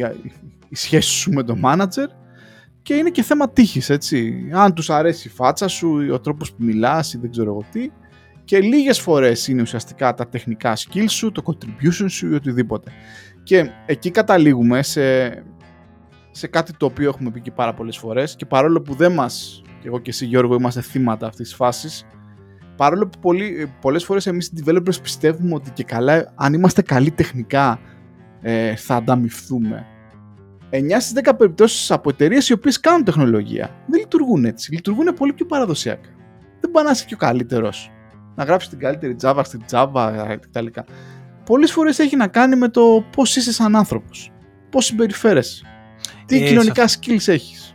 η 0.69 0.75
σχέση 0.75 1.09
σου 1.09 1.31
με 1.31 1.43
τον 1.43 1.61
manager 1.65 2.07
και 2.81 2.93
είναι 2.93 3.09
και 3.09 3.23
θέμα 3.23 3.49
τύχης, 3.49 3.89
έτσι. 3.89 4.49
Αν 4.51 4.73
τους 4.73 4.89
αρέσει 4.89 5.27
η 5.27 5.31
φάτσα 5.31 5.67
σου, 5.67 6.07
ο 6.11 6.19
τρόπος 6.19 6.51
που 6.51 6.63
μιλάς 6.63 7.13
ή 7.13 7.17
δεν 7.17 7.31
ξέρω 7.31 7.49
εγώ 7.49 7.63
τι. 7.71 7.89
Και 8.43 8.59
λίγες 8.59 8.99
φορές 8.99 9.47
είναι 9.47 9.61
ουσιαστικά 9.61 10.13
τα 10.13 10.27
τεχνικά 10.27 10.77
skills 10.77 11.09
σου, 11.09 11.31
το 11.31 11.41
contribution 11.45 12.05
σου 12.07 12.31
ή 12.31 12.33
οτιδήποτε. 12.33 12.91
Και 13.43 13.69
εκεί 13.85 14.11
καταλήγουμε 14.11 14.83
σε, 14.83 15.29
σε 16.31 16.47
κάτι 16.47 16.73
το 16.77 16.85
οποίο 16.85 17.09
έχουμε 17.09 17.31
πει 17.31 17.41
και 17.41 17.51
πάρα 17.51 17.73
πολλές 17.73 17.97
φορές 17.97 18.35
και 18.35 18.45
παρόλο 18.45 18.81
που 18.81 18.93
δεν 18.93 19.11
μας, 19.11 19.61
και 19.81 19.87
εγώ 19.87 19.99
και 19.99 20.09
εσύ 20.09 20.25
Γιώργο, 20.25 20.55
είμαστε 20.55 20.81
θύματα 20.81 21.27
αυτής 21.27 21.47
της 21.47 21.55
φάσης, 21.55 22.05
παρόλο 22.75 23.07
που 23.07 23.19
πολλοί, 23.19 23.71
πολλές 23.81 24.03
φορές 24.05 24.27
εμείς 24.27 24.47
οι 24.47 24.63
developers 24.65 25.01
πιστεύουμε 25.01 25.53
ότι 25.53 25.71
και 25.71 25.83
καλά, 25.83 26.33
αν 26.35 26.53
είμαστε 26.53 26.81
καλοί 26.81 27.11
τεχνικά, 27.11 27.79
ε, 28.41 28.75
θα 28.75 28.95
ανταμυφθούμε 28.95 29.85
9 30.71 30.99
στις 30.99 31.13
10 31.23 31.35
περιπτώσεις 31.37 31.91
από 31.91 32.09
εταιρείες 32.09 32.49
οι 32.49 32.53
οποίες 32.53 32.79
κάνουν 32.79 33.03
τεχνολογία 33.03 33.69
δεν 33.87 33.99
λειτουργούν 33.99 34.45
έτσι. 34.45 34.73
Λειτουργούν 34.73 35.13
πολύ 35.13 35.33
πιο 35.33 35.45
παραδοσιακά. 35.45 36.09
Δεν 36.59 36.71
πάει 36.71 36.83
να 36.83 36.91
είσαι 36.91 37.05
και 37.05 37.13
ο 37.13 37.17
καλύτερος. 37.17 37.91
Να 38.35 38.43
γράψεις 38.43 38.69
την 38.69 38.79
καλύτερη 38.79 39.15
Java 39.21 39.41
στην 39.43 39.61
Java 39.71 40.37
κτλ. 40.39 40.65
Πολλές 41.45 41.71
φορές 41.71 41.99
έχει 41.99 42.15
να 42.15 42.27
κάνει 42.27 42.55
με 42.55 42.67
το 42.69 43.05
πώς 43.15 43.35
είσαι 43.35 43.51
σαν 43.51 43.75
άνθρωπος. 43.75 44.31
Πώς 44.69 44.85
συμπεριφέρεσαι. 44.85 45.65
Τι 46.25 46.43
ε, 46.43 46.47
κοινωνικά 46.47 46.87
skills 46.87 47.27
έχεις. 47.27 47.70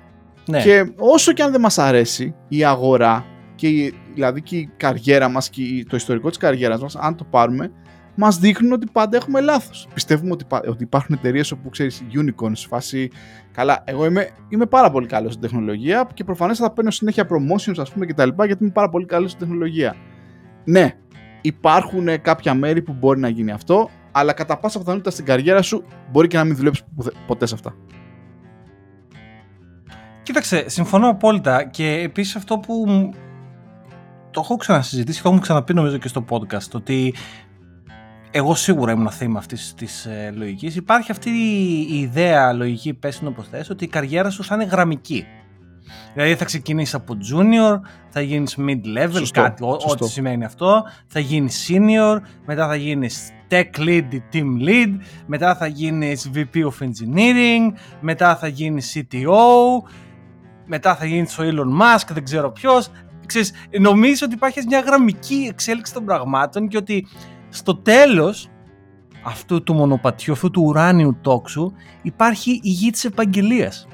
Ναι. 0.49 0.63
Και 0.63 0.93
όσο 0.97 1.33
και 1.33 1.43
αν 1.43 1.53
δεν 1.53 1.61
μας 1.61 1.79
αρέσει 1.79 2.35
η 2.49 2.65
αγορά, 2.65 3.25
και 3.55 3.93
δηλαδή 4.15 4.43
και 4.43 4.57
η 4.57 4.71
καριέρα 4.77 5.29
μας 5.29 5.51
και 5.51 5.63
το 5.89 5.97
ιστορικό 5.97 6.29
της 6.29 6.39
καριέρας 6.39 6.81
μας, 6.81 6.97
αν 6.97 7.17
το 7.17 7.25
πάρουμε, 7.25 7.71
μας 8.15 8.39
δείχνουν 8.39 8.73
ότι 8.73 8.87
πάντα 8.93 9.17
έχουμε 9.17 9.41
λάθος. 9.41 9.89
Πιστεύουμε 9.95 10.33
ότι, 10.33 10.45
ότι 10.69 10.83
υπάρχουν 10.83 11.15
εταιρείες 11.19 11.51
όπου 11.53 11.69
ξέρεις 11.69 12.03
unicorns, 12.13 12.65
φάση. 12.69 13.11
Καλά, 13.53 13.83
εγώ 13.87 14.07
είμαι, 14.07 14.29
είμαι 14.49 14.67
πάρα 14.67 14.91
πολύ 14.91 15.07
καλός 15.07 15.31
στην 15.33 15.43
τεχνολογία 15.49 16.09
και 16.15 16.25
προφανώς 16.25 16.59
θα 16.59 16.73
παίρνω 16.73 16.91
συνέχεια 16.91 17.27
promotions, 17.29 17.75
ας 17.79 17.93
πούμε 17.93 18.07
κτλ. 18.07 18.29
Γιατί 18.45 18.63
είμαι 18.63 18.73
πάρα 18.73 18.89
πολύ 18.89 19.07
καλός 19.07 19.31
στην 19.31 19.47
τεχνολογία. 19.47 19.97
Ναι, 20.65 20.93
υπάρχουν 21.41 22.21
κάποια 22.23 22.55
μέρη 22.55 22.83
που 22.83 22.93
μπορεί 22.93 23.21
να 23.21 23.29
γίνει 23.29 23.51
αυτό, 23.51 23.91
αλλά 24.13 24.33
κατά 24.33 24.59
πάσα 24.59 24.79
πιθανότητα 24.79 25.11
στην 25.11 25.25
καριέρα 25.25 25.63
σου 25.63 25.85
μπορεί 26.11 26.29
και 26.29 26.37
να 26.37 26.45
μην 26.45 26.57
δουλέψεις 26.57 26.85
ποτέ 27.27 27.47
σε 27.47 27.55
αυτά. 27.55 27.75
Κοίταξε, 30.27 30.69
συμφωνώ 30.69 31.09
απόλυτα 31.09 31.65
και 31.65 31.91
επίσης 31.91 32.37
αυτό 32.37 32.59
που 32.59 32.85
το 34.31 34.41
έχω 34.45 34.57
ξανασυζητήσει, 34.57 35.23
το 35.23 35.29
έχουμε 35.29 35.43
ξαναπεί 35.43 35.75
νομίζω 35.75 35.97
και 35.97 36.09
στο 36.09 36.25
podcast, 36.29 36.71
ότι 36.75 37.15
εγώ 38.31 38.55
σίγουρα 38.55 38.93
ήμουν 38.93 39.11
θύμα 39.11 39.39
αυτής 39.39 39.75
της 39.77 40.07
ε, 40.07 40.33
λογικής. 40.37 40.77
Υπάρχει 40.77 41.11
αυτή 41.11 41.31
η 41.91 41.99
ιδέα 41.99 42.53
λογική, 42.53 42.95
πες 42.95 43.19
την 43.19 43.27
όπως 43.27 43.49
θες, 43.49 43.71
ότι 43.71 43.85
η 43.85 43.89
καριέρα 43.89 44.31
σου 44.31 44.45
θα 44.45 44.55
είναι 44.55 44.65
γραμμική. 44.65 45.27
Δηλαδή 46.15 46.35
θα 46.35 46.45
ξεκινήσεις 46.45 46.95
από 46.95 47.17
junior, 47.33 47.81
θα 48.09 48.21
γίνεις 48.21 48.57
mid-level, 48.59 49.25
κάτι, 49.33 49.65
ό,τι 49.65 50.09
σημαίνει 50.09 50.45
αυτό, 50.45 50.85
θα 51.07 51.21
γίνεις 51.21 51.71
senior, 51.71 52.19
μετά 52.47 52.67
θα 52.67 52.77
γίνεις 52.77 53.31
tech 53.51 53.79
lead 53.79 54.05
ή 54.11 54.23
team 54.33 54.69
lead, 54.69 54.97
μετά 55.27 55.57
θα 55.57 55.67
γίνεις 55.67 56.31
VP 56.35 56.55
of 56.55 56.85
engineering, 56.85 57.73
μετά 58.01 58.37
θα 58.37 58.47
γίνεις 58.47 58.97
CTO, 58.97 59.83
μετά 60.67 60.97
θα 60.97 61.07
γίνει 61.07 61.27
ο 61.39 61.43
Elon 61.43 61.83
Musk, 61.83 62.07
δεν 62.13 62.25
ξέρω 62.25 62.51
ποιος. 62.53 62.91
νομίζω 63.81 64.27
ότι 64.27 64.35
υπάρχει 64.35 64.61
μια 64.67 64.81
γραμμική 64.81 65.47
εξέλιξη 65.51 65.93
των 65.93 66.05
πραγμάτων 66.05 66.69
και 66.69 66.77
ότι 66.77 67.07
στο 67.49 67.77
τέλος 67.77 68.49
αυτού 69.25 69.63
του 69.63 69.75
μονοπατιού, 69.75 70.33
αυτού 70.33 70.51
του 70.51 70.63
ουράνιου 70.65 71.19
τόξου 71.21 71.73
υπάρχει 72.03 72.51
η 72.63 72.71
γη 72.71 72.91
της 72.91 73.05
επαγγελίας. 73.05 73.87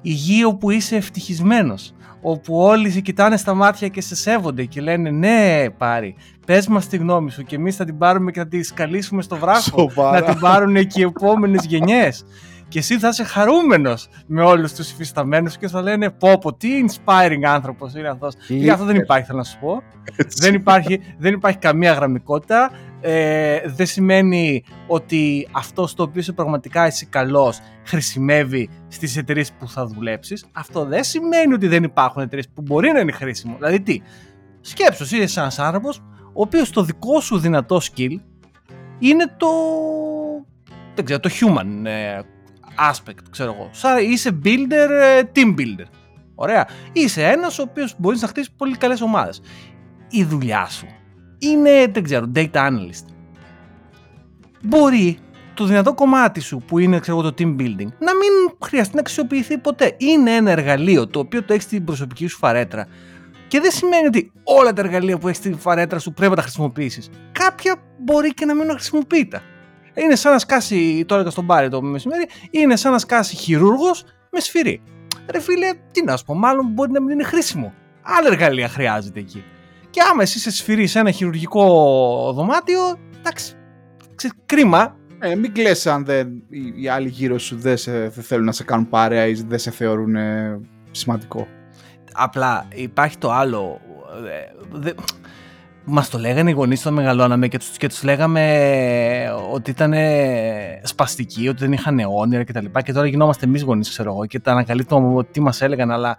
Η 0.00 0.10
γη 0.10 0.44
όπου 0.44 0.70
είσαι 0.70 0.96
ευτυχισμένος, 0.96 1.94
όπου 2.22 2.56
όλοι 2.58 2.90
σε 2.90 3.00
κοιτάνε 3.00 3.36
στα 3.36 3.54
μάτια 3.54 3.88
και 3.88 4.00
σε 4.00 4.14
σέβονται 4.16 4.64
και 4.64 4.80
λένε 4.80 5.10
ναι 5.10 5.70
πάρει, 5.70 6.14
πες 6.46 6.66
μας 6.66 6.86
τη 6.86 6.96
γνώμη 6.96 7.30
σου 7.30 7.42
και 7.42 7.56
εμείς 7.56 7.76
θα 7.76 7.84
την 7.84 7.98
πάρουμε 7.98 8.30
και 8.30 8.38
θα 8.38 8.46
τη 8.46 8.62
σκαλίσουμε 8.62 9.22
στο 9.22 9.36
βράχο, 9.36 9.90
να 10.12 10.22
την 10.22 10.38
πάρουν 10.38 10.86
και 10.86 11.00
οι 11.00 11.02
επόμενες 11.02 11.64
γενιές 11.64 12.24
και 12.72 12.78
εσύ 12.78 12.98
θα 12.98 13.08
είσαι 13.08 13.24
χαρούμενος 13.24 14.08
με 14.26 14.42
όλους 14.42 14.72
τους 14.72 14.90
υφισταμένους 14.90 15.56
και 15.58 15.68
θα 15.68 15.82
λένε 15.82 16.10
πω 16.10 16.38
πω 16.38 16.54
τι 16.54 16.68
inspiring 16.86 17.42
άνθρωπος 17.44 17.94
είναι 17.94 18.08
αυτός. 18.08 18.34
Και 18.46 18.70
αυτό 18.70 18.84
δεν 18.84 18.96
υπάρχει 18.96 19.26
θέλω 19.26 19.38
να 19.38 19.44
σου 19.44 19.58
πω. 19.60 19.82
δεν, 20.40 20.54
υπάρχει, 20.54 21.00
δεν 21.18 21.32
υπάρχει 21.32 21.58
καμία 21.58 21.92
γραμμικότητα. 21.92 22.70
Ε, 23.00 23.60
δεν 23.64 23.86
σημαίνει 23.86 24.64
ότι 24.86 25.48
αυτός 25.52 25.90
στο 25.90 26.02
οποίος 26.02 26.24
είσαι 26.24 26.32
πραγματικά 26.32 26.84
εσύ 26.84 27.06
καλός 27.06 27.58
χρησιμεύει 27.84 28.68
στις 28.88 29.16
εταιρείες 29.16 29.52
που 29.52 29.68
θα 29.68 29.86
δουλέψεις. 29.86 30.44
Αυτό 30.52 30.84
δεν 30.84 31.04
σημαίνει 31.04 31.52
ότι 31.52 31.66
δεν 31.66 31.82
υπάρχουν 31.82 32.22
εταιρείες 32.22 32.48
που 32.54 32.62
μπορεί 32.62 32.92
να 32.92 33.00
είναι 33.00 33.12
χρήσιμο. 33.12 33.54
Δηλαδή 33.56 33.80
τι, 33.80 34.00
σκέψου, 34.60 35.16
είσαι 35.16 35.40
ένας 35.40 35.58
άνθρωπος 35.58 36.02
ο 36.26 36.42
οποίος 36.42 36.70
το 36.70 36.82
δικό 36.82 37.20
σου 37.20 37.38
δυνατό 37.38 37.80
skill 37.82 38.14
είναι 38.98 39.34
το 39.36 39.48
δεν 40.94 41.04
ξέρω, 41.04 41.20
το 41.20 41.30
human 41.40 41.86
ε, 41.86 42.20
aspect, 42.90 43.22
ξέρω 43.30 43.52
εγώ. 43.52 43.68
Σαν 43.72 43.98
είσαι 43.98 44.38
builder, 44.44 44.88
ε, 44.90 45.22
team 45.34 45.54
builder. 45.58 45.86
Ωραία. 46.34 46.68
Είσαι 46.92 47.22
ένας 47.22 47.58
ο 47.58 47.62
οποίος 47.62 47.94
μπορείς 47.98 48.20
να 48.22 48.28
χτίσει 48.28 48.50
πολύ 48.56 48.76
καλές 48.76 49.00
ομάδες. 49.00 49.40
Η 50.10 50.24
δουλειά 50.24 50.66
σου 50.66 50.86
είναι, 51.38 51.86
δεν 51.92 52.02
ξέρω, 52.02 52.32
data 52.34 52.52
analyst. 52.52 53.06
Μπορεί 54.62 55.18
το 55.54 55.64
δυνατό 55.64 55.94
κομμάτι 55.94 56.40
σου 56.40 56.62
που 56.66 56.78
είναι 56.78 56.98
ξέρω, 56.98 57.20
το 57.22 57.34
team 57.38 57.56
building 57.60 57.88
να 57.98 58.14
μην 58.14 58.56
χρειαστεί 58.64 58.94
να 58.94 59.00
αξιοποιηθεί 59.00 59.58
ποτέ. 59.58 59.94
Είναι 59.98 60.30
ένα 60.34 60.50
εργαλείο 60.50 61.06
το 61.06 61.18
οποίο 61.18 61.42
το 61.42 61.52
έχεις 61.52 61.64
στην 61.64 61.84
προσωπική 61.84 62.26
σου 62.26 62.38
φαρέτρα. 62.38 62.86
Και 63.48 63.60
δεν 63.60 63.70
σημαίνει 63.70 64.06
ότι 64.06 64.32
όλα 64.44 64.72
τα 64.72 64.82
εργαλεία 64.82 65.18
που 65.18 65.26
έχεις 65.26 65.38
στην 65.38 65.58
φαρέτρα 65.58 65.98
σου 65.98 66.12
πρέπει 66.12 66.30
να 66.30 66.36
τα 66.36 66.42
χρησιμοποιήσεις. 66.42 67.10
Κάποια 67.32 67.76
μπορεί 67.98 68.34
και 68.34 68.44
να 68.44 68.54
μην 68.54 68.70
χρησιμοποιείται. 68.70 69.42
Είναι 69.94 70.14
σαν 70.14 70.32
να 70.32 70.38
σκάσει, 70.38 71.04
το 71.08 71.14
έλεγα 71.14 71.30
στον 71.30 71.46
Πάρη 71.46 71.68
το 71.68 71.82
μεσημέρι, 71.82 72.28
είναι 72.50 72.76
σαν 72.76 72.92
να 72.92 72.98
σκάσει 72.98 73.36
χειρούργος 73.36 74.04
με 74.30 74.40
σφυρί. 74.40 74.82
Ρε 75.30 75.40
φίλε, 75.40 75.72
τι 75.92 76.04
να 76.04 76.16
σου 76.16 76.24
πω, 76.24 76.34
μάλλον 76.34 76.66
μπορεί 76.66 76.90
να 76.90 77.00
μην 77.00 77.10
είναι 77.10 77.24
χρήσιμο. 77.24 77.74
Άλλα 78.02 78.26
εργαλεία 78.26 78.68
χρειάζεται 78.68 79.20
εκεί. 79.20 79.44
Και 79.90 80.00
άμα 80.10 80.22
εσύ 80.22 80.38
σε 80.38 80.50
σφυρί 80.50 80.86
σε 80.86 80.98
ένα 80.98 81.10
χειρουργικό 81.10 81.64
δωμάτιο, 82.34 82.80
εντάξει, 83.18 83.54
κρίμα. 84.46 84.96
Ε, 85.18 85.34
μην 85.34 85.52
κλαις 85.52 85.86
αν 85.86 86.04
δεν, 86.04 86.42
οι, 86.76 86.88
άλλοι 86.88 87.08
γύρω 87.08 87.38
σου 87.38 87.56
δεν, 87.56 87.76
σε, 87.76 88.10
θέλουν 88.10 88.44
να 88.44 88.52
σε 88.52 88.64
κάνουν 88.64 88.88
παρέα 88.88 89.26
ή 89.26 89.32
δεν 89.32 89.58
σε 89.58 89.70
θεωρούν 89.70 90.16
σημαντικό. 90.90 91.46
Απλά 92.12 92.66
υπάρχει 92.74 93.18
το 93.18 93.32
άλλο. 93.32 93.80
Ε, 94.82 94.92
Μας 95.84 96.10
το 96.10 96.18
λέγανε 96.18 96.50
οι 96.50 96.52
γονείς 96.52 96.80
όταν 96.80 96.92
μεγαλώναμε 96.92 97.48
και 97.48 97.58
τους, 97.58 97.76
και 97.76 97.88
τους 97.88 98.02
λέγαμε 98.02 99.34
ότι 99.52 99.70
ήταν 99.70 99.94
σπαστικοί, 100.82 101.48
ότι 101.48 101.58
δεν 101.58 101.72
είχαν 101.72 102.00
όνειρα 102.14 102.44
κτλ. 102.44 102.64
Και, 102.64 102.82
και 102.82 102.92
τώρα 102.92 103.06
γινόμαστε 103.06 103.46
εμείς 103.46 103.62
γονείς, 103.62 103.88
ξέρω 103.88 104.12
εγώ, 104.12 104.26
και 104.26 104.40
τα 104.40 104.52
ανακαλύπτουμε 104.52 105.24
τι 105.24 105.40
μας 105.40 105.62
έλεγαν, 105.62 105.90
αλλά 105.90 106.16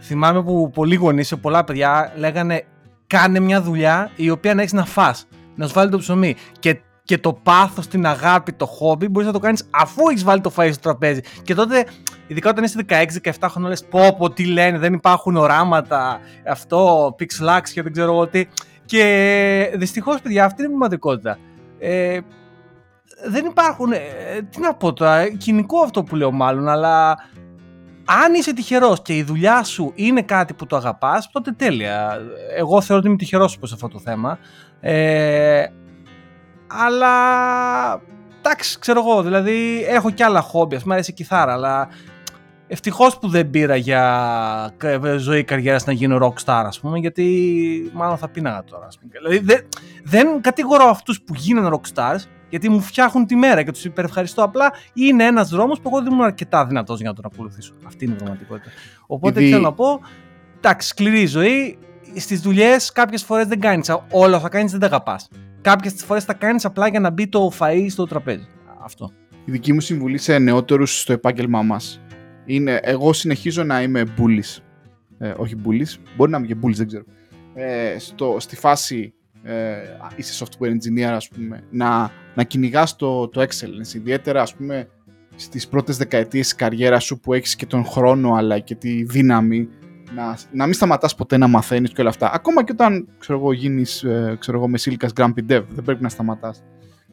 θυμάμαι 0.00 0.42
που 0.42 0.70
πολλοί 0.70 0.94
γονείς 0.94 1.26
σε 1.26 1.36
πολλά 1.36 1.64
παιδιά 1.64 2.12
λέγανε 2.16 2.64
κάνε 3.06 3.40
μια 3.40 3.62
δουλειά 3.62 4.10
η 4.16 4.30
οποία 4.30 4.54
να 4.54 4.60
έχεις 4.60 4.72
να 4.72 4.84
φας, 4.84 5.26
να 5.54 5.66
σου 5.66 5.72
βάλει 5.74 5.90
το 5.90 5.98
ψωμί. 5.98 6.36
Και 6.58 6.80
και 7.04 7.18
το 7.18 7.32
πάθος, 7.32 7.86
την 7.86 8.06
αγάπη, 8.06 8.52
το 8.52 8.66
χόμπι 8.66 9.08
μπορείς 9.08 9.26
να 9.26 9.32
το 9.32 9.38
κάνεις 9.38 9.68
αφού 9.70 10.08
έχεις 10.08 10.24
βάλει 10.24 10.40
το 10.40 10.52
φαΐ 10.56 10.68
στο 10.72 10.80
τραπέζι. 10.80 11.20
Και 11.42 11.54
τότε, 11.54 11.86
ειδικά 12.26 12.50
όταν 12.50 12.64
είσαι 12.64 12.84
16-17 12.88 13.48
χρόνια, 13.48 13.68
λες: 13.68 13.84
Πω, 13.84 14.16
πω, 14.18 14.30
τι 14.30 14.44
λένε, 14.44 14.78
δεν 14.78 14.92
υπάρχουν 14.92 15.36
οράματα, 15.36 16.20
αυτό, 16.48 17.08
pixelax 17.18 17.60
και 17.72 17.82
δεν 17.82 17.92
ξέρω 17.92 18.12
εγώ 18.12 18.26
τι. 18.26 18.44
Και 18.84 19.72
δυστυχώς, 19.74 20.20
παιδιά, 20.20 20.44
αυτή 20.44 20.62
είναι 20.62 20.74
η 20.74 20.76
πραγματικότητα. 20.78 21.38
Ε, 21.78 22.18
δεν 23.26 23.44
υπάρχουν. 23.44 23.92
Ε, 23.92 23.98
τι 24.50 24.60
να 24.60 24.74
πω 24.74 24.92
τώρα, 24.92 25.28
κοινικό 25.28 25.78
αυτό 25.80 26.02
που 26.02 26.16
λέω 26.16 26.30
μάλλον, 26.30 26.68
αλλά 26.68 27.10
αν 28.04 28.34
είσαι 28.34 28.52
τυχερός 28.52 29.02
και 29.02 29.16
η 29.16 29.22
δουλειά 29.22 29.62
σου 29.62 29.92
είναι 29.94 30.22
κάτι 30.22 30.54
που 30.54 30.66
το 30.66 30.76
αγαπάς, 30.76 31.30
τότε 31.32 31.52
τέλεια. 31.52 32.18
Εγώ 32.56 32.80
θεωρώ 32.80 32.98
ότι 32.98 33.08
είμαι 33.08 33.16
τυχερός 33.16 33.58
προς 33.58 33.72
αυτό 33.72 33.88
το 33.88 33.98
θέμα. 33.98 34.38
Ε, 34.80 35.64
αλλά 36.66 37.12
εντάξει, 38.38 38.78
ξέρω 38.78 39.00
εγώ, 39.00 39.22
δηλαδή 39.22 39.84
έχω 39.88 40.10
κι 40.10 40.22
άλλα 40.22 40.40
χόμπι, 40.40 40.76
ας 40.76 40.82
πούμε 40.82 40.94
αρέσει 40.94 41.10
η 41.10 41.14
κιθάρα, 41.14 41.52
αλλά 41.52 41.88
ευτυχώς 42.66 43.18
που 43.18 43.28
δεν 43.28 43.50
πήρα 43.50 43.76
για 43.76 44.74
ζωή 45.16 45.44
καριέρας 45.44 45.86
να 45.86 45.92
γίνω 45.92 46.18
rockstar, 46.26 46.62
ας 46.66 46.80
πούμε, 46.80 46.98
γιατί 46.98 47.90
μάλλον 47.94 48.16
θα 48.16 48.28
πίναγα 48.28 48.64
τώρα. 48.64 48.86
Ας 48.86 48.98
πούμε. 48.98 49.12
Δηλαδή 49.12 49.38
δεν, 49.38 49.68
δεν 50.04 50.40
κατηγορώ 50.40 50.84
αυτούς 50.84 51.20
που 51.22 51.34
γίνανε 51.34 51.70
rockstars, 51.76 52.20
γιατί 52.48 52.68
μου 52.68 52.80
φτιάχνουν 52.80 53.26
τη 53.26 53.36
μέρα 53.36 53.62
και 53.62 53.70
τους 53.70 53.84
υπερευχαριστώ. 53.84 54.42
Απλά 54.42 54.72
είναι 54.92 55.24
ένας 55.24 55.48
δρόμος 55.48 55.80
που 55.80 55.88
εγώ 55.88 56.02
δεν 56.02 56.12
ήμουν 56.12 56.24
αρκετά 56.24 56.66
δυνατός 56.66 57.00
για 57.00 57.08
να 57.08 57.14
τον 57.14 57.24
ακολουθήσω. 57.32 57.72
Αυτή 57.86 58.04
είναι 58.04 58.14
η 58.14 58.16
πραγματικότητα. 58.16 58.70
Οπότε 59.06 59.40
θέλω 59.40 59.62
να 59.62 59.72
πω, 59.72 60.00
εντάξει, 60.56 60.88
σκληρή 60.88 61.26
ζωή. 61.26 61.78
Στις 62.16 62.40
δουλειές 62.40 62.92
κάποιες 62.92 63.22
φορές 63.22 63.46
δεν 63.46 63.60
κάνεις 63.60 63.90
όλα 64.10 64.40
θα 64.40 64.48
κάνεις, 64.48 64.70
δεν 64.70 64.80
τα 64.80 64.86
αγαπάς. 64.86 65.28
Κάποιες 65.64 65.94
φορές 65.94 66.24
θα 66.24 66.34
κάνεις 66.34 66.64
απλά 66.64 66.88
για 66.88 67.00
να 67.00 67.10
μπει 67.10 67.28
το 67.28 67.52
φαΐ 67.58 67.86
στο 67.88 68.06
τραπέζι. 68.06 68.46
Αυτό. 68.82 69.10
Η 69.44 69.50
δική 69.50 69.72
μου 69.72 69.80
συμβουλή 69.80 70.18
σε 70.18 70.38
νεότερους 70.38 71.00
στο 71.00 71.12
επάγγελμά 71.12 71.62
μας 71.62 72.00
είναι 72.44 72.80
εγώ 72.82 73.12
συνεχίζω 73.12 73.62
να 73.64 73.82
είμαι 73.82 74.04
μπουλή. 74.04 74.44
Ε, 75.18 75.34
όχι 75.36 75.56
μπουλή, 75.56 75.86
μπορεί 76.16 76.30
να 76.30 76.38
είμαι 76.38 76.46
και 76.46 76.54
μπουλή, 76.54 76.74
δεν 76.74 76.86
ξέρω. 76.86 77.04
Ε, 77.54 77.98
στο, 77.98 78.36
στη 78.38 78.56
φάση 78.56 79.14
ε, 79.42 79.76
είσαι 80.16 80.44
software 80.44 80.68
engineer, 80.68 81.02
ας 81.02 81.28
πούμε, 81.28 81.64
να, 81.70 82.10
να 82.34 82.42
κυνηγάς 82.42 82.96
το, 82.96 83.28
το 83.28 83.40
excellence. 83.40 83.94
Ιδιαίτερα, 83.94 84.42
ας 84.42 84.54
πούμε, 84.54 84.88
στις 85.36 85.68
πρώτες 85.68 85.96
δεκαετίες 85.96 86.46
της 86.46 86.54
καριέρας 86.54 87.04
σου 87.04 87.20
που 87.20 87.32
έχεις 87.32 87.56
και 87.56 87.66
τον 87.66 87.84
χρόνο 87.84 88.34
αλλά 88.34 88.58
και 88.58 88.74
τη 88.74 89.02
δύναμη 89.02 89.68
να, 90.14 90.38
να 90.52 90.64
μην 90.64 90.74
σταματάς 90.74 91.14
ποτέ 91.14 91.36
να 91.36 91.46
μαθαίνεις 91.46 91.92
και 91.92 92.00
όλα 92.00 92.10
αυτά. 92.10 92.32
Ακόμα 92.32 92.64
και 92.64 92.72
όταν, 92.72 93.08
ξέρω 93.18 93.38
εγώ, 93.38 93.52
γίνεις, 93.52 94.02
ε, 94.02 94.36
ξέρω 94.38 94.56
εγώ, 94.58 94.68
με 94.68 94.78
σύλικας 94.78 95.10
Grumpy 95.16 95.50
Dev, 95.50 95.64
δεν 95.68 95.84
πρέπει 95.84 96.02
να 96.02 96.08
σταματάς. 96.08 96.62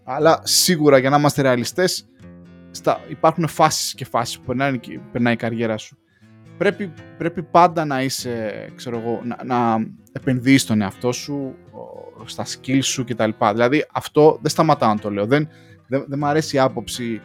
Αλλά 0.04 0.40
σίγουρα 0.44 0.98
για 0.98 1.10
να 1.10 1.18
είμαστε 1.18 1.42
ρεαλιστές, 1.42 2.10
στα, 2.72 3.00
υπάρχουν 3.08 3.48
φάσεις 3.48 3.94
και 3.94 4.06
φάσεις 4.06 4.40
που 4.40 4.46
περνάει, 4.46 4.80
περνάει 5.12 5.34
η 5.34 5.38
καριέρα 5.38 5.78
σου. 5.78 5.98
Πρέπει, 6.58 6.94
πρέπει 7.18 7.44
πάντα 7.44 7.86
να 7.86 8.04
είσαι, 8.04 8.52
ξέρω 8.76 9.00
εγώ, 9.00 9.22
να, 9.24 9.38
να 9.46 9.88
επενδύεις 10.12 10.66
τον 10.66 10.82
εαυτό 10.82 11.12
σου, 11.12 11.56
στα 12.26 12.46
skills 12.46 12.84
σου 12.84 13.04
κτλ. 13.04 13.30
Δηλαδή 13.52 13.86
αυτό 13.92 14.38
δεν 14.42 14.52
σταματάω 14.52 14.90
να 14.90 15.00
το 15.00 15.12
λέω. 15.12 15.26
Δεν, 15.26 15.48
δεν, 15.88 16.06
δεν 16.08 16.20
μου 16.22 16.26
αρέσει 16.26 16.56
η 16.56 16.60
άποψη 16.60 17.22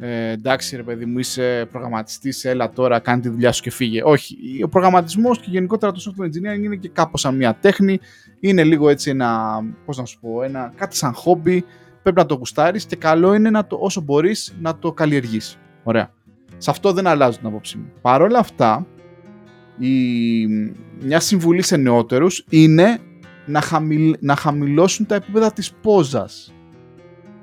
ε, 0.00 0.30
εντάξει 0.30 0.76
ρε 0.76 0.82
παιδί 0.82 1.04
μου 1.04 1.18
είσαι 1.18 1.68
προγραμματιστής, 1.70 2.44
έλα 2.44 2.70
τώρα 2.70 2.98
κάνει 2.98 3.20
τη 3.20 3.28
δουλειά 3.28 3.52
σου 3.52 3.62
και 3.62 3.70
φύγε. 3.70 4.02
Όχι, 4.04 4.36
ο 4.64 4.68
προγραμματισμός 4.68 5.40
και 5.40 5.46
γενικότερα 5.50 5.92
το 5.92 6.00
software 6.04 6.26
engineering 6.26 6.62
είναι 6.62 6.76
και 6.76 6.88
κάπως 6.88 7.20
σαν 7.20 7.36
μια 7.36 7.54
τέχνη, 7.54 8.00
είναι 8.40 8.64
λίγο 8.64 8.88
έτσι 8.88 9.10
ένα, 9.10 9.60
πώς 9.84 9.98
να 9.98 10.04
σου 10.04 10.20
πω, 10.20 10.42
ένα, 10.42 10.72
κάτι 10.76 10.96
σαν 10.96 11.14
χόμπι, 11.14 11.64
πρέπει 12.02 12.18
να 12.18 12.26
το 12.26 12.34
γουστάρεις 12.34 12.84
και 12.84 12.96
καλό 12.96 13.34
είναι 13.34 13.50
να 13.50 13.66
το, 13.66 13.76
όσο 13.80 14.00
μπορείς 14.00 14.56
να 14.60 14.78
το 14.78 14.92
καλλιεργείς. 14.92 15.58
Ωραία. 15.82 16.10
Σε 16.56 16.70
αυτό 16.70 16.92
δεν 16.92 17.06
αλλάζω 17.06 17.38
την 17.38 17.46
απόψη 17.46 17.78
μου. 17.78 17.92
Παρ' 18.00 18.22
όλα 18.22 18.38
αυτά, 18.38 18.86
η, 19.78 20.46
μια 21.00 21.20
συμβουλή 21.20 21.62
σε 21.62 21.76
νεότερους 21.76 22.44
είναι 22.50 22.98
να, 23.46 23.60
χαμηλ, 23.60 24.16
να 24.20 24.36
χαμηλώσουν 24.36 25.06
τα 25.06 25.14
επίπεδα 25.14 25.52
της 25.52 25.72
πόζας. 25.72 26.54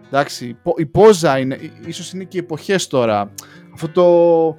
Εντάξει, 0.07 0.57
η 0.75 0.85
πόζα 0.85 1.39
είναι, 1.39 1.59
ίσως 1.85 2.13
είναι 2.13 2.23
και 2.23 2.37
οι 2.37 2.39
εποχές 2.39 2.87
τώρα. 2.87 3.31
Αυτό 3.73 3.89
το 3.89 4.57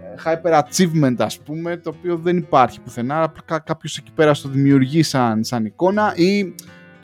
ε, 0.00 0.14
hyper 0.24 0.60
achievement 0.62 1.14
ας 1.18 1.38
πούμε, 1.38 1.76
το 1.76 1.94
οποίο 1.98 2.16
δεν 2.16 2.36
υπάρχει 2.36 2.80
πουθενά, 2.80 3.32
κάποιος 3.64 3.98
εκεί 3.98 4.12
πέρα 4.12 4.34
στο 4.34 4.48
δημιουργεί 4.48 5.02
σαν, 5.02 5.44
σαν 5.44 5.64
εικόνα 5.64 6.12
ή 6.16 6.54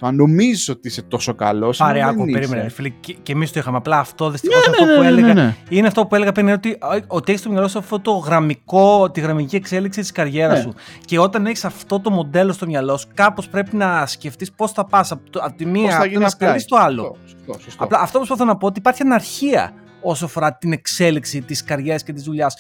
το 0.01 0.07
αν 0.07 0.15
νομίζεις 0.15 0.69
ότι 0.69 0.89
είσαι 0.89 1.03
τόσο 1.03 1.35
καλός. 1.35 1.79
Πάρε, 1.79 2.03
άκου, 2.03 2.25
περίμενε. 2.25 2.69
Φίλε, 2.69 2.89
και, 2.89 3.17
και 3.23 3.33
εμείς 3.33 3.53
το 3.53 3.59
είχαμε. 3.59 3.77
Απλά 3.77 3.99
αυτό 3.99 4.31
δυστυχώ 4.31 4.55
ναι, 4.55 4.65
αυτό 4.71 4.85
ναι, 4.85 4.95
που 4.95 5.01
ναι, 5.01 5.07
έλεγα. 5.07 5.35
Ναι, 5.35 5.57
είναι 5.69 5.87
αυτό 5.87 6.07
που 6.07 6.15
έλεγα 6.15 6.33
πριν, 6.33 6.49
ότι, 6.49 6.79
ότι 7.07 7.31
έχεις 7.31 7.41
στο 7.41 7.51
μυαλό 7.51 7.69
σου 7.69 7.79
αυτό 7.79 8.01
το 8.01 8.13
γραμμικό, 8.13 9.11
τη 9.11 9.21
γραμμική 9.21 9.57
εξέλιξη 9.57 10.01
της 10.01 10.13
καριέρας 10.13 10.61
σου. 10.61 10.75
Και 11.05 11.19
όταν 11.19 11.47
έχεις 11.47 11.65
αυτό 11.65 12.01
το 12.01 12.11
μοντέλο 12.11 12.53
στο 12.53 12.67
μυαλό 12.67 12.97
σου, 12.97 13.09
κάπως 13.15 13.49
πρέπει 13.49 13.77
να 13.77 14.07
σκεφτείς 14.07 14.53
πώς 14.53 14.73
θα 14.73 14.85
πας 14.85 15.13
από, 15.13 15.23
από 15.35 15.57
τη 15.57 15.67
μία 15.67 15.97
από 15.97 16.11
το 16.11 16.37
ένα 16.39 16.59
στο 16.59 16.77
άλλο. 16.77 17.17
Σωστό, 17.27 17.65
σωστό. 17.65 17.85
Απλά 17.85 17.99
αυτό 17.99 18.19
που 18.19 18.27
προσπαθώ 18.27 18.51
να 18.51 18.57
πω 18.57 18.67
ότι 18.67 18.79
υπάρχει 18.79 19.03
αναρχία 19.03 19.73
όσο 20.01 20.25
αφορά 20.25 20.55
την 20.57 20.73
εξέλιξη 20.73 21.43
της 21.43 21.65
καριέρας 21.65 22.03
και 22.03 22.13
της 22.13 22.23
δουλειάς. 22.23 22.57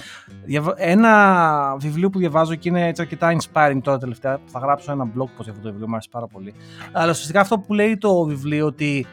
Ένα 0.76 1.76
βιβλίο 1.78 2.10
που 2.10 2.18
διαβάζω 2.18 2.54
και 2.54 2.68
είναι 2.68 2.86
έτσι 2.86 3.02
αρκετά 3.02 3.36
inspiring 3.36 3.80
τώρα 3.82 3.98
τελευταία. 3.98 4.38
Θα 4.46 4.58
γράψω 4.58 4.92
ένα 4.92 5.04
blog 5.04 5.22
post 5.22 5.42
για 5.42 5.52
αυτό 5.52 5.62
το 5.62 5.68
βιβλίο, 5.68 5.88
μου 5.88 5.94
άρεσε 5.94 6.08
πάρα 6.10 6.26
πολύ. 6.26 6.54
Αλλά 6.92 7.10
ουσιαστικά 7.10 7.40
αυτό 7.40 7.58
που 7.58 7.74
λέει 7.74 7.96
το 7.96 8.24
βιβλίο 8.24 8.66
ότι 8.66 9.06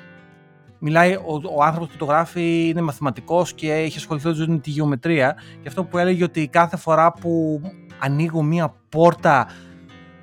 μιλάει, 0.80 1.13
ο, 1.13 1.41
ο 1.55 1.63
άνθρωπος 1.63 1.89
που 1.89 1.97
το 1.97 2.05
γράφει 2.05 2.67
είναι 2.67 2.82
μαθηματικός 2.82 3.53
και 3.53 3.73
έχει 3.73 3.97
ασχοληθεί 3.97 4.28
όλη 4.28 4.47
με 4.47 4.59
τη 4.59 4.69
γεωμετρία 4.69 5.36
και 5.61 5.67
αυτό 5.67 5.84
που 5.84 5.97
έλεγε 5.97 6.23
ότι 6.23 6.47
κάθε 6.47 6.78
φορά 6.78 7.11
που 7.11 7.61
ανοίγω 7.99 8.41
μία 8.41 8.73
πόρτα 8.89 9.47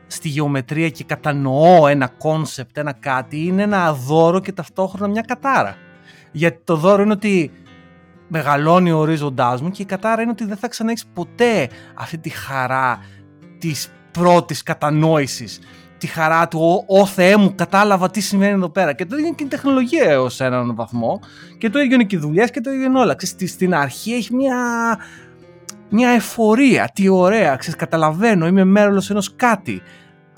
στη 0.06 0.28
γεωμετρία 0.28 0.88
και 0.88 1.04
κατανοώ 1.04 1.86
ένα 1.86 2.08
concept, 2.08 2.78
ένα 2.78 2.92
κάτι, 2.92 3.44
είναι 3.44 3.62
ένα 3.62 3.92
δώρο 3.92 4.40
και 4.40 4.52
ταυτόχρονα 4.52 5.08
μια 5.12 5.22
κατάρα. 5.22 5.76
Γιατί 6.32 6.60
το 6.64 6.76
δώρο 6.76 7.02
είναι 7.02 7.12
ότι 7.12 7.50
μεγαλώνει 8.28 8.92
ο 8.92 8.98
ορίζοντάς 8.98 9.62
μου 9.62 9.70
και 9.70 9.82
η 9.82 9.84
κατάρα 9.84 10.22
είναι 10.22 10.30
ότι 10.30 10.44
δεν 10.44 10.56
θα 10.56 10.68
ξαναέχεις 10.68 11.06
ποτέ 11.14 11.68
αυτή 11.94 12.18
τη 12.18 12.28
χαρά 12.28 12.98
της 13.58 13.92
πρώτης 14.10 14.62
κατανόησης 14.62 15.60
τη 16.04 16.10
χαρά 16.10 16.48
του, 16.48 16.84
ο, 16.86 17.06
Θεέ 17.06 17.36
μου, 17.36 17.54
κατάλαβα 17.54 18.10
τι 18.10 18.20
σημαίνει 18.20 18.52
εδώ 18.52 18.68
πέρα. 18.68 18.92
Και 18.92 19.06
το 19.06 19.16
ίδιο 19.16 19.26
είναι 19.26 19.36
και 19.36 19.44
η 19.44 19.46
τεχνολογία 19.46 20.04
έως 20.04 20.40
έναν 20.40 20.74
βαθμό. 20.74 21.20
Και 21.58 21.70
το 21.70 21.78
ίδιο 21.78 21.94
είναι 21.94 22.04
και 22.04 22.16
οι 22.16 22.18
δουλειές 22.18 22.50
και 22.50 22.60
το 22.60 22.70
ίδιο 22.70 22.84
είναι 22.84 22.98
όλα. 22.98 23.14
Ξέρεις, 23.14 23.52
στην 23.52 23.74
αρχή 23.74 24.12
έχει 24.12 24.34
μια, 24.34 24.56
μια 25.90 26.10
εφορία. 26.10 26.90
Τι 26.94 27.08
ωραία, 27.08 27.56
ξέρεις, 27.56 27.78
καταλαβαίνω, 27.78 28.46
είμαι 28.46 28.64
μέρος 28.64 29.10
ενός 29.10 29.36
κάτι. 29.36 29.82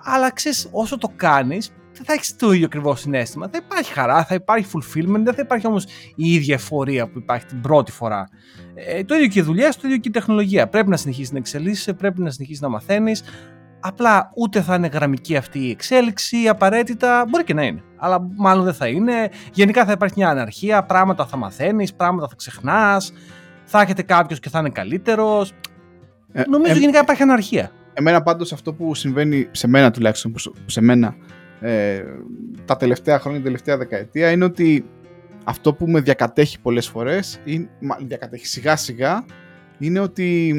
Αλλά 0.04 0.32
ξέρεις, 0.32 0.68
όσο 0.72 0.98
το 0.98 1.12
κάνεις, 1.16 1.72
δεν 1.96 2.04
θα 2.04 2.12
έχεις 2.12 2.36
το 2.36 2.52
ίδιο 2.52 2.66
ακριβώς 2.66 3.00
συνέστημα. 3.00 3.48
Θα 3.52 3.58
υπάρχει 3.64 3.92
χαρά, 3.92 4.24
θα 4.24 4.34
υπάρχει 4.34 4.66
fulfillment, 4.72 5.20
δεν 5.24 5.34
θα 5.34 5.42
υπάρχει 5.42 5.66
όμως 5.66 5.84
η 6.14 6.34
ίδια 6.34 6.54
εφορία 6.54 7.08
που 7.08 7.18
υπάρχει 7.18 7.46
την 7.46 7.60
πρώτη 7.60 7.92
φορά. 7.92 8.28
Ε, 8.74 9.04
το 9.04 9.14
ίδιο 9.14 9.28
και 9.28 9.38
οι 9.38 9.42
δουλειέ, 9.42 9.68
το 9.68 9.80
ίδιο 9.82 9.96
και 9.96 10.08
η 10.08 10.12
τεχνολογία. 10.12 10.68
Πρέπει 10.68 10.88
να 10.88 10.96
συνεχίσεις 10.96 11.32
να 11.32 11.38
εξελίσσεσαι, 11.38 11.92
πρέπει 11.92 12.22
να 12.22 12.30
συνεχίσεις 12.30 12.62
να 12.62 12.68
μαθαίνεις. 12.68 13.22
Απλά 13.80 14.30
ούτε 14.36 14.62
θα 14.62 14.74
είναι 14.74 14.86
γραμμική 14.86 15.36
αυτή 15.36 15.58
η 15.58 15.70
εξέλιξη, 15.70 16.48
απαραίτητα. 16.48 17.24
Μπορεί 17.28 17.44
και 17.44 17.54
να 17.54 17.62
είναι, 17.62 17.82
αλλά 17.96 18.18
μάλλον 18.36 18.64
δεν 18.64 18.74
θα 18.74 18.86
είναι. 18.86 19.30
Γενικά 19.52 19.84
θα 19.84 19.92
υπάρχει 19.92 20.14
μια 20.16 20.28
αναρχία, 20.28 20.84
πράγματα 20.84 21.26
θα 21.26 21.36
μαθαίνεις, 21.36 21.94
πράγματα 21.94 22.28
θα 22.28 22.34
ξεχνάς. 22.34 23.12
Θα 23.64 23.80
έχετε 23.80 24.02
κάποιος 24.02 24.40
και 24.40 24.48
θα 24.48 24.58
είναι 24.58 24.70
καλύτερος. 24.70 25.52
Ε, 26.32 26.42
Νομίζω 26.48 26.74
ε, 26.74 26.78
γενικά 26.78 27.00
υπάρχει 27.00 27.22
αναρχία. 27.22 27.70
Εμένα 27.92 28.22
πάντως 28.22 28.52
αυτό 28.52 28.74
που 28.74 28.94
συμβαίνει 28.94 29.48
σε 29.50 29.68
μένα 29.68 29.90
τουλάχιστον, 29.90 30.34
σε 30.66 30.80
μένα 30.80 31.14
ε, 31.60 32.02
τα 32.64 32.76
τελευταία 32.76 33.18
χρόνια, 33.18 33.36
την 33.36 33.46
τελευταία 33.46 33.76
δεκαετία 33.76 34.30
είναι 34.30 34.44
ότι 34.44 34.84
αυτό 35.44 35.74
που 35.74 35.86
με 35.86 36.00
διακατέχει 36.00 36.60
πολλές 36.60 36.88
φορές, 36.88 37.40
ή, 37.44 37.68
διακατέχει 38.06 38.46
σιγά 38.46 38.76
σιγά, 38.76 39.24
είναι 39.78 40.00
ότι, 40.00 40.54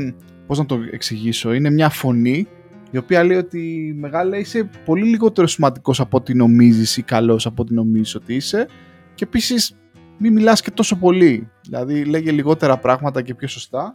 πώς 0.47 0.57
να 0.57 0.65
το 0.65 0.79
εξηγήσω, 0.91 1.53
είναι 1.53 1.69
μια 1.69 1.89
φωνή 1.89 2.47
η 2.91 2.97
οποία 2.97 3.23
λέει 3.23 3.37
ότι 3.37 3.95
μεγάλα 3.99 4.37
είσαι 4.37 4.69
πολύ 4.85 5.03
λιγότερο 5.03 5.47
σημαντικός 5.47 5.99
από 5.99 6.17
ό,τι 6.17 6.33
νομίζεις 6.33 6.97
ή 6.97 7.01
καλός 7.01 7.45
από 7.45 7.61
ό,τι 7.61 7.73
νομίζεις 7.73 8.15
ότι 8.15 8.35
είσαι 8.35 8.67
και 9.13 9.23
επίσης 9.23 9.77
μην 10.17 10.33
μιλάς 10.33 10.61
και 10.61 10.71
τόσο 10.71 10.95
πολύ, 10.95 11.49
δηλαδή 11.61 12.05
λέγε 12.05 12.31
λιγότερα 12.31 12.77
πράγματα 12.77 13.21
και 13.21 13.35
πιο 13.35 13.47
σωστά 13.47 13.93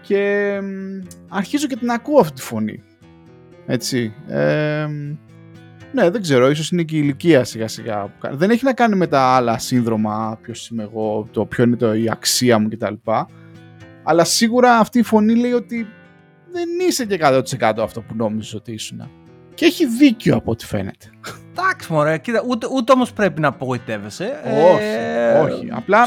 και 0.00 0.58
αρχίζω 1.28 1.66
και 1.66 1.76
την 1.76 1.90
ακούω 1.90 2.20
αυτή 2.20 2.32
τη 2.32 2.42
φωνή, 2.42 2.82
έτσι. 3.66 4.14
Ε, 4.28 4.86
Ναι, 5.94 6.10
δεν 6.10 6.22
ξέρω, 6.22 6.50
ίσως 6.50 6.70
είναι 6.70 6.82
και 6.82 6.96
η 6.96 7.00
ηλικία 7.02 7.44
σιγά 7.44 7.68
σιγά. 7.68 8.14
Δεν 8.30 8.50
έχει 8.50 8.64
να 8.64 8.72
κάνει 8.72 8.96
με 8.96 9.06
τα 9.06 9.20
άλλα 9.20 9.58
σύνδρομα, 9.58 10.38
ποιος 10.42 10.68
είμαι 10.68 10.82
εγώ, 10.82 11.28
το 11.30 11.46
ποιο 11.46 11.64
είναι 11.64 11.76
το, 11.76 11.94
η 11.94 12.10
αξία 12.10 12.58
μου 12.58 12.68
κτλ. 12.68 12.94
Αλλά 14.02 14.24
σίγουρα 14.24 14.78
αυτή 14.78 14.98
η 14.98 15.02
φωνή 15.02 15.34
λέει 15.34 15.52
ότι 15.52 15.86
δεν 16.52 16.68
είσαι 16.88 17.06
και 17.06 17.18
100% 17.20 17.74
αυτό 17.78 18.00
που 18.00 18.14
νόμιζες 18.14 18.54
ότι 18.54 18.72
ήσουν. 18.72 19.10
Και 19.54 19.64
έχει 19.64 19.86
δίκιο 19.86 20.36
από 20.36 20.50
ό,τι 20.50 20.66
φαίνεται. 20.66 21.06
Εντάξει, 21.50 21.92
μωρέ, 21.92 22.18
κοίτα, 22.18 22.44
ούτε, 22.48 22.66
ούτε 22.72 22.92
όμως 22.92 23.12
πρέπει 23.12 23.40
να 23.40 23.48
απογοητεύεσαι. 23.48 24.40
όχι, 24.72 24.84
ε, 24.84 25.38
όχι. 25.38 25.68
Απλά 25.70 26.06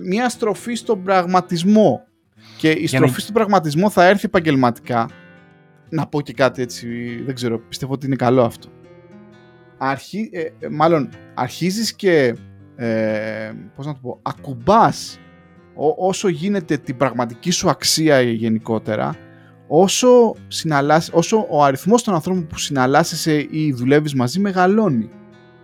μια 0.00 0.28
στροφή 0.28 0.74
στον 0.74 1.02
πραγματισμό. 1.02 2.04
Και 2.58 2.70
η 2.70 2.86
στροφή 2.86 3.12
να... 3.12 3.18
στον 3.18 3.34
πραγματισμό 3.34 3.90
θα 3.90 4.04
έρθει 4.04 4.26
επαγγελματικά. 4.26 5.08
Να 5.88 6.06
πω 6.06 6.20
και 6.20 6.32
κάτι 6.32 6.62
έτσι, 6.62 6.86
δεν 7.24 7.34
ξέρω, 7.34 7.58
πιστεύω 7.58 7.92
ότι 7.92 8.06
είναι 8.06 8.16
καλό 8.16 8.42
αυτό. 8.42 8.68
Αρχί, 9.78 10.30
ε, 10.32 10.40
ε, 10.40 10.68
μάλλον 10.68 11.08
αρχίζεις 11.34 11.94
και 11.94 12.36
ε, 12.76 13.52
πώς 13.74 13.86
να 13.86 13.92
το 13.92 13.98
πω, 14.02 14.18
ακουμπάς 14.22 15.18
όσο 15.96 16.28
γίνεται 16.28 16.76
την 16.76 16.96
πραγματική 16.96 17.50
σου 17.50 17.70
αξία 17.70 18.20
γενικότερα 18.20 19.16
όσο, 19.68 20.34
όσο 21.12 21.46
ο 21.50 21.64
αριθμός 21.64 22.02
των 22.02 22.14
ανθρώπων 22.14 22.46
που 22.46 22.58
συναλλάσσεσαι 22.58 23.46
ή 23.50 23.72
δουλεύεις 23.72 24.14
μαζί 24.14 24.40
μεγαλώνει. 24.40 25.08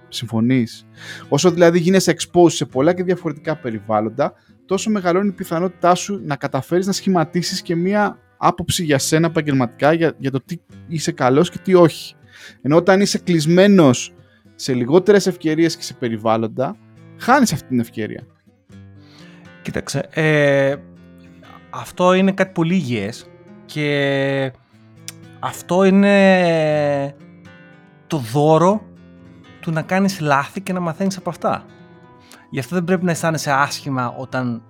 Συμφωνείς; 0.08 0.86
Όσο 1.28 1.50
δηλαδή 1.50 1.78
γίνεσαι 1.78 2.16
exposed 2.18 2.50
σε 2.50 2.64
πολλά 2.64 2.94
και 2.94 3.02
διαφορετικά 3.02 3.56
περιβάλλοντα, 3.56 4.32
τόσο 4.66 4.90
μεγαλώνει 4.90 5.28
η 5.28 5.32
πιθανότητά 5.32 5.94
σου 5.94 6.20
να 6.24 6.36
καταφέρεις 6.36 6.86
να 6.86 6.92
σχηματίσεις 6.92 7.62
και 7.62 7.76
μία 7.76 8.18
άποψη 8.36 8.84
για 8.84 8.98
σένα 8.98 9.26
επαγγελματικά 9.26 9.92
για, 9.92 10.14
για 10.18 10.30
το 10.30 10.40
τι 10.44 10.56
είσαι 10.88 11.12
καλός 11.12 11.50
και 11.50 11.58
τι 11.58 11.74
όχι. 11.74 12.14
Ενώ 12.62 12.76
όταν 12.76 13.00
είσαι 13.00 13.18
κλεισμένος 13.18 14.14
σε 14.54 14.74
λιγότερες 14.74 15.26
ευκαιρίες 15.26 15.76
και 15.76 15.82
σε 15.82 15.94
περιβάλλοντα, 15.94 16.76
χάνεις 17.18 17.52
αυτή 17.52 17.68
την 17.68 17.80
ευκαιρία. 17.80 18.26
Κοίταξε, 19.62 20.08
ε, 20.10 20.74
αυτό 21.70 22.12
είναι 22.12 22.32
κάτι 22.32 22.52
πολύ 22.52 22.74
υγιές 22.74 23.26
και 23.64 24.52
αυτό 25.38 25.84
είναι 25.84 27.14
το 28.06 28.16
δώρο 28.16 28.82
του 29.60 29.70
να 29.70 29.82
κάνεις 29.82 30.20
λάθη 30.20 30.60
και 30.60 30.72
να 30.72 30.80
μαθαίνεις 30.80 31.16
από 31.16 31.30
αυτά. 31.30 31.64
Γι' 32.50 32.58
αυτό 32.58 32.74
δεν 32.74 32.84
πρέπει 32.84 33.04
να 33.04 33.10
αισθάνεσαι 33.10 33.50
άσχημα 33.50 34.14
όταν 34.18 34.62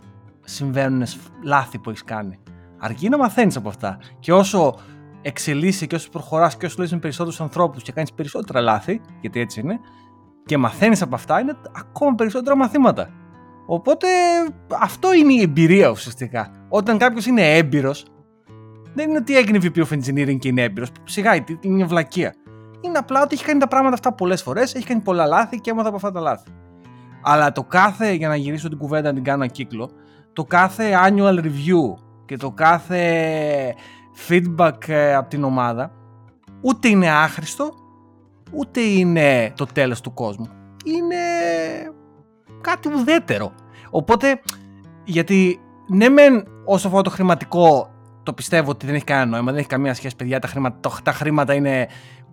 συμβαίνουν 0.44 1.06
λάθη 1.44 1.78
που 1.78 1.90
έχεις 1.90 2.04
κάνει. 2.04 2.38
Αρκεί 2.78 3.08
να 3.08 3.18
μαθαίνεις 3.18 3.56
από 3.56 3.68
αυτά. 3.68 3.98
Και 4.20 4.32
όσο 4.32 4.78
εξελίσσεσαι 5.22 5.86
και 5.86 5.94
όσο 5.94 6.08
προχωράς 6.10 6.56
και 6.56 6.66
όσο 6.66 6.76
λες 6.78 6.92
με 6.92 6.98
περισσότερους 6.98 7.40
ανθρώπους 7.40 7.82
και 7.82 7.92
κάνεις 7.92 8.12
περισσότερα 8.12 8.60
λάθη, 8.60 9.00
γιατί 9.20 9.40
έτσι 9.40 9.60
είναι, 9.60 9.80
και 10.44 10.56
μαθαίνεις 10.56 11.02
από 11.02 11.14
αυτά, 11.14 11.40
είναι 11.40 11.56
ακόμα 11.76 12.14
περισσότερα 12.14 12.56
μαθήματα. 12.56 13.10
Οπότε 13.66 14.06
αυτό 14.80 15.14
είναι 15.14 15.32
η 15.32 15.40
εμπειρία 15.40 15.88
ουσιαστικά. 15.88 16.50
Όταν 16.68 16.98
κάποιος 16.98 17.26
είναι 17.26 17.56
έμπειρος, 17.56 18.06
δεν 18.94 19.08
είναι 19.08 19.18
ότι 19.18 19.36
έγινε 19.36 19.58
VP 19.62 19.84
of 19.84 19.92
Engineering 19.92 20.38
και 20.38 20.48
είναι 20.48 20.62
έμπειρος. 20.62 20.88
Σιγά, 21.04 21.34
είναι 21.34 21.74
μια 21.74 21.86
βλακεία. 21.86 22.34
Είναι 22.80 22.98
απλά 22.98 23.22
ότι 23.22 23.34
έχει 23.34 23.44
κάνει 23.44 23.60
τα 23.60 23.68
πράγματα 23.68 23.94
αυτά 23.94 24.12
πολλές 24.12 24.42
φορές, 24.42 24.74
έχει 24.74 24.86
κάνει 24.86 25.00
πολλά 25.00 25.26
λάθη 25.26 25.60
και 25.60 25.70
έμαθα 25.70 25.88
από 25.88 25.96
αυτά 25.96 26.12
τα 26.12 26.20
λάθη. 26.20 26.50
Αλλά 27.22 27.52
το 27.52 27.62
κάθε, 27.62 28.12
για 28.12 28.28
να 28.28 28.36
γυρίσω 28.36 28.68
την 28.68 28.78
κουβέντα 28.78 29.08
να 29.08 29.14
την 29.14 29.24
κάνω 29.24 29.46
κύκλο, 29.46 29.90
το 30.32 30.44
κάθε 30.44 30.92
annual 31.06 31.38
review 31.38 31.94
και 32.26 32.36
το 32.36 32.50
κάθε 32.50 33.74
feedback 34.28 34.88
ε, 34.88 35.14
από 35.14 35.28
την 35.28 35.44
ομάδα 35.44 35.92
ούτε 36.60 36.88
είναι 36.88 37.10
άχρηστο, 37.10 37.74
ούτε 38.52 38.80
είναι 38.80 39.52
το 39.56 39.66
τέλος 39.66 40.00
του 40.00 40.14
κόσμου. 40.14 40.48
Είναι 40.84 41.16
κάτι 42.60 42.88
ουδέτερο. 42.94 43.52
Οπότε, 43.90 44.40
γιατί 45.04 45.60
ναι 45.88 46.08
μεν 46.08 46.44
όσο 46.64 46.86
αφορά 46.86 47.02
το 47.02 47.10
χρηματικό 47.10 47.90
το 48.22 48.32
πιστεύω 48.32 48.70
ότι 48.70 48.86
δεν 48.86 48.94
έχει 48.94 49.04
κανένα 49.04 49.26
νόημα, 49.26 49.50
δεν 49.50 49.58
έχει 49.58 49.68
καμία 49.68 49.94
σχέση 49.94 50.16
παιδιά, 50.16 50.38
τα 50.38 50.48
χρήματα, 50.48 50.90
τα 51.02 51.12
χρήματα 51.12 51.54
είναι 51.54 51.88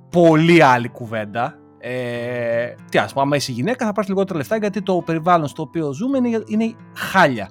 πολύ 0.09 0.63
άλλη 0.63 0.89
κουβέντα. 0.89 1.57
Ε, 1.79 2.75
τι 2.89 2.97
ας 2.97 3.11
πούμε, 3.13 3.23
άμα 3.23 3.35
είσαι 3.35 3.51
γυναίκα 3.51 3.85
θα 3.85 3.91
πάρεις 3.91 4.09
λιγότερα 4.09 4.37
λεφτά 4.37 4.57
γιατί 4.57 4.81
το 4.81 5.01
περιβάλλον 5.05 5.47
στο 5.47 5.61
οποίο 5.61 5.93
ζούμε 5.93 6.17
είναι, 6.17 6.43
είναι 6.47 6.73
χάλια. 6.95 7.49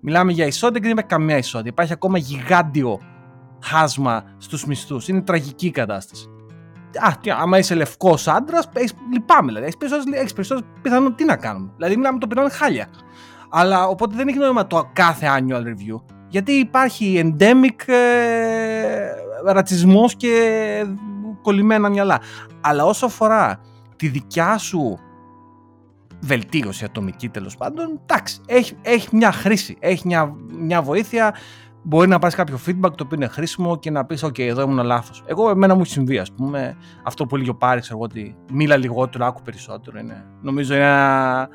Μιλάμε 0.00 0.32
για 0.32 0.46
ισότητα 0.46 0.78
και 0.78 0.84
δεν 0.84 0.92
υπάρχει 0.92 1.10
καμία 1.10 1.36
ισότητα. 1.36 1.68
Υπάρχει 1.68 1.92
ακόμα 1.92 2.18
γιγάντιο 2.18 3.00
χάσμα 3.66 4.24
στους 4.38 4.66
μισθούς. 4.66 5.08
Είναι 5.08 5.20
τραγική 5.20 5.66
η 5.66 5.70
κατάσταση. 5.70 6.30
Α, 6.98 7.12
τι, 7.20 7.30
άμα 7.30 7.58
είσαι 7.58 7.74
λευκός 7.74 8.28
άντρας, 8.28 8.68
λυπάμαι 9.12 9.46
δηλαδή. 9.46 9.72
Έχεις 10.10 10.32
περισσότερο 10.32 10.66
πιθανό 10.82 11.12
τι 11.12 11.24
να 11.24 11.36
κάνουμε. 11.36 11.70
Δηλαδή, 11.76 11.96
μιλάμε 11.96 12.18
το 12.18 12.26
περιβάλλον 12.26 12.56
χάλια. 12.56 12.88
Αλλά 13.50 13.86
οπότε 13.86 14.16
δεν 14.16 14.28
έχει 14.28 14.38
νόημα 14.38 14.66
το 14.66 14.90
κάθε 14.92 15.26
annual 15.38 15.62
review. 15.62 16.02
Γιατί 16.28 16.52
υπάρχει 16.52 17.20
endemic 17.24 17.92
ε, 17.92 19.52
ρατσισμός 19.52 20.16
και 20.16 20.84
κολλημένα 21.42 21.88
μυαλά. 21.88 22.20
Αλλά 22.60 22.84
όσο 22.84 23.06
αφορά 23.06 23.60
τη 23.96 24.08
δικιά 24.08 24.58
σου 24.58 24.98
βελτίωση 26.20 26.84
ατομική 26.84 27.28
τέλος 27.28 27.56
πάντων, 27.56 28.00
εντάξει, 28.02 28.40
έχει, 28.46 28.76
έχει 28.82 29.08
μια 29.16 29.32
χρήση, 29.32 29.76
έχει 29.80 30.06
μια, 30.06 30.34
μια 30.58 30.82
βοήθεια. 30.82 31.34
Μπορεί 31.88 32.08
να 32.08 32.18
πάρει 32.18 32.34
κάποιο 32.34 32.58
feedback 32.66 32.90
το 32.96 33.04
οποίο 33.04 33.16
είναι 33.16 33.26
χρήσιμο 33.26 33.78
και 33.78 33.90
να 33.90 34.04
πεις: 34.04 34.24
OK, 34.24 34.38
εδώ 34.38 34.62
ήμουν 34.62 34.84
λάθος. 34.84 35.22
Εγώ, 35.26 35.50
εμένα 35.50 35.74
μου 35.74 35.80
έχει 35.80 35.90
συμβεί, 35.90 36.18
ας 36.18 36.32
πούμε, 36.32 36.76
αυτό 37.04 37.26
που 37.26 37.36
λέει 37.36 37.48
ο 37.48 37.54
Πάρης, 37.54 37.90
εγώ 37.90 38.02
ότι 38.02 38.36
μίλα 38.52 38.76
λιγότερο, 38.76 39.26
άκου 39.26 39.42
περισσότερο. 39.42 39.98
Είναι, 39.98 40.24
νομίζω 40.42 40.74
είναι 40.74 40.84
ένα, 40.84 41.48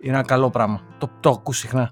είναι 0.00 0.12
ένα 0.12 0.22
καλό 0.22 0.50
πράγμα. 0.50 0.80
Το, 0.98 1.10
το 1.20 1.30
ακούς 1.30 1.58
συχνά. 1.58 1.90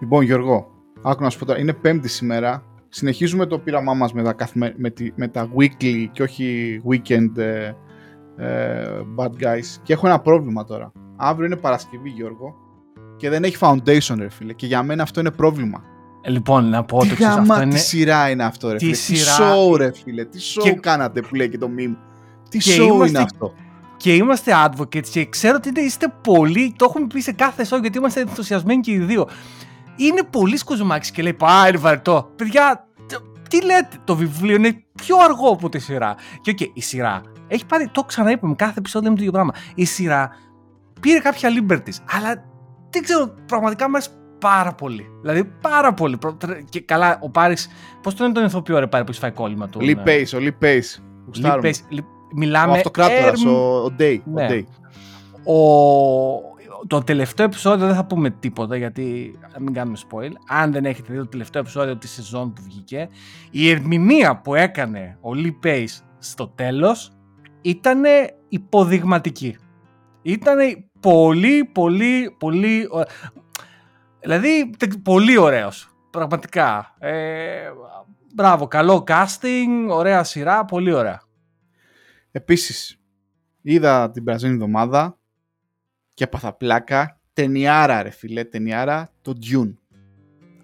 Λοιπόν, 0.00 0.24
Γιώργο, 0.24 0.70
άκου 1.02 1.22
να 1.22 1.30
σου 1.30 1.38
πω 1.38 1.44
τώρα, 1.44 1.58
είναι 1.58 1.72
Πέμπτη 1.72 2.08
σήμερα. 2.08 2.64
Συνεχίζουμε 2.88 3.46
το 3.46 3.58
πείραμά 3.58 3.94
μας 3.94 4.12
με, 4.12 4.22
τα, 4.22 4.48
με, 4.54 4.74
με, 5.14 5.28
τα 5.28 5.48
weekly 5.56 6.06
και 6.12 6.22
όχι 6.22 6.80
weekend 6.90 7.36
ε, 7.36 7.72
ε, 8.36 9.00
bad 9.16 9.30
guys. 9.30 9.80
Και 9.82 9.92
έχω 9.92 10.06
ένα 10.06 10.20
πρόβλημα 10.20 10.64
τώρα. 10.64 10.92
Αύριο 11.16 11.46
είναι 11.46 11.56
Παρασκευή, 11.56 12.08
Γιώργο, 12.08 12.54
και 13.16 13.28
δεν 13.28 13.44
έχει 13.44 13.56
foundation, 13.60 14.16
ρε 14.18 14.28
φίλε. 14.28 14.52
Και 14.52 14.66
για 14.66 14.82
μένα 14.82 15.02
αυτό 15.02 15.20
είναι 15.20 15.30
πρόβλημα. 15.30 15.90
Ε, 16.22 16.30
λοιπόν, 16.30 16.68
να 16.68 16.84
πω 16.84 16.98
το 16.98 17.08
εξής, 17.10 17.26
αυτό 17.26 17.62
είναι... 17.62 17.74
Τι 17.74 17.80
σειρά 17.80 18.30
είναι 18.30 18.44
αυτό, 18.44 18.70
ρε 18.70 18.78
φίλε. 18.78 18.92
Τι 18.92 19.14
show, 19.38 19.76
ρε 19.76 19.92
φίλε. 19.92 20.24
Τι 20.24 20.38
show 20.54 20.62
και... 20.62 20.72
κάνατε 20.72 21.20
που 21.20 21.34
λέει 21.34 21.48
και 21.48 21.58
το 21.58 21.70
meme. 21.78 21.96
Τι 22.48 22.58
και 22.58 22.76
show 22.76 22.84
είμαστε... 22.84 23.08
είναι 23.08 23.18
αυτό. 23.18 23.54
Και 23.96 24.14
είμαστε 24.14 24.52
advocates 24.64 25.08
και 25.08 25.26
ξέρω 25.26 25.56
ότι 25.56 25.80
είστε 25.80 26.14
πολύ, 26.22 26.74
το 26.76 26.86
έχουμε 26.88 27.06
πει 27.06 27.20
σε 27.20 27.32
κάθε 27.32 27.66
show 27.70 27.80
γιατί 27.80 27.98
είμαστε 27.98 28.20
ενθουσιασμένοι 28.20 28.80
και 28.80 28.92
οι 28.92 28.98
δύο. 28.98 29.28
Είναι 29.96 30.22
πολύ 30.30 30.56
σκουζουμάκι 30.56 31.10
και 31.10 31.22
λέει 31.22 31.34
Πάρει 31.34 31.76
βαρετό. 31.76 32.30
Παιδιά, 32.36 32.88
τι 33.48 33.64
λέτε, 33.64 33.96
το 34.04 34.16
βιβλίο 34.16 34.56
είναι 34.56 34.84
πιο 34.94 35.16
αργό 35.24 35.48
από 35.48 35.68
τη 35.68 35.78
σειρά. 35.78 36.14
Και 36.40 36.54
okay, 36.58 36.66
η 36.72 36.80
σειρά 36.80 37.20
έχει 37.48 37.66
πάρει, 37.66 37.88
το 37.88 38.02
ξαναείπαμε, 38.02 38.54
κάθε 38.54 38.74
επεισόδιο 38.78 39.08
είναι 39.08 39.16
το 39.16 39.22
ίδιο 39.22 39.32
πράγμα. 39.32 39.54
Η 39.74 39.84
σειρά 39.84 40.30
πήρε 41.00 41.18
κάποια 41.18 41.50
liberties, 41.50 41.96
αλλά 42.10 42.44
δεν 42.90 43.02
ξέρω, 43.02 43.34
πραγματικά 43.46 43.90
μου 43.90 43.96
πάρα 44.42 44.72
πολύ. 44.72 45.06
Δηλαδή 45.20 45.44
πάρα 45.60 45.94
πολύ. 45.94 46.18
Και 46.68 46.80
καλά, 46.80 47.18
ο 47.22 47.30
Πάρης. 47.30 47.68
Πώς 48.02 48.14
τον 48.14 48.26
είναι 48.26 48.34
τον 48.34 48.44
ηθοποιό 48.44 48.78
ρε 48.78 48.86
Πάρη 48.86 49.04
που 49.04 49.10
έχει 49.10 49.20
φάει 49.20 49.30
κόλλημα 49.30 49.68
του. 49.68 49.80
Λι 49.80 49.98
Pace, 50.06 50.34
ο 50.34 50.38
Λι 50.38 50.56
Pace. 50.62 51.00
Μιλάμε. 52.34 52.72
Ο 52.72 52.74
αυτοκράτορας, 52.74 53.44
ο, 53.44 53.84
ο 53.84 53.94
Day. 53.98 54.18
Ναι. 54.24 54.46
Ο, 55.44 55.56
το 56.86 56.98
τελευταίο 56.98 57.46
επεισόδιο 57.46 57.86
δεν 57.86 57.94
θα 57.94 58.04
πούμε 58.04 58.30
τίποτα 58.30 58.76
γιατί 58.76 59.38
να 59.52 59.60
μην 59.60 59.74
κάνουμε 59.74 59.98
spoil. 60.10 60.30
Αν 60.48 60.72
δεν 60.72 60.84
έχετε 60.84 61.12
δει 61.12 61.18
το 61.18 61.26
τελευταίο 61.26 61.60
επεισόδιο 61.60 61.96
της 61.96 62.10
σεζόν 62.10 62.52
που 62.52 62.62
βγήκε, 62.64 63.08
η 63.50 63.70
ερμηνεία 63.70 64.36
που 64.36 64.54
έκανε 64.54 65.18
ο 65.20 65.30
Lee 65.34 65.66
Pace 65.66 66.02
στο 66.18 66.48
τέλος 66.54 67.10
ήταν 67.62 68.02
υποδειγματική. 68.48 69.56
Ήταν 70.22 70.58
πολύ, 71.00 71.64
πολύ, 71.64 72.34
πολύ... 72.38 72.88
Δηλαδή, 74.22 74.70
πολύ 75.02 75.36
ωραίος. 75.36 75.96
Πραγματικά. 76.10 76.94
Ε, 76.98 77.70
μπράβο, 78.34 78.66
καλό 78.66 79.04
casting, 79.06 79.86
ωραία 79.88 80.24
σειρά, 80.24 80.64
πολύ 80.64 80.92
ωραία. 80.92 81.22
Επίσης, 82.30 83.00
είδα 83.62 84.10
την 84.10 84.24
περασμένη 84.24 84.54
εβδομάδα 84.54 85.18
και 86.14 86.24
έπαθα 86.24 86.52
πλάκα. 86.52 87.20
Ταινιάρα, 87.32 88.02
ρε 88.02 88.10
φίλε, 88.10 88.44
ταινιάρα, 88.44 89.12
το 89.22 89.32
Dune. 89.42 89.74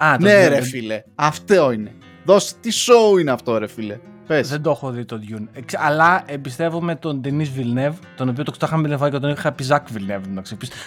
Α, 0.05 0.17
το 0.19 0.25
ναι, 0.25 0.49
ρε 0.49 0.61
φίλε, 0.61 1.03
αυτό 1.15 1.71
είναι. 1.73 1.97
Δώσε, 2.25 2.55
τι 2.61 2.71
show 2.73 3.21
είναι 3.21 3.31
αυτό, 3.31 3.59
ρε 3.59 3.67
φίλε. 3.67 3.99
Πες. 4.29 4.49
Δεν 4.49 4.63
το 4.63 4.71
έχω 4.71 4.91
δει 4.91 5.05
το 5.05 5.21
Dune. 5.29 5.63
Αλλά 5.77 6.23
εμπιστεύομαι 6.27 6.95
τον 6.95 7.21
Denis 7.25 7.47
Villeneuve, 7.59 7.95
τον 8.17 8.29
οποίο 8.29 8.45
το 8.45 8.53
είχαμε 8.63 8.89
μιλήσει 8.89 9.11
και 9.11 9.19
τον 9.19 9.31
είχα 9.31 9.53
πει 9.53 9.63
Ζακ 9.63 9.87
Villeneuve. 9.95 10.43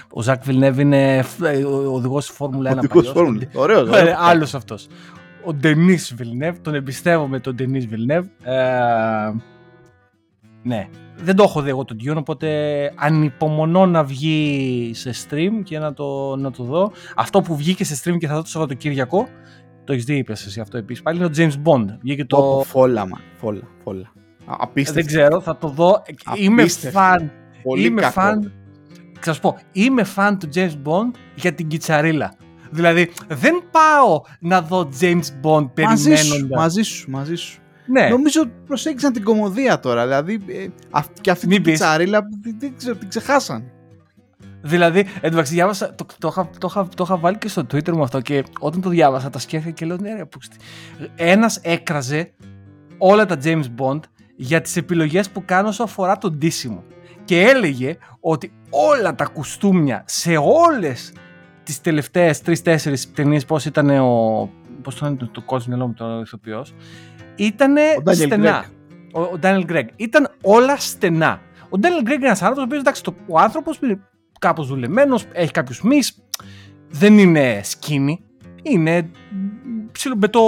Ο 0.09 0.21
Ζακ 0.21 0.43
Villeneuve 0.47 0.77
είναι 0.77 1.17
ε, 1.43 1.63
ο 1.63 1.93
οδηγός 1.93 2.25
της 2.25 2.35
Φόρμουλα 2.35 2.73
1. 2.73 2.77
Οδηγός 2.77 3.09
Φόρμουλα. 3.09 3.47
Ωραίος. 3.53 3.89
Ε, 3.89 4.15
Άλλος 4.19 4.53
αυτός. 4.55 4.87
Ο 5.45 5.55
Denis 5.63 6.21
Villeneuve, 6.21 6.55
τον 6.61 6.75
εμπιστεύομαι 6.75 7.39
τον 7.39 7.55
Denis 7.59 7.83
Villeneuve. 7.93 8.25
Ε, 8.43 9.31
Ναι. 10.63 10.87
Δεν 11.23 11.35
το 11.35 11.43
έχω 11.43 11.61
δει 11.61 11.69
εγώ 11.69 11.85
το 11.85 11.95
Dune, 12.03 12.15
οπότε 12.15 12.47
ανυπομονώ 12.95 13.85
να 13.85 14.03
βγει 14.03 14.91
σε 14.93 15.11
stream 15.29 15.51
και 15.63 15.79
να 15.79 15.93
το, 15.93 16.35
να 16.35 16.51
το 16.51 16.63
δω. 16.63 16.91
Αυτό 17.15 17.41
που 17.41 17.55
βγήκε 17.55 17.83
σε 17.85 18.01
stream 18.03 18.17
και 18.17 18.27
θα 18.27 18.35
δω 18.35 18.41
το 18.41 18.47
Σαββατοκύριακο, 18.47 19.27
το 19.83 19.93
έχεις 19.93 20.05
δει, 20.05 20.15
είπες 20.17 20.45
εσύ 20.45 20.59
αυτό 20.59 20.77
επίσης 20.77 21.03
πάλι, 21.03 21.17
είναι 21.17 21.25
ο 21.25 21.29
James 21.35 21.61
Bond. 21.69 21.85
Βγήκε 22.01 22.25
το. 22.25 22.37
Το... 22.37 22.63
Φόλα, 22.67 23.05
μα. 23.07 23.17
Φόλα, 23.39 23.61
φόλα. 23.83 24.11
Α, 24.45 24.55
Απίστευτο. 24.59 25.01
Δεν 25.01 25.05
ξέρω, 25.05 25.41
θα 25.41 25.57
το 25.57 25.67
δω. 25.67 26.01
Είμαι 26.35 26.61
Απίστευτο. 26.61 26.99
φαν. 26.99 27.31
Πολύ 27.63 27.85
είμαι 27.85 28.01
κακό. 28.01 28.13
φαν. 28.13 28.51
Θα 29.19 29.33
σου 29.33 29.41
πω, 29.41 29.57
είμαι 29.71 30.03
φαν 30.03 30.39
του 30.39 30.49
James 30.55 30.73
Bond 30.83 31.11
για 31.35 31.53
την 31.53 31.67
κιτσαρίλα. 31.67 32.33
Δηλαδή, 32.71 33.09
δεν 33.27 33.63
πάω 33.71 34.21
να 34.39 34.61
δω 34.61 34.89
James 34.99 35.23
Bond 35.43 35.67
Μαζί 35.83 36.15
σου, 36.15 36.27
περιμένοντας. 36.29 36.59
μαζί 36.59 36.81
σου, 36.81 37.09
μαζί 37.09 37.35
σου. 37.35 37.59
Ναι, 37.85 38.07
Νομίζω 38.09 38.41
προσέγγισαν 38.65 39.13
την 39.13 39.23
κομμωδία 39.23 39.79
τώρα. 39.79 40.03
Δηλαδή, 40.03 40.39
ε, 40.47 40.67
αυ- 40.89 41.21
και 41.21 41.31
αυτή 41.31 41.47
Μην 41.47 41.55
την 41.55 41.63
πεις. 41.65 41.79
πιτσαρίλα 41.79 42.27
δεν, 42.41 42.55
δεν 42.59 42.73
ξέρω, 42.77 42.95
την 42.95 43.09
ξεχάσαν. 43.09 43.63
Δηλαδή, 44.61 44.99
εν 44.99 45.07
τω 45.21 45.29
μεταξύ, 45.29 45.53
διάβασα, 45.53 45.95
το, 45.95 46.05
το, 46.19 46.27
είχα, 46.27 46.49
το, 46.57 46.67
είχα, 46.69 46.87
το 46.95 47.03
είχα 47.03 47.17
βάλει 47.17 47.37
και 47.37 47.47
στο 47.47 47.61
Twitter 47.61 47.91
μου 47.91 48.03
αυτό 48.03 48.21
και 48.21 48.43
όταν 48.59 48.81
το 48.81 48.89
διάβασα, 48.89 49.29
τα 49.29 49.39
σκέφτηκα 49.39 49.73
και 49.73 49.85
λέω 49.85 49.97
ναι, 49.97 50.13
ρε, 50.13 50.25
πούστη. 50.25 50.57
Ένας 51.15 51.57
έκραζε 51.57 52.31
όλα 52.97 53.25
τα 53.25 53.37
James 53.43 53.65
Bond 53.77 53.99
για 54.35 54.61
τις 54.61 54.75
επιλογές 54.75 55.29
που 55.29 55.45
κάνω 55.45 55.67
όσο 55.67 55.83
αφορά 55.83 56.17
τον 56.17 56.37
ντύσιμο. 56.37 56.83
Και 57.25 57.41
έλεγε 57.41 57.97
ότι 58.19 58.51
όλα 58.69 59.15
τα 59.15 59.25
κουστούμια 59.25 60.03
σε 60.07 60.37
όλες 60.37 61.13
τις 61.63 61.81
τελευταίες 61.81 62.41
τρεις-τέσσερις 62.41 63.11
ταινίες 63.11 63.45
πώς 63.45 63.65
ήταν 63.65 63.89
ο... 63.89 64.49
Πώς 64.81 64.95
το 64.95 65.05
λένε 65.05 65.29
το 65.31 65.41
κόσμο 65.41 65.75
μυαλό 65.75 65.87
μου 65.87 65.93
το 65.93 66.19
ηθοποιός 66.19 66.73
ήταν 67.35 67.77
Ο 67.77 68.01
Daniel 68.05 68.15
στενά. 68.15 68.65
Ο, 69.13 69.21
ο 69.21 69.39
Daniel 69.41 69.65
Gregg. 69.69 69.85
Ήταν 69.95 70.29
όλα 70.41 70.77
στενά. 70.77 71.39
Ο 71.65 71.79
Daniel 71.81 72.07
Gregg 72.07 72.15
είναι 72.15 72.25
ένας 72.25 72.41
άνθρωπος 72.41 72.63
ο 72.63 72.65
οποίος 72.65 72.79
εντάξει 72.79 73.03
το, 73.03 73.15
ο 73.27 73.39
άνθρωπος 73.39 73.79
είναι 73.83 73.99
κάπως 74.41 74.67
δουλεμένος, 74.67 75.25
έχει 75.33 75.51
κάποιους 75.51 75.81
μυς, 75.81 76.23
δεν 76.89 77.17
είναι 77.17 77.61
σκίνη, 77.63 78.23
είναι 78.63 79.09
ψιλομπετό, 79.91 80.41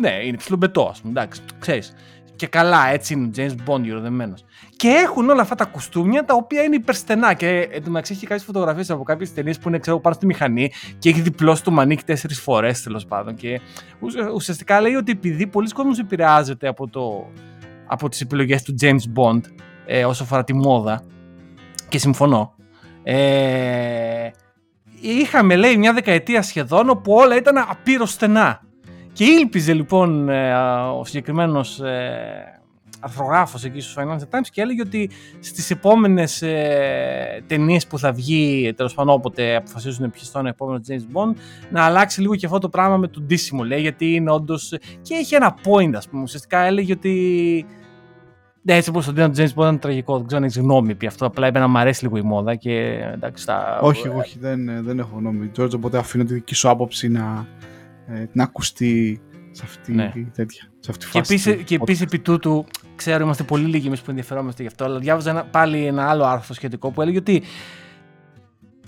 ναι 0.00 0.10
είναι 0.24 0.36
ψιλομπετό 0.36 0.88
ας 0.90 1.00
πούμε, 1.00 1.12
εντάξει, 1.12 1.40
ξέρεις. 1.58 1.94
Και 2.36 2.46
καλά, 2.46 2.88
έτσι 2.88 3.12
είναι 3.12 3.26
ο 3.26 3.30
James 3.36 3.70
Bond 3.70 3.82
γεροδεμένος. 3.82 4.44
Και 4.76 4.88
έχουν 4.88 5.30
όλα 5.30 5.42
αυτά 5.42 5.54
τα 5.54 5.64
κουστούμια 5.64 6.24
τα 6.24 6.34
οποία 6.34 6.62
είναι 6.62 6.74
υπερστενά. 6.76 7.34
Και 7.34 7.68
εν 7.72 7.84
τω 7.84 7.90
μεταξύ 7.90 8.12
έχει 8.12 8.26
κάποιες 8.26 8.46
φωτογραφίες 8.46 8.90
από 8.90 9.02
κάποιες 9.02 9.34
ταινίες 9.34 9.58
που 9.58 9.68
είναι 9.68 9.78
ξέρω, 9.78 10.00
πάνω 10.00 10.14
στη 10.14 10.26
μηχανή 10.26 10.70
και 10.98 11.08
έχει 11.08 11.20
διπλώσει 11.20 11.64
το 11.64 11.70
μανίκι 11.70 12.02
τέσσερις 12.02 12.40
φορές 12.40 12.82
τέλος 12.82 13.06
πάντων. 13.06 13.34
Και 13.34 13.60
ουσ- 14.00 14.32
ουσιαστικά 14.34 14.80
λέει 14.80 14.94
ότι 14.94 15.12
επειδή 15.12 15.46
πολλοί 15.46 15.68
κόσμοι 15.68 15.92
επηρεάζεται 16.00 16.68
από, 16.68 16.88
το, 16.88 17.30
από 17.86 18.08
τις 18.08 18.20
επιλογές 18.20 18.62
του 18.62 18.74
James 18.80 19.04
Bond 19.14 19.40
ε, 19.86 20.04
όσο 20.04 20.22
αφορά 20.22 20.44
τη 20.44 20.54
μόδα, 20.54 21.02
και 21.88 21.98
συμφωνώ. 21.98 22.54
Ε, 23.04 24.30
είχαμε 25.00 25.56
λέει 25.56 25.76
μια 25.76 25.92
δεκαετία 25.92 26.42
σχεδόν 26.42 26.90
όπου 26.90 27.12
όλα 27.12 27.36
ήταν 27.36 27.58
απείρως 27.58 28.10
στενά. 28.10 28.60
Και 29.12 29.24
ήλπιζε 29.24 29.72
λοιπόν 29.72 30.28
ε, 30.28 30.54
ο 30.98 31.04
συγκεκριμένος 31.04 31.80
ε, 31.80 32.60
αρθρογράφος 33.00 33.64
εκεί 33.64 33.80
στους 33.80 33.96
Financial 33.98 34.36
Times 34.36 34.48
και 34.50 34.60
έλεγε 34.60 34.80
ότι 34.80 35.10
στις 35.40 35.70
επόμενες 35.70 36.42
ε, 36.42 37.44
ταινίες 37.46 37.86
που 37.86 37.98
θα 37.98 38.12
βγει, 38.12 38.72
τέλος 38.76 38.94
πάντων 38.94 39.14
όποτε 39.14 39.56
αποφασίζουν 39.56 40.10
ποιοι 40.10 40.22
θα 40.32 40.38
είναι 40.38 40.48
ο 40.48 40.50
επόμενο 40.50 40.80
James 40.88 41.16
Bond, 41.16 41.34
να 41.70 41.84
αλλάξει 41.84 42.20
λίγο 42.20 42.36
και 42.36 42.46
αυτό 42.46 42.58
το 42.58 42.68
πράγμα 42.68 42.96
με 42.96 43.08
τον 43.08 43.22
ντύσιμο, 43.22 43.62
λέει, 43.62 43.80
γιατί 43.80 44.14
είναι 44.14 44.30
όντως. 44.30 44.74
και 45.02 45.14
έχει 45.14 45.34
ένα 45.34 45.56
point, 45.64 45.92
ας 45.94 46.08
πούμε. 46.08 46.22
Ουσιαστικά 46.22 46.58
έλεγε 46.58 46.92
ότι. 46.92 47.66
Ναι, 48.66 48.74
έτσι 48.74 48.90
όπως 48.90 49.06
το 49.06 49.12
James 49.16 49.36
Bond 49.36 49.50
ήταν 49.54 49.78
τραγικό. 49.78 50.16
Δεν 50.16 50.26
ξέρω 50.26 50.40
αν 50.40 50.46
έχεις 50.48 50.58
γνώμη 50.58 50.90
επί 50.90 51.06
αυτό. 51.06 51.26
Απλά 51.26 51.46
είπε 51.46 51.58
να 51.58 51.68
μου 51.68 51.78
αρέσει 51.78 52.02
λίγο 52.02 52.16
η 52.16 52.22
μόδα 52.22 52.54
και 52.54 52.72
εντάξει. 53.12 53.46
Τα... 53.46 53.78
όχι, 53.82 54.08
όχι, 54.08 54.38
δεν, 54.38 54.68
ε, 54.68 54.80
δεν 54.82 54.98
έχω 54.98 55.16
γνώμη. 55.18 55.46
Τζόρτζ, 55.48 55.74
οπότε 55.74 55.98
αφήνω 55.98 56.24
τη 56.24 56.34
δική 56.34 56.54
σου 56.54 56.68
άποψη 56.68 57.08
να, 57.08 57.46
ε, 58.06 58.24
να 58.32 58.42
ακουστεί 58.42 59.20
σε 59.50 59.62
αυτή, 59.64 59.92
Ναι. 59.92 60.10
τη 60.14 60.24
τέτοια, 60.24 60.62
σε 60.80 60.90
αυτή 60.90 61.04
τη 61.04 61.10
Και 61.10 61.18
φάση. 61.18 61.32
επίσης 61.34 61.56
του 61.56 61.64
και 61.64 61.74
επίσης 61.74 62.02
επί 62.02 62.18
τούτου, 62.18 62.64
ξέρω, 62.96 63.24
είμαστε 63.24 63.42
πολύ 63.42 63.64
λίγοι 63.66 63.86
εμείς 63.86 64.00
που 64.00 64.10
ενδιαφερόμαστε 64.10 64.62
γι' 64.62 64.68
αυτό, 64.68 64.84
αλλά 64.84 64.98
διάβαζα 64.98 65.30
ένα, 65.30 65.44
πάλι 65.44 65.86
ένα 65.86 66.08
άλλο 66.08 66.24
άρθρο 66.24 66.54
σχετικό 66.54 66.90
που 66.90 67.02
έλεγε 67.02 67.18
ότι 67.18 67.42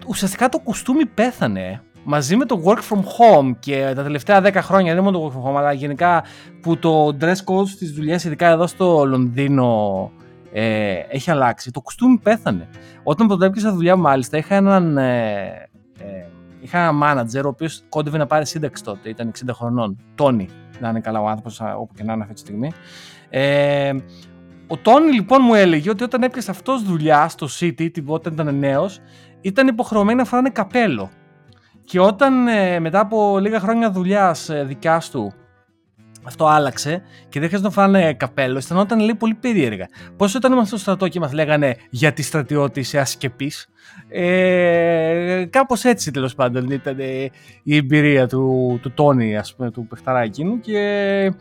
ουσιαστικά 0.06 0.48
το 0.48 0.58
κουστούμι 0.58 1.06
πέθανε 1.06 1.82
μαζί 2.08 2.36
με 2.36 2.44
το 2.44 2.62
work 2.64 2.78
from 2.92 2.98
home 2.98 3.52
και 3.58 3.92
τα 3.94 4.02
τελευταία 4.02 4.40
10 4.44 4.52
χρόνια, 4.54 4.94
δεν 4.94 5.02
μόνο 5.02 5.18
το 5.18 5.26
work 5.26 5.38
from 5.38 5.50
home, 5.50 5.56
αλλά 5.56 5.72
γενικά 5.72 6.24
που 6.60 6.78
το 6.78 7.16
dress 7.20 7.44
code 7.44 7.66
στις 7.66 7.92
δουλειές, 7.92 8.24
ειδικά 8.24 8.48
εδώ 8.48 8.66
στο 8.66 9.04
Λονδίνο, 9.04 10.10
ε, 10.52 10.94
έχει 11.08 11.30
αλλάξει. 11.30 11.70
Το 11.70 11.80
κουστούμι 11.80 12.18
πέθανε. 12.18 12.68
Όταν 13.02 13.26
πρώτα 13.26 13.46
έπιασα 13.46 13.72
δουλειά, 13.72 13.96
μάλιστα, 13.96 14.36
είχα 14.36 14.54
έναν. 14.54 14.98
Ε, 14.98 15.68
ε, 15.98 16.26
είχα 16.60 16.78
ένα 16.78 16.92
manager 17.02 17.44
ο 17.44 17.48
οποίος 17.48 17.82
κόντευε 17.88 18.18
να 18.18 18.26
πάρει 18.26 18.46
σύνταξη 18.46 18.84
τότε, 18.84 19.08
ήταν 19.08 19.32
60 19.46 19.50
χρονών. 19.52 19.98
Τόνι, 20.14 20.48
να 20.80 20.88
είναι 20.88 21.00
καλά 21.00 21.20
ο 21.20 21.26
άνθρωπος, 21.28 21.60
όπου 21.78 21.94
και 21.94 22.02
να 22.02 22.12
είναι 22.12 22.22
αυτή 22.22 22.34
τη 22.34 22.40
στιγμή. 22.40 22.72
Ε, 23.28 23.92
ο 24.66 24.76
Τόνι 24.76 25.12
λοιπόν 25.12 25.38
μου 25.42 25.54
έλεγε 25.54 25.90
ότι 25.90 26.04
όταν 26.04 26.22
έπιασε 26.22 26.50
αυτός 26.50 26.82
δουλειά 26.82 27.28
στο 27.28 27.46
City, 27.60 27.92
την 27.92 28.04
όταν 28.06 28.32
ήταν 28.32 28.58
νέος, 28.58 29.00
ήταν 29.40 29.66
υποχρεωμένοι 29.66 30.18
να 30.18 30.24
φοράνε 30.24 30.50
καπέλο. 30.50 31.10
Και 31.86 32.00
όταν 32.00 32.48
ε, 32.48 32.80
μετά 32.80 33.00
από 33.00 33.38
λίγα 33.38 33.60
χρόνια 33.60 33.90
δουλειάς 33.90 34.48
ε, 34.48 34.64
δικιάς 34.64 35.10
του 35.10 35.32
αυτό 36.26 36.46
άλλαξε 36.46 37.02
και 37.28 37.40
δεν 37.40 37.48
χρειάζεται 37.48 37.68
να 37.68 37.70
φοράνε 37.70 38.14
καπέλο, 38.14 38.56
αισθανόταν 38.56 38.98
λέει 38.98 39.14
πολύ 39.14 39.34
περίεργα. 39.34 39.86
Πώς 40.16 40.34
όταν 40.34 40.52
ήμασταν 40.52 40.78
στο 40.78 40.78
στρατό 40.78 41.08
και 41.08 41.20
μας 41.20 41.32
λέγανε 41.32 41.76
γιατί 41.90 42.22
στρατιώτη 42.22 42.80
είσαι 42.80 42.98
ασκεπή. 42.98 43.52
Ε, 44.08 45.44
Κάπως 45.50 45.84
έτσι 45.84 46.10
τέλος 46.10 46.34
πάντων 46.34 46.70
ήταν 46.70 46.98
ε, 46.98 47.30
η 47.62 47.76
εμπειρία 47.76 48.28
του, 48.28 48.78
του 48.82 48.90
Τόνι, 48.90 49.36
ας 49.36 49.54
πούμε, 49.54 49.70
του 49.70 49.86
παιχταρά 49.86 50.20
εκείνου. 50.20 50.60
Και 50.60 51.32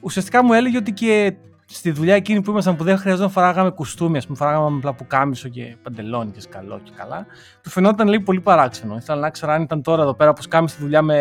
ουσιαστικά 0.00 0.44
μου 0.44 0.52
έλεγε 0.52 0.76
ότι 0.76 0.92
και 0.92 1.34
στη 1.66 1.90
δουλειά 1.90 2.14
εκείνη 2.14 2.42
που 2.42 2.50
ήμασταν 2.50 2.76
που 2.76 2.84
δεν 2.84 2.98
χρειαζόταν 2.98 3.26
να 3.26 3.32
φοράγαμε 3.32 3.70
κουστούμι, 3.70 4.16
ας 4.16 4.24
πούμε, 4.24 4.36
φοράγαμε 4.36 4.76
απλά 4.76 4.94
πουκάμισο 4.94 5.48
και 5.48 5.76
παντελόνι 5.82 6.30
και 6.30 6.40
σκαλό 6.40 6.80
και 6.82 6.90
καλά. 6.96 7.26
Του 7.62 7.70
φαινόταν 7.70 8.08
λέει 8.08 8.20
πολύ 8.20 8.40
παράξενο. 8.40 8.96
Ήθελα 8.96 9.20
να 9.20 9.30
ξέρω 9.30 9.52
αν 9.52 9.62
ήταν 9.62 9.82
τώρα 9.82 10.02
εδώ 10.02 10.14
πέρα 10.14 10.32
που 10.32 10.42
κάμε 10.48 10.68
στη 10.68 10.82
δουλειά 10.82 11.02
με, 11.02 11.20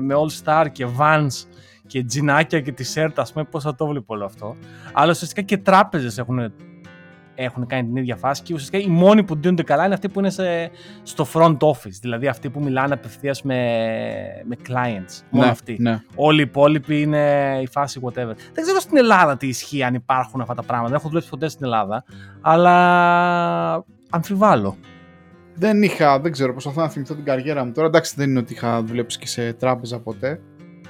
με 0.00 0.14
All 0.16 0.44
Star 0.44 0.66
και 0.72 0.86
Vans 0.98 1.46
και 1.86 2.04
τζινάκια 2.04 2.60
και 2.60 2.74
t-shirt, 2.78 3.12
ας 3.16 3.32
πούμε, 3.32 3.44
πώς 3.44 3.62
θα 3.62 3.74
το 3.74 3.86
βλέπω 3.86 4.14
όλο 4.14 4.24
αυτό. 4.24 4.56
Αλλά 4.92 5.10
ουσιαστικά 5.10 5.42
και 5.42 5.58
τράπεζες 5.58 6.18
έχουν, 6.18 6.52
έχουν 7.44 7.66
κάνει 7.66 7.88
την 7.88 7.96
ίδια 7.96 8.16
φάση 8.16 8.42
και 8.42 8.54
ουσιαστικά 8.54 8.84
οι 8.84 8.88
μόνοι 8.88 9.22
που 9.22 9.36
ντύνονται 9.36 9.62
καλά 9.62 9.84
είναι 9.84 9.94
αυτοί 9.94 10.08
που 10.08 10.18
είναι 10.18 10.30
σε, 10.30 10.70
στο 11.02 11.26
front 11.32 11.56
office. 11.58 11.98
Δηλαδή 12.00 12.26
αυτοί 12.26 12.50
που 12.50 12.62
μιλάνε 12.62 12.94
απευθείας 12.94 13.42
με, 13.42 13.56
με 14.44 14.56
clients. 14.68 15.22
Μόνο 15.30 15.44
ναι, 15.44 15.50
αυτοί. 15.50 15.76
ναι. 15.80 16.02
Όλοι 16.14 16.38
οι 16.38 16.42
υπόλοιποι 16.42 17.00
είναι 17.00 17.58
η 17.62 17.66
φάση 17.66 18.00
whatever. 18.04 18.34
Δεν 18.52 18.64
ξέρω 18.64 18.80
στην 18.80 18.96
Ελλάδα 18.96 19.36
τι 19.36 19.46
ισχύει, 19.46 19.82
αν 19.82 19.94
υπάρχουν 19.94 20.40
αυτά 20.40 20.54
τα 20.54 20.62
πράγματα. 20.62 20.88
Δεν 20.88 20.98
έχω 20.98 21.08
δουλέψει 21.08 21.30
ποτέ 21.30 21.48
στην 21.48 21.64
Ελλάδα. 21.64 22.04
Αλλά 22.40 23.84
αμφιβάλλω. 24.10 24.76
Δεν 25.54 25.82
είχα, 25.82 26.20
δεν 26.20 26.32
ξέρω, 26.32 26.52
προσπαθώ 26.52 26.80
να 26.80 26.88
θυμηθώ 26.88 27.14
την 27.14 27.24
καριέρα 27.24 27.64
μου 27.64 27.72
τώρα. 27.72 27.86
Εντάξει, 27.86 28.14
δεν 28.16 28.30
είναι 28.30 28.38
ότι 28.38 28.52
είχα 28.52 28.82
δουλέψει 28.82 29.18
και 29.18 29.26
σε 29.26 29.52
τράπεζα 29.52 29.98
ποτέ. 29.98 30.40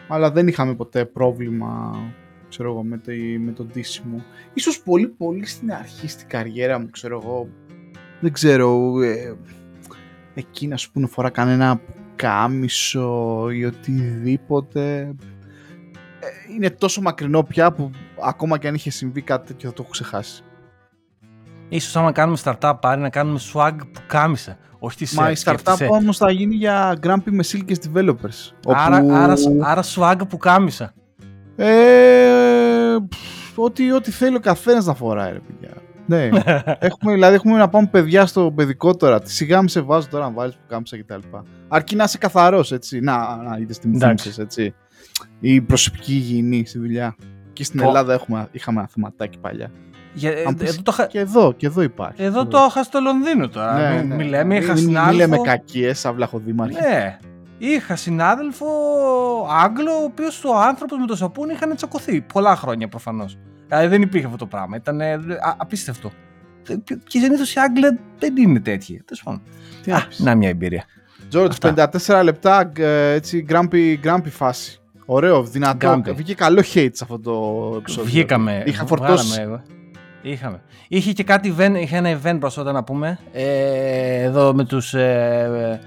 Αλλά 0.08 0.30
δεν 0.30 0.48
είχαμε 0.48 0.74
ποτέ 0.74 1.04
πρόβλημα, 1.04 1.98
ξέρω 2.50 2.70
εγώ, 2.70 2.82
με 2.82 2.98
το, 2.98 3.12
με 3.38 3.52
το 3.52 3.64
ντύσιμο. 3.64 4.24
Ίσως 4.54 4.82
πολύ 4.82 5.06
πολύ 5.08 5.46
στην 5.46 5.72
αρχή 5.72 6.08
στην 6.08 6.28
καριέρα 6.28 6.78
μου, 6.78 6.90
ξέρω 6.90 7.20
εγώ. 7.22 7.48
Δεν 8.20 8.32
ξέρω, 8.32 9.00
ε, 9.02 9.34
εκεί 10.34 10.66
να 10.66 10.76
σου 10.76 10.92
πούνε 10.92 11.06
φορά 11.06 11.30
κανένα 11.30 11.80
κάμισο 12.16 13.48
ή 13.50 13.64
οτιδήποτε. 13.64 14.98
Ε, 16.20 16.54
είναι 16.54 16.70
τόσο 16.70 17.00
μακρινό 17.00 17.42
πια 17.42 17.72
που 17.72 17.90
ακόμα 18.22 18.58
και 18.58 18.68
αν 18.68 18.74
είχε 18.74 18.90
συμβεί 18.90 19.22
κάτι 19.22 19.46
τέτοιο 19.46 19.68
θα 19.68 19.74
το 19.74 19.82
έχω 19.82 19.90
ξεχάσει. 19.90 20.42
Ίσως 21.68 21.96
άμα 21.96 22.12
κάνουμε 22.12 22.38
startup 22.44 22.74
πάρει 22.80 23.00
να 23.00 23.08
κάνουμε 23.10 23.38
swag 23.52 23.76
που 23.92 24.00
κάμισε. 24.06 24.58
Όχι 24.78 24.96
τη 24.96 25.14
Μα 25.14 25.30
η 25.30 25.34
startup 25.44 25.76
όμως 25.90 26.16
θα 26.16 26.30
γίνει 26.30 26.54
για 26.54 26.98
Grumpy 27.02 27.30
με 27.30 27.44
Silkes 27.52 27.74
Developers. 27.92 28.52
Άρα, 28.66 28.98
όπου- 28.98 29.12
άρα, 29.12 29.34
άρα 29.60 29.82
swag 29.82 30.20
που 30.28 30.36
κάμισα. 30.36 30.94
Ε, 31.64 32.96
πφ, 33.08 33.58
ό,τι, 33.58 33.92
ό,τι 33.92 34.10
θέλει 34.10 34.36
ο 34.36 34.40
καθένας 34.40 34.86
να 34.86 34.94
φοράει, 34.94 35.32
ρε 35.32 35.38
παιδιά. 35.38 35.70
Ναι. 36.06 36.28
έχουμε, 36.88 37.12
δηλαδή 37.12 37.34
έχουμε 37.34 37.58
να 37.58 37.68
πάμε 37.68 37.88
παιδιά 37.90 38.26
στο 38.26 38.52
παιδικό 38.54 38.96
τώρα. 38.96 39.20
Τι 39.20 39.32
σιγά 39.32 39.58
μην 39.58 39.68
σε 39.68 39.80
βάζω 39.80 40.08
τώρα 40.10 40.24
να 40.24 40.30
βάλεις 40.30 40.54
που 40.54 40.60
κάμισα 40.68 40.96
και 40.96 41.04
τα 41.04 41.16
λοιπά. 41.16 41.42
Αρκεί 41.68 41.96
να 41.96 42.04
είσαι 42.04 42.18
καθαρός, 42.18 42.72
έτσι. 42.72 43.00
Να, 43.00 43.36
να 43.36 43.56
είδες 43.60 43.78
τι 43.78 43.88
μου 43.88 43.96
Εντάξει. 43.96 44.22
θύμισες, 44.30 44.44
έτσι. 44.44 44.74
Η 45.40 45.60
προσωπική 45.60 46.12
υγιεινή 46.12 46.64
στη 46.66 46.78
δουλειά. 46.78 47.16
Και 47.52 47.64
στην 47.64 47.80
Πω. 47.80 47.86
Ελλάδα 47.86 48.12
έχουμε, 48.12 48.48
είχαμε 48.52 48.78
ένα 48.78 48.88
θεματάκι 48.88 49.38
παλιά. 49.38 49.70
Για, 50.12 50.30
ε, 50.30 50.44
Αν 50.46 50.54
πεις- 50.54 50.68
εδώ 50.68 50.82
το, 50.82 50.90
είχα- 50.94 51.06
Και 51.06 51.18
εδώ, 51.18 51.52
και 51.52 51.66
εδώ 51.66 51.82
υπάρχει. 51.82 52.22
εδώ 52.22 52.46
το 52.46 52.66
είχα 52.68 52.82
στο 52.82 53.00
Λονδίνο 53.00 53.48
τώρα. 53.48 53.78
Ναι, 53.90 53.96
Μη- 54.02 54.08
ναι. 54.08 54.14
Μη 54.14 54.24
λέμε, 54.24 54.54
είχα 54.56 54.64
Μην- 54.64 54.74
μην- 54.74 54.84
συνάδελφο. 54.84 55.10
Μη 55.12 55.16
λέμε 55.16 55.36
κακίες, 55.48 55.98
σαν 55.98 56.14
βλαχοδήμαρχοι. 56.14 56.74
Ναι. 56.80 57.18
Είχα 57.62 57.96
συνάδελφο 57.96 58.66
Άγγλο, 59.50 59.92
ο 59.92 60.04
οποίος 60.04 60.44
ο 60.44 60.56
άνθρωπος 60.56 60.98
με 60.98 61.06
το 61.06 61.16
σαπούνι 61.16 61.52
είχαν 61.52 61.76
τσακωθεί. 61.76 62.20
Πολλά 62.20 62.56
χρόνια 62.56 62.88
προφανώς. 62.88 63.38
Δηλαδή 63.66 63.86
δεν 63.86 64.02
υπήρχε 64.02 64.26
αυτό 64.26 64.38
το 64.38 64.46
πράγμα. 64.46 64.76
Ήταν 64.76 65.00
απίστευτο. 65.56 66.10
Και 67.06 67.18
συνήθως 67.18 67.54
οι 67.54 67.60
Άγγλοι 67.60 67.98
δεν 68.18 68.36
είναι 68.36 68.60
τέτοιοι. 68.60 69.02
Τέλος 69.04 69.22
πάντων. 69.22 69.42
Να 70.16 70.34
μια 70.34 70.48
εμπειρία. 70.48 70.84
Τζόρτ, 71.28 71.52
54 72.06 72.20
λεπτά 72.24 72.72
έτσι 73.14 73.40
γκράμπι, 73.40 73.96
γκράμπι 73.96 74.30
φάση. 74.30 74.80
Ωραίο, 75.06 75.42
δυνατό. 75.42 76.02
Βγήκε 76.06 76.34
καλό 76.34 76.62
hate 76.74 76.90
σε 76.92 77.04
αυτό 77.04 77.18
το 77.20 77.74
επεισόδιο. 77.76 78.10
Βγήκαμε. 78.10 78.62
Είχα 78.66 78.86
φορτώσει. 78.86 79.60
Είχαμε. 80.22 80.62
Είχε 80.88 81.12
και 81.12 81.24
κάτι 81.24 81.54
event, 81.58 81.74
είχε 81.80 81.96
ένα 81.96 82.20
event 82.22 82.36
προσώτα 82.40 82.72
να 82.72 82.84
πούμε. 82.84 83.18
Ε, 83.32 84.22
εδώ 84.22 84.54
με 84.54 84.64
τους... 84.64 84.94
Ε, 84.94 85.80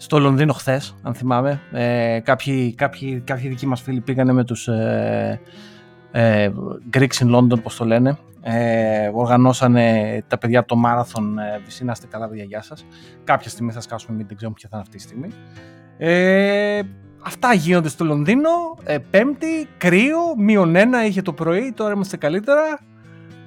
στο 0.00 0.18
Λονδίνο 0.18 0.52
χθες, 0.52 0.94
αν 1.02 1.14
θυμάμαι. 1.14 1.60
Ε, 1.72 2.20
κάποιοι, 2.24 2.74
κάποιοι, 2.74 3.22
κάποιοι 3.24 3.48
δικοί 3.48 3.66
μας 3.66 3.80
φίλοι 3.80 4.00
πήγανε 4.00 4.32
με 4.32 4.44
τους 4.44 4.68
ε, 4.68 5.40
ε, 6.10 6.50
Greeks 6.92 7.24
in 7.24 7.36
London, 7.36 7.62
πώς 7.62 7.76
το 7.76 7.84
λένε. 7.84 8.18
Ε, 8.42 9.10
οργανώσανε 9.12 10.22
τα 10.26 10.38
παιδιά 10.38 10.58
από 10.58 10.68
το 10.68 10.80
Marathon 10.86 11.22
ε, 11.54 11.58
Βυσίνα, 11.64 11.92
είστε 11.92 12.06
καλά 12.06 12.28
παιδιά, 12.28 12.44
γεια 12.44 12.62
σας. 12.62 12.86
Κάποια 13.24 13.50
στιγμή 13.50 13.72
θα 13.72 13.80
σκάσουμε, 13.80 14.16
μην 14.16 14.26
δεν 14.26 14.36
ξέρουμε 14.36 14.56
ποια 14.58 14.68
θα 14.70 14.76
είναι 14.76 14.86
αυτή 14.86 14.96
τη 14.96 15.02
στιγμή. 15.02 15.28
Ε, 15.98 16.80
αυτά 17.22 17.52
γίνονται 17.52 17.88
στο 17.88 18.04
Λονδίνο. 18.04 18.50
Ε, 18.84 18.98
πέμπτη, 19.10 19.68
κρύο, 19.78 20.36
μείον 20.36 20.76
ένα 20.76 21.06
είχε 21.06 21.22
το 21.22 21.32
πρωί, 21.32 21.72
τώρα 21.76 21.92
είμαστε 21.92 22.16
καλύτερα. 22.16 22.80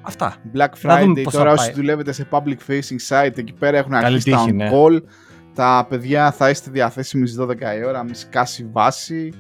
Αυτά. 0.01 0.35
Black 0.55 0.69
Friday, 0.83 1.23
τώρα 1.31 1.51
όσοι 1.51 1.71
δουλεύετε 1.71 2.11
σε 2.11 2.27
public 2.29 2.57
facing 2.67 3.07
site, 3.09 3.37
εκεί 3.37 3.53
πέρα 3.59 3.77
έχουν 3.77 3.93
αρχίσει 3.93 4.29
τα 4.29 4.45
on 4.45 4.53
ναι. 4.53 4.69
call. 4.73 5.01
Τα 5.53 5.85
παιδιά 5.89 6.31
θα 6.31 6.49
είστε 6.49 6.71
διαθέσιμοι 6.71 7.27
στις 7.27 7.45
12 7.45 7.49
η 7.79 7.85
ώρα, 7.85 8.03
μη 8.03 8.15
σκάσει 8.15 8.69
βάση 8.71 9.33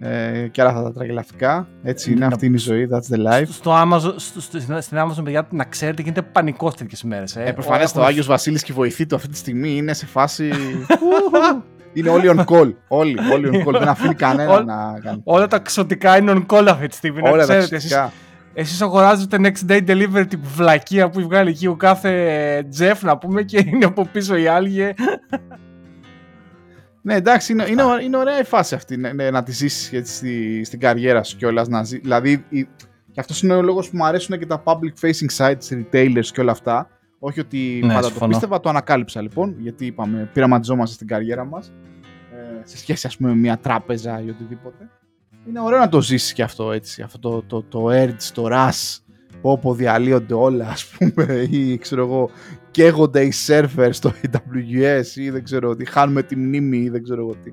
ε, 0.00 0.48
και 0.50 0.60
άλλα 0.60 0.70
αυτά 0.70 0.82
τα 0.82 0.92
τραγελαφικά. 0.92 1.68
Έτσι 1.82 2.12
είναι, 2.12 2.24
αυτή 2.26 2.46
είναι 2.46 2.56
η 2.56 2.58
ζωή, 2.58 2.88
that's 2.92 3.14
the 3.14 3.32
life. 3.32 3.46
Στο 3.46 3.82
Amazon, 3.82 4.14
στο, 4.16 4.40
στην 4.80 4.98
Amazon, 4.98 5.24
παιδιά, 5.24 5.46
να 5.50 5.64
ξέρετε, 5.64 6.02
γίνεται 6.02 6.22
πανικό 6.22 6.70
τέτοιε 6.70 6.98
μέρες. 7.04 7.36
Ε, 7.36 7.42
ε 7.44 7.52
προφανές 7.52 7.92
το 7.92 8.02
Άγιος 8.04 8.26
Βασίλης 8.26 8.62
και 8.62 8.72
η 8.72 8.74
βοηθή 8.74 9.06
του 9.06 9.14
αυτή 9.14 9.28
τη 9.28 9.36
στιγμή 9.36 9.76
είναι 9.76 9.92
σε 9.92 10.06
φάση... 10.06 10.50
είναι 11.92 12.08
όλοι 12.08 12.30
on 12.36 12.44
call. 12.44 12.72
Όλοι, 12.88 13.16
όλοι 13.32 13.50
on 13.52 13.68
call. 13.68 13.78
Δεν 13.78 13.88
αφήνει 13.88 14.14
κανένα 14.14 14.64
να 14.64 15.00
κάνει. 15.02 15.20
Όλα 15.24 15.46
τα 15.46 15.58
ξωτικά 15.58 16.16
είναι 16.16 16.32
on 16.36 16.46
call 16.46 16.66
αυτή 16.68 16.86
τη 16.86 16.94
στιγμή. 16.94 17.28
Όλα 17.28 17.46
τα 17.46 17.58
ξωτικά. 17.58 18.12
Εσείς 18.54 18.82
αγοράζετε 18.82 19.36
next 19.40 19.70
day 19.70 19.88
delivery 19.88 20.24
την 20.28 20.40
βλακεία 20.42 21.10
που 21.10 21.20
βγάλει 21.20 21.50
εκεί 21.50 21.66
ο 21.66 21.76
κάθε 21.76 22.66
Τζεφ 22.70 23.02
να 23.02 23.18
πούμε 23.18 23.42
και 23.42 23.64
είναι 23.66 23.84
από 23.84 24.06
πίσω 24.12 24.36
η 24.36 24.46
άλγε. 24.48 24.94
Ναι, 27.02 27.14
εντάξει, 27.14 27.52
είναι, 27.52 27.64
είναι, 27.68 27.82
είναι 28.02 28.16
ωραία 28.16 28.40
η 28.40 28.44
φάση 28.44 28.74
αυτή 28.74 28.96
να, 28.96 29.30
να 29.30 29.42
τη 29.42 29.52
ζήσεις 29.52 30.14
στη, 30.14 30.64
στην 30.64 30.80
καριέρα 30.80 31.22
σου 31.22 31.36
κιόλας. 31.36 31.68
Δηλαδή, 32.02 32.44
η, 32.48 32.68
και 33.12 33.20
αυτός 33.20 33.42
είναι 33.42 33.54
ο 33.54 33.62
λόγος 33.62 33.90
που 33.90 33.96
μου 33.96 34.04
αρέσουν 34.04 34.38
και 34.38 34.46
τα 34.46 34.62
public 34.64 35.06
facing 35.06 35.36
sites, 35.36 35.82
retailers 35.92 36.26
και 36.32 36.40
όλα 36.40 36.52
αυτά. 36.52 36.88
Όχι 37.18 37.40
ότι 37.40 37.80
ναι, 37.84 37.94
πάντα 37.94 38.12
το 38.12 38.26
πίστευα, 38.26 38.60
το 38.60 38.68
ανακάλυψα 38.68 39.22
λοιπόν, 39.22 39.56
γιατί 39.58 39.86
είπαμε, 39.86 40.30
πειραματιζόμαστε 40.32 40.94
στην 40.94 41.06
καριέρα 41.06 41.44
μας. 41.44 41.72
Ε, 42.32 42.66
σε 42.68 42.76
σχέση, 42.76 43.06
ας 43.06 43.16
πούμε, 43.16 43.28
με 43.28 43.36
μια 43.36 43.58
τράπεζα 43.58 44.22
ή 44.22 44.28
οτιδήποτε 44.28 44.88
είναι 45.48 45.60
ωραίο 45.60 45.78
να 45.78 45.88
το 45.88 46.00
ζήσεις 46.00 46.32
και 46.32 46.42
αυτό 46.42 46.72
έτσι. 46.72 47.02
Αυτό 47.02 47.18
το, 47.18 47.42
το, 47.42 47.62
το 47.62 47.88
Edge, 47.90 48.30
το 48.34 48.48
Rush, 48.50 48.98
όπου 49.42 49.74
διαλύονται 49.74 50.34
όλα, 50.34 50.68
ας 50.68 50.86
πούμε, 50.86 51.32
ή 51.50 51.78
ξέρω 51.78 52.02
εγώ, 52.02 52.30
καίγονται 52.70 53.22
οι 53.22 53.32
servers 53.46 53.90
στο 53.90 54.12
AWS 54.32 55.06
ή 55.14 55.30
δεν 55.30 55.44
ξέρω 55.44 55.76
τι, 55.76 55.84
χάνουμε 55.84 56.22
τη 56.22 56.36
μνήμη 56.36 56.78
ή 56.78 56.88
δεν 56.88 57.02
ξέρω 57.02 57.20
εγώ 57.20 57.34
τι. 57.42 57.52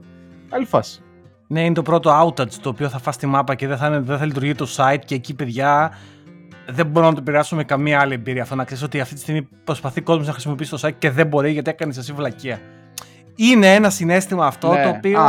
Καλή 0.49 0.65
φάση. 0.65 1.01
Ναι, 1.47 1.65
είναι 1.65 1.73
το 1.73 1.81
πρώτο 1.81 2.23
outage 2.23 2.53
το 2.61 2.69
οποίο 2.69 2.89
θα 2.89 2.99
φας 2.99 3.17
τη 3.17 3.25
μάπα 3.25 3.55
και 3.55 3.67
δεν 3.67 3.77
θα, 3.77 4.01
δεν 4.01 4.17
θα 4.17 4.25
λειτουργεί 4.25 4.53
το 4.53 4.67
site 4.75 4.99
και 5.05 5.15
εκεί 5.15 5.33
παιδιά 5.33 5.91
δεν 6.69 6.85
μπορώ 6.85 7.05
να 7.05 7.13
το 7.13 7.19
επηρεάσω 7.21 7.55
με 7.55 7.63
καμία 7.63 7.99
άλλη 7.99 8.13
εμπειρία. 8.13 8.41
Αυτό 8.41 8.55
να 8.55 8.63
ξέρεις 8.63 8.83
ότι 8.83 8.99
αυτή 8.99 9.13
τη 9.13 9.19
στιγμή 9.19 9.47
προσπαθεί 9.63 10.01
κόσμος 10.01 10.27
να 10.27 10.31
χρησιμοποιήσει 10.31 10.71
το 10.71 10.79
site 10.81 10.93
και 10.97 11.11
δεν 11.11 11.27
μπορεί 11.27 11.51
γιατί 11.51 11.69
έκανες 11.69 11.97
εσύ 11.97 12.13
βλακεία. 12.13 12.59
Είναι 13.35 13.73
ένα 13.73 13.89
συνέστημα 13.89 14.45
αυτό 14.45 14.73
ναι. 14.73 14.83
το 14.83 14.89
οποίο 14.89 15.19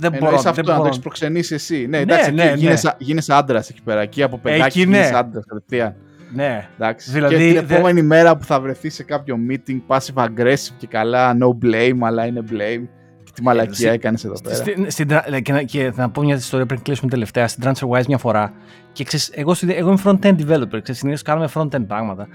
δεν 0.00 0.12
μπορώ, 0.18 0.34
αυτό 0.36 0.52
δεν 0.52 0.64
να 0.64 0.70
μπορώ. 0.70 0.82
το 0.82 0.86
έχεις 0.86 1.00
προξενήσει 1.00 1.54
εσύ. 1.54 1.78
Ναι, 1.78 1.86
ναι 1.86 1.98
εντάξει, 1.98 2.32
ναι, 2.32 2.44
ναι, 2.44 2.52
γίνεσαι, 2.56 2.94
γίνεσαι 2.98 3.32
άντρας 3.32 3.68
εκεί 3.68 3.82
πέρα. 3.82 4.00
Εκεί 4.00 4.22
από 4.22 4.38
παιδάκι 4.38 4.78
ναι. 4.78 4.84
γίνεσαι 4.84 5.14
άντρας 5.14 5.44
κατευθείαν. 5.46 5.94
Ναι. 6.32 6.68
Εντάξει. 6.74 7.10
Δηλαδή, 7.10 7.52
και 7.52 7.60
την 7.60 7.74
επόμενη 7.76 8.02
μέρα 8.02 8.36
που 8.36 8.44
θα 8.44 8.60
βρεθείς 8.60 8.94
σε 8.94 9.02
κάποιο 9.02 9.36
meeting, 9.50 9.80
passive 9.86 10.24
aggressive 10.24 10.74
και 10.78 10.86
καλά, 10.86 11.36
no 11.40 11.64
blame, 11.64 11.98
αλλά 12.00 12.26
είναι 12.26 12.44
blame. 12.50 12.86
Και 13.24 13.32
τι 13.34 13.42
μαλακία 13.42 13.90
ε, 13.90 13.94
έκανες 13.94 14.24
εδώ 14.24 14.34
πέρα. 14.42 14.54
Στην, 14.54 14.90
στην, 14.90 15.08
και, 15.42 15.62
και 15.62 15.92
θα 15.94 16.08
πω 16.08 16.22
μια 16.22 16.34
ιστορία 16.34 16.66
πριν 16.66 16.82
κλείσουμε 16.82 17.10
τελευταία. 17.10 17.48
Στην 17.48 17.64
TransferWise 17.64 18.06
μια 18.06 18.18
φορά. 18.18 18.52
Και 18.92 19.04
ξέρεις, 19.04 19.30
εγώ, 19.34 19.54
εγώ 19.66 19.88
είμαι 19.88 20.00
front-end 20.04 20.36
developer. 20.46 20.80
Συνήθως 20.82 21.22
κάνουμε 21.22 21.48
front-end 21.54 21.86
πράγματα. 21.86 22.28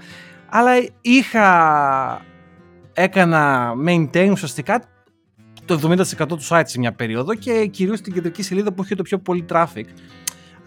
Αλλά 0.48 0.70
είχα. 1.00 2.24
Έκανα 2.98 3.72
maintain 3.86 4.28
ουσιαστικά 4.30 4.82
το 5.66 5.80
70% 5.82 6.26
του 6.28 6.46
site 6.48 6.62
σε 6.64 6.78
μια 6.78 6.92
περίοδο 6.92 7.34
και 7.34 7.66
κυρίως 7.66 8.00
την 8.00 8.12
κεντρική 8.12 8.42
σελίδα 8.42 8.72
που 8.72 8.82
είχε 8.82 8.94
το 8.94 9.02
πιο 9.02 9.18
πολύ 9.18 9.44
traffic. 9.52 9.84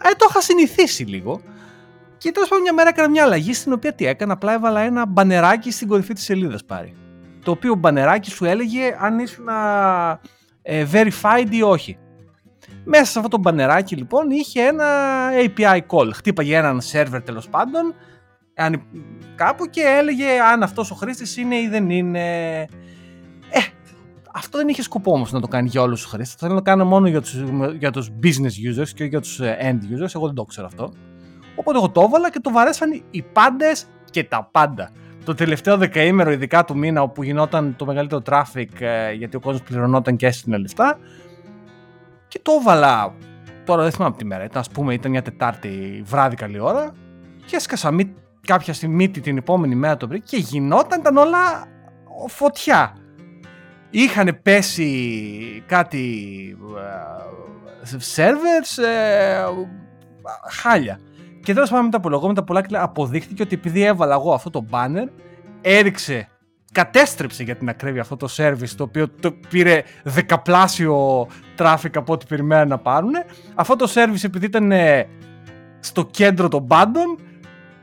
Ε, 0.04 0.10
το 0.18 0.28
είχα 0.30 0.41
συνηθίσει 0.41 1.04
λίγο. 1.04 1.41
Και 2.18 2.32
τέλος 2.32 2.50
πάντων 2.50 2.64
μια 2.64 2.74
μέρα 2.74 2.89
έκανα 2.89 3.10
μια 3.10 3.24
αλλαγή 3.24 3.54
στην 3.54 3.74
οποία 3.74 3.93
τι 3.93 4.06
έκανα, 4.06 4.34
απλά 4.34 4.54
έβαλα 4.54 4.82
ένα 4.82 5.06
μπανεράκι 5.06 5.72
στην 5.72 5.88
κορυφή 5.88 6.14
της 6.14 6.24
σελίδας 6.24 6.66
πάρει. 6.66 6.93
Το 7.43 7.52
οποίο 7.52 7.76
μπανεράκι 7.76 8.30
σου 8.30 8.45
έλεγε 8.45 8.97
αν 9.00 9.20
ήσουν 9.20 9.45
ε, 10.62 10.86
verified 10.91 11.47
ή 11.50 11.62
όχι. 11.62 11.97
Μέσα 12.84 13.06
σε 13.06 13.20
αυτό 13.20 13.30
το 13.30 13.38
μπανεράκι 13.38 13.95
λοιπόν 13.95 14.30
είχε 14.30 14.62
ένα 14.62 14.86
API 15.45 15.80
call. 15.88 16.10
Χτύπαγε 16.14 16.56
έναν 16.56 16.82
server 16.91 17.22
τέλος 17.26 17.50
πάντων 17.50 17.93
κάπου 19.36 19.66
και 19.66 19.82
έλεγε 19.82 20.39
αν 20.52 20.64
αυτός 20.64 20.91
ο 20.91 20.95
χρήστης 20.95 21.38
είναι 21.38 21.56
ή 21.56 21.68
δεν 21.68 21.89
είναι. 21.89 22.60
Ε, 23.50 23.60
αυτό 24.34 24.58
δεν 24.58 24.68
είχε 24.68 24.82
σκοπό 24.82 25.12
όμως 25.12 25.32
να 25.32 25.40
το 25.40 25.48
κάνει 25.48 25.68
για 25.68 25.82
όλους 25.82 26.02
τους 26.02 26.12
χρήστες. 26.12 26.36
Θέλω 26.40 26.54
να 26.54 26.58
το 26.58 26.64
κάνω 26.64 26.86
μόνο 26.86 27.08
για 27.08 27.22
τους 27.22 27.44
για 27.78 27.92
τους 27.92 28.10
business 28.24 28.82
users 28.82 28.90
και 28.96 29.04
για 29.04 29.22
τους 29.22 29.40
ε, 29.40 29.58
end 29.62 30.04
users. 30.04 30.16
Εγώ 30.16 30.26
δεν 30.26 30.36
το 30.36 30.44
ξέρω 30.44 30.68
αυτό. 30.68 30.94
Οπότε 31.56 31.78
εγώ 31.78 31.90
το 31.90 32.02
έβαλα 32.02 32.32
και 32.32 32.40
το 32.40 32.52
βαρέσαν 32.52 33.04
οι 33.12 33.22
πάντες 33.22 33.86
και 34.12 34.24
τα 34.24 34.50
πάντα. 34.52 34.92
Το 35.26 35.34
τελευταίο 35.36 35.78
δεκαήμερο, 35.78 36.32
ειδικά 36.32 36.66
του 36.66 36.78
μήνα, 36.78 37.02
όπου 37.02 37.24
γινόταν 37.24 37.76
το 37.76 37.86
μεγαλύτερο 37.86 38.22
traffic, 38.30 38.66
ε, 38.80 39.12
γιατί 39.12 39.36
ο 39.36 39.40
κόσμος 39.40 39.64
πληρωνόταν 39.64 40.16
και 40.16 40.26
έστειλε 40.26 40.58
λεφτά. 40.58 41.00
Και 42.28 42.40
το 42.42 42.52
έβαλα. 42.62 43.14
Τώρα 43.66 43.82
δεν 43.82 43.92
θυμάμαι 43.92 44.10
από 44.10 44.20
τη 44.20 44.26
μέρα. 44.26 44.44
Ήταν, 44.44 44.62
ας 44.62 44.70
πούμε, 44.70 44.94
ήταν 44.94 45.12
μια 45.12 45.22
Τετάρτη 45.22 46.02
βράδυ 46.06 46.36
καλή 46.36 46.60
ώρα. 46.60 46.94
Και 47.46 47.56
έσκασα 47.56 47.92
μη, 47.92 48.14
κάποια 48.48 48.74
στιγμή 48.74 49.10
την 49.10 49.38
επόμενη 49.38 49.76
μέρα 49.76 49.98
το 49.98 50.08
πρωί 50.08 50.22
και 50.22 50.38
γινόταν, 50.38 51.00
ήταν 51.00 51.18
όλα 51.18 51.68
φωτιά 52.28 52.94
είχαν 53.90 54.40
πέσει 54.44 55.64
κάτι 55.66 56.58
ε, 57.84 57.98
servers 58.16 58.84
ε, 58.84 59.44
χάλια. 60.50 61.00
Και 61.44 61.54
τέλος 61.54 61.70
πάντων 61.70 61.86
μετά 61.86 61.98
από 61.98 62.28
μετά 62.28 62.44
πολλά 62.44 62.64
αποδείχθηκε 62.72 63.42
ότι 63.42 63.56
επειδή 63.56 63.84
έβαλα 63.84 64.14
εγώ 64.14 64.34
αυτό 64.34 64.50
το 64.50 64.66
banner, 64.72 65.08
έριξε, 65.62 66.28
κατέστρεψε 66.72 67.44
για 67.44 67.56
την 67.56 67.70
ακρίβεια 67.70 68.02
αυτό 68.02 68.16
το 68.16 68.28
service 68.38 68.70
το 68.78 68.84
οποίο 68.84 69.10
το 69.10 69.32
πήρε 69.50 69.84
δεκαπλάσιο 70.04 71.28
traffic 71.58 71.92
από 71.96 72.14
ό,τι 72.14 72.26
περιμέναν 72.26 72.68
να 72.68 72.78
πάρουν. 72.78 73.12
Αυτό 73.56 73.76
το 73.76 73.92
service 73.94 74.24
επειδή 74.24 74.46
ήταν 74.46 74.72
στο 75.80 76.06
κέντρο 76.06 76.48
των 76.48 76.68
πάντων, 76.68 77.20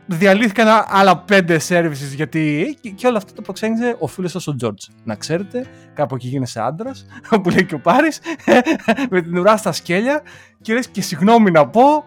διαλύθηκαν 0.07 0.84
άλλα 0.86 1.18
πέντε 1.18 1.61
services 1.68 2.14
γιατί 2.14 2.76
και 2.94 3.07
όλο 3.07 3.16
αυτό 3.16 3.32
το 3.32 3.42
προξένησε 3.42 3.96
ο 3.98 4.07
φίλος 4.07 4.30
σας 4.30 4.46
ο 4.46 4.57
George. 4.62 4.94
Να 5.04 5.14
ξέρετε, 5.14 5.66
κάπου 5.94 6.14
εκεί 6.14 6.28
γίνεσαι 6.28 6.61
άντρας, 6.61 7.07
που 7.42 7.50
λέει 7.50 7.64
και 7.64 7.74
ο 7.74 7.80
Πάρης, 7.80 8.20
με 9.11 9.22
την 9.22 9.38
ουρά 9.38 9.57
στα 9.57 9.72
σκέλια 9.72 10.22
και 10.61 10.74
λες 10.74 10.88
και 10.88 11.02
συγγνώμη 11.02 11.50
να 11.50 11.68
πω, 11.68 12.04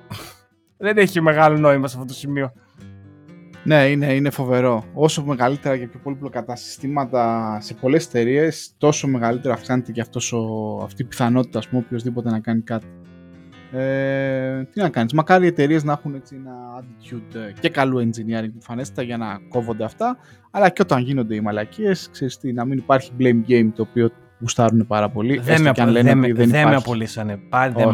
δεν 0.78 0.98
έχει 0.98 1.22
μεγάλο 1.22 1.58
νόημα 1.58 1.88
σε 1.88 1.96
αυτό 1.96 2.08
το 2.08 2.14
σημείο. 2.14 2.54
Ναι, 3.64 3.86
είναι, 3.86 4.14
είναι 4.14 4.30
φοβερό. 4.30 4.84
Όσο 4.94 5.24
μεγαλύτερα 5.24 5.78
και 5.78 5.88
πιο 5.88 6.00
πολύπλοκα 6.04 6.44
τα 6.44 6.56
συστήματα 6.56 7.58
σε 7.62 7.74
πολλές 7.74 8.06
εταιρείες, 8.06 8.74
τόσο 8.78 9.08
μεγαλύτερα 9.08 9.54
αυξάνεται 9.54 9.92
και 9.92 10.02
αυτός 10.02 10.34
ο, 10.34 10.80
αυτή 10.84 11.02
η 11.02 11.06
πιθανότητα, 11.06 11.60
ας 11.60 11.68
πούμε, 11.68 11.82
οποιοδήποτε 11.86 12.30
να 12.30 12.40
κάνει 12.40 12.62
κάτι. 12.62 12.88
Ε, 13.72 14.64
τι 14.64 14.82
να 14.82 14.90
κάνεις, 14.90 15.14
μακάρι 15.14 15.46
οι 15.46 15.48
εταιρείες 15.48 15.84
να 15.84 15.92
έχουν 15.92 16.16
έτσι 16.16 16.36
ένα 16.36 16.52
attitude 16.80 17.36
ε, 17.36 17.52
και 17.60 17.70
καλού 17.70 18.10
engineering 18.10 18.52
φανέστα 18.60 19.02
για 19.02 19.18
να 19.18 19.40
κόβονται 19.50 19.84
αυτά, 19.84 20.18
αλλά 20.52 20.70
και 20.70 20.82
όταν 20.82 21.02
γίνονται 21.02 21.36
οι 21.36 21.40
μαλακίες, 21.42 22.10
ξέρεις 22.12 22.38
τι, 22.38 22.54
να 22.54 22.66
μην 22.66 22.78
υπάρχει 22.78 23.12
blame 23.20 23.50
game 23.50 23.70
το 23.76 23.82
οποίο 23.90 24.12
γουστάρουν 24.40 24.88
πάρα 24.88 25.10
πολύ. 25.10 25.38
Δεν 25.38 25.62
με, 25.62 25.72
δεν, 25.76 25.94
δεν, 25.94 26.50
δεν 26.50 26.68
με 26.68 26.76
απολύσανε. 26.76 27.40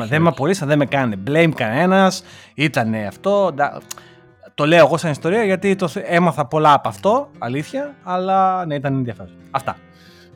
δεν, 0.10 0.22
με 0.22 0.28
απολύσανε, 0.28 0.70
δεν 0.70 0.78
με 0.78 0.86
κάνε. 0.86 1.16
Blame 1.28 1.52
κανένας, 1.56 2.24
ήταν 2.54 2.94
αυτό. 3.08 3.54
Το 4.54 4.66
λέω 4.66 4.86
εγώ 4.86 4.98
σαν 4.98 5.12
ιστορία 5.12 5.44
γιατί 5.44 5.76
το, 5.76 5.88
έμαθα 6.06 6.48
πολλά 6.48 6.74
από 6.74 6.88
αυτό, 6.88 7.30
αλήθεια, 7.38 7.96
αλλά 8.04 8.66
ναι, 8.66 8.76
ήταν 8.76 8.94
ενδιαφέρον. 8.94 9.34
Αυτά. 9.52 9.76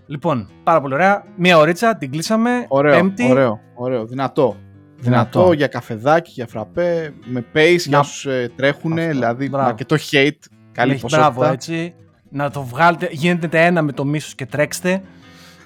Λοιπόν, 0.05 0.49
πάρα 0.63 0.81
πολύ 0.81 0.93
ωραία. 0.93 1.23
Μία 1.35 1.57
ωρίτσα, 1.57 1.97
την 1.97 2.11
κλείσαμε. 2.11 2.65
Ωραίο, 2.67 3.13
ωραίο, 3.29 3.59
ωραίο, 3.75 4.05
δυνατό. 4.05 4.55
Δυνατό, 4.99 5.39
Δυνατό. 5.39 5.53
για 5.53 5.67
καφεδάκι, 5.67 6.31
για 6.31 6.47
φραπέ, 6.47 7.13
με 7.25 7.45
pace 7.53 7.75
για 7.77 7.91
Να- 7.91 7.99
όσους 7.99 8.25
ε, 8.25 8.51
τρέχουν, 8.55 8.91
Αυτό, 8.99 9.07
δηλαδή 9.09 9.49
μπράβο. 9.49 9.63
με 9.63 9.69
αρκετό 9.69 9.95
hate, 10.11 10.45
καλή 10.71 10.91
Έχει 10.93 11.05
μπράβο 11.09 11.39
ποσότητα. 11.39 11.51
έτσι. 11.53 11.93
Να 12.29 12.49
το 12.51 12.63
βγάλετε, 12.63 13.07
γίνετε 13.11 13.65
ένα 13.65 13.81
με 13.81 13.91
το 13.91 14.05
μίσος 14.05 14.35
και 14.35 14.45
τρέξτε. 14.45 15.01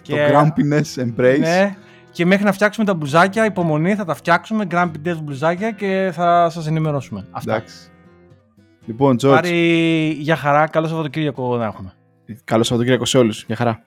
Το 0.08 0.16
grumpiness 0.16 1.04
embrace. 1.04 1.40
Ναι, 1.40 1.76
και 2.12 2.26
μέχρι 2.26 2.44
να 2.46 2.52
φτιάξουμε 2.52 2.86
τα 2.86 2.94
μπλουζάκια, 2.94 3.46
υπομονή, 3.46 3.96
θα 3.96 4.06
τα 4.06 4.14
φτιάξουμε, 4.16 4.68
grumpy 4.72 4.92
death 5.06 5.18
μπλουζάκια 5.24 5.72
και 5.72 6.10
θα 6.14 6.50
σας 6.50 6.68
ενημερώσουμε. 6.68 7.28
Αυτά. 7.32 7.54
Εντάξει. 7.56 7.76
Λοιπόν, 8.86 9.16
George, 9.22 9.30
Πάρει 9.30 10.08
για 10.20 10.36
χαρά, 10.36 10.68
καλό 10.68 10.88
Σαββατοκύριακο 10.88 11.58
να 11.58 11.66
έχουμε. 11.66 11.94
καλό 12.44 12.64
Σαββατοκύριακο 12.64 13.06
σε 13.06 13.18
όλους. 13.18 13.44
Γεια 13.48 13.56
χαρά. 13.56 13.82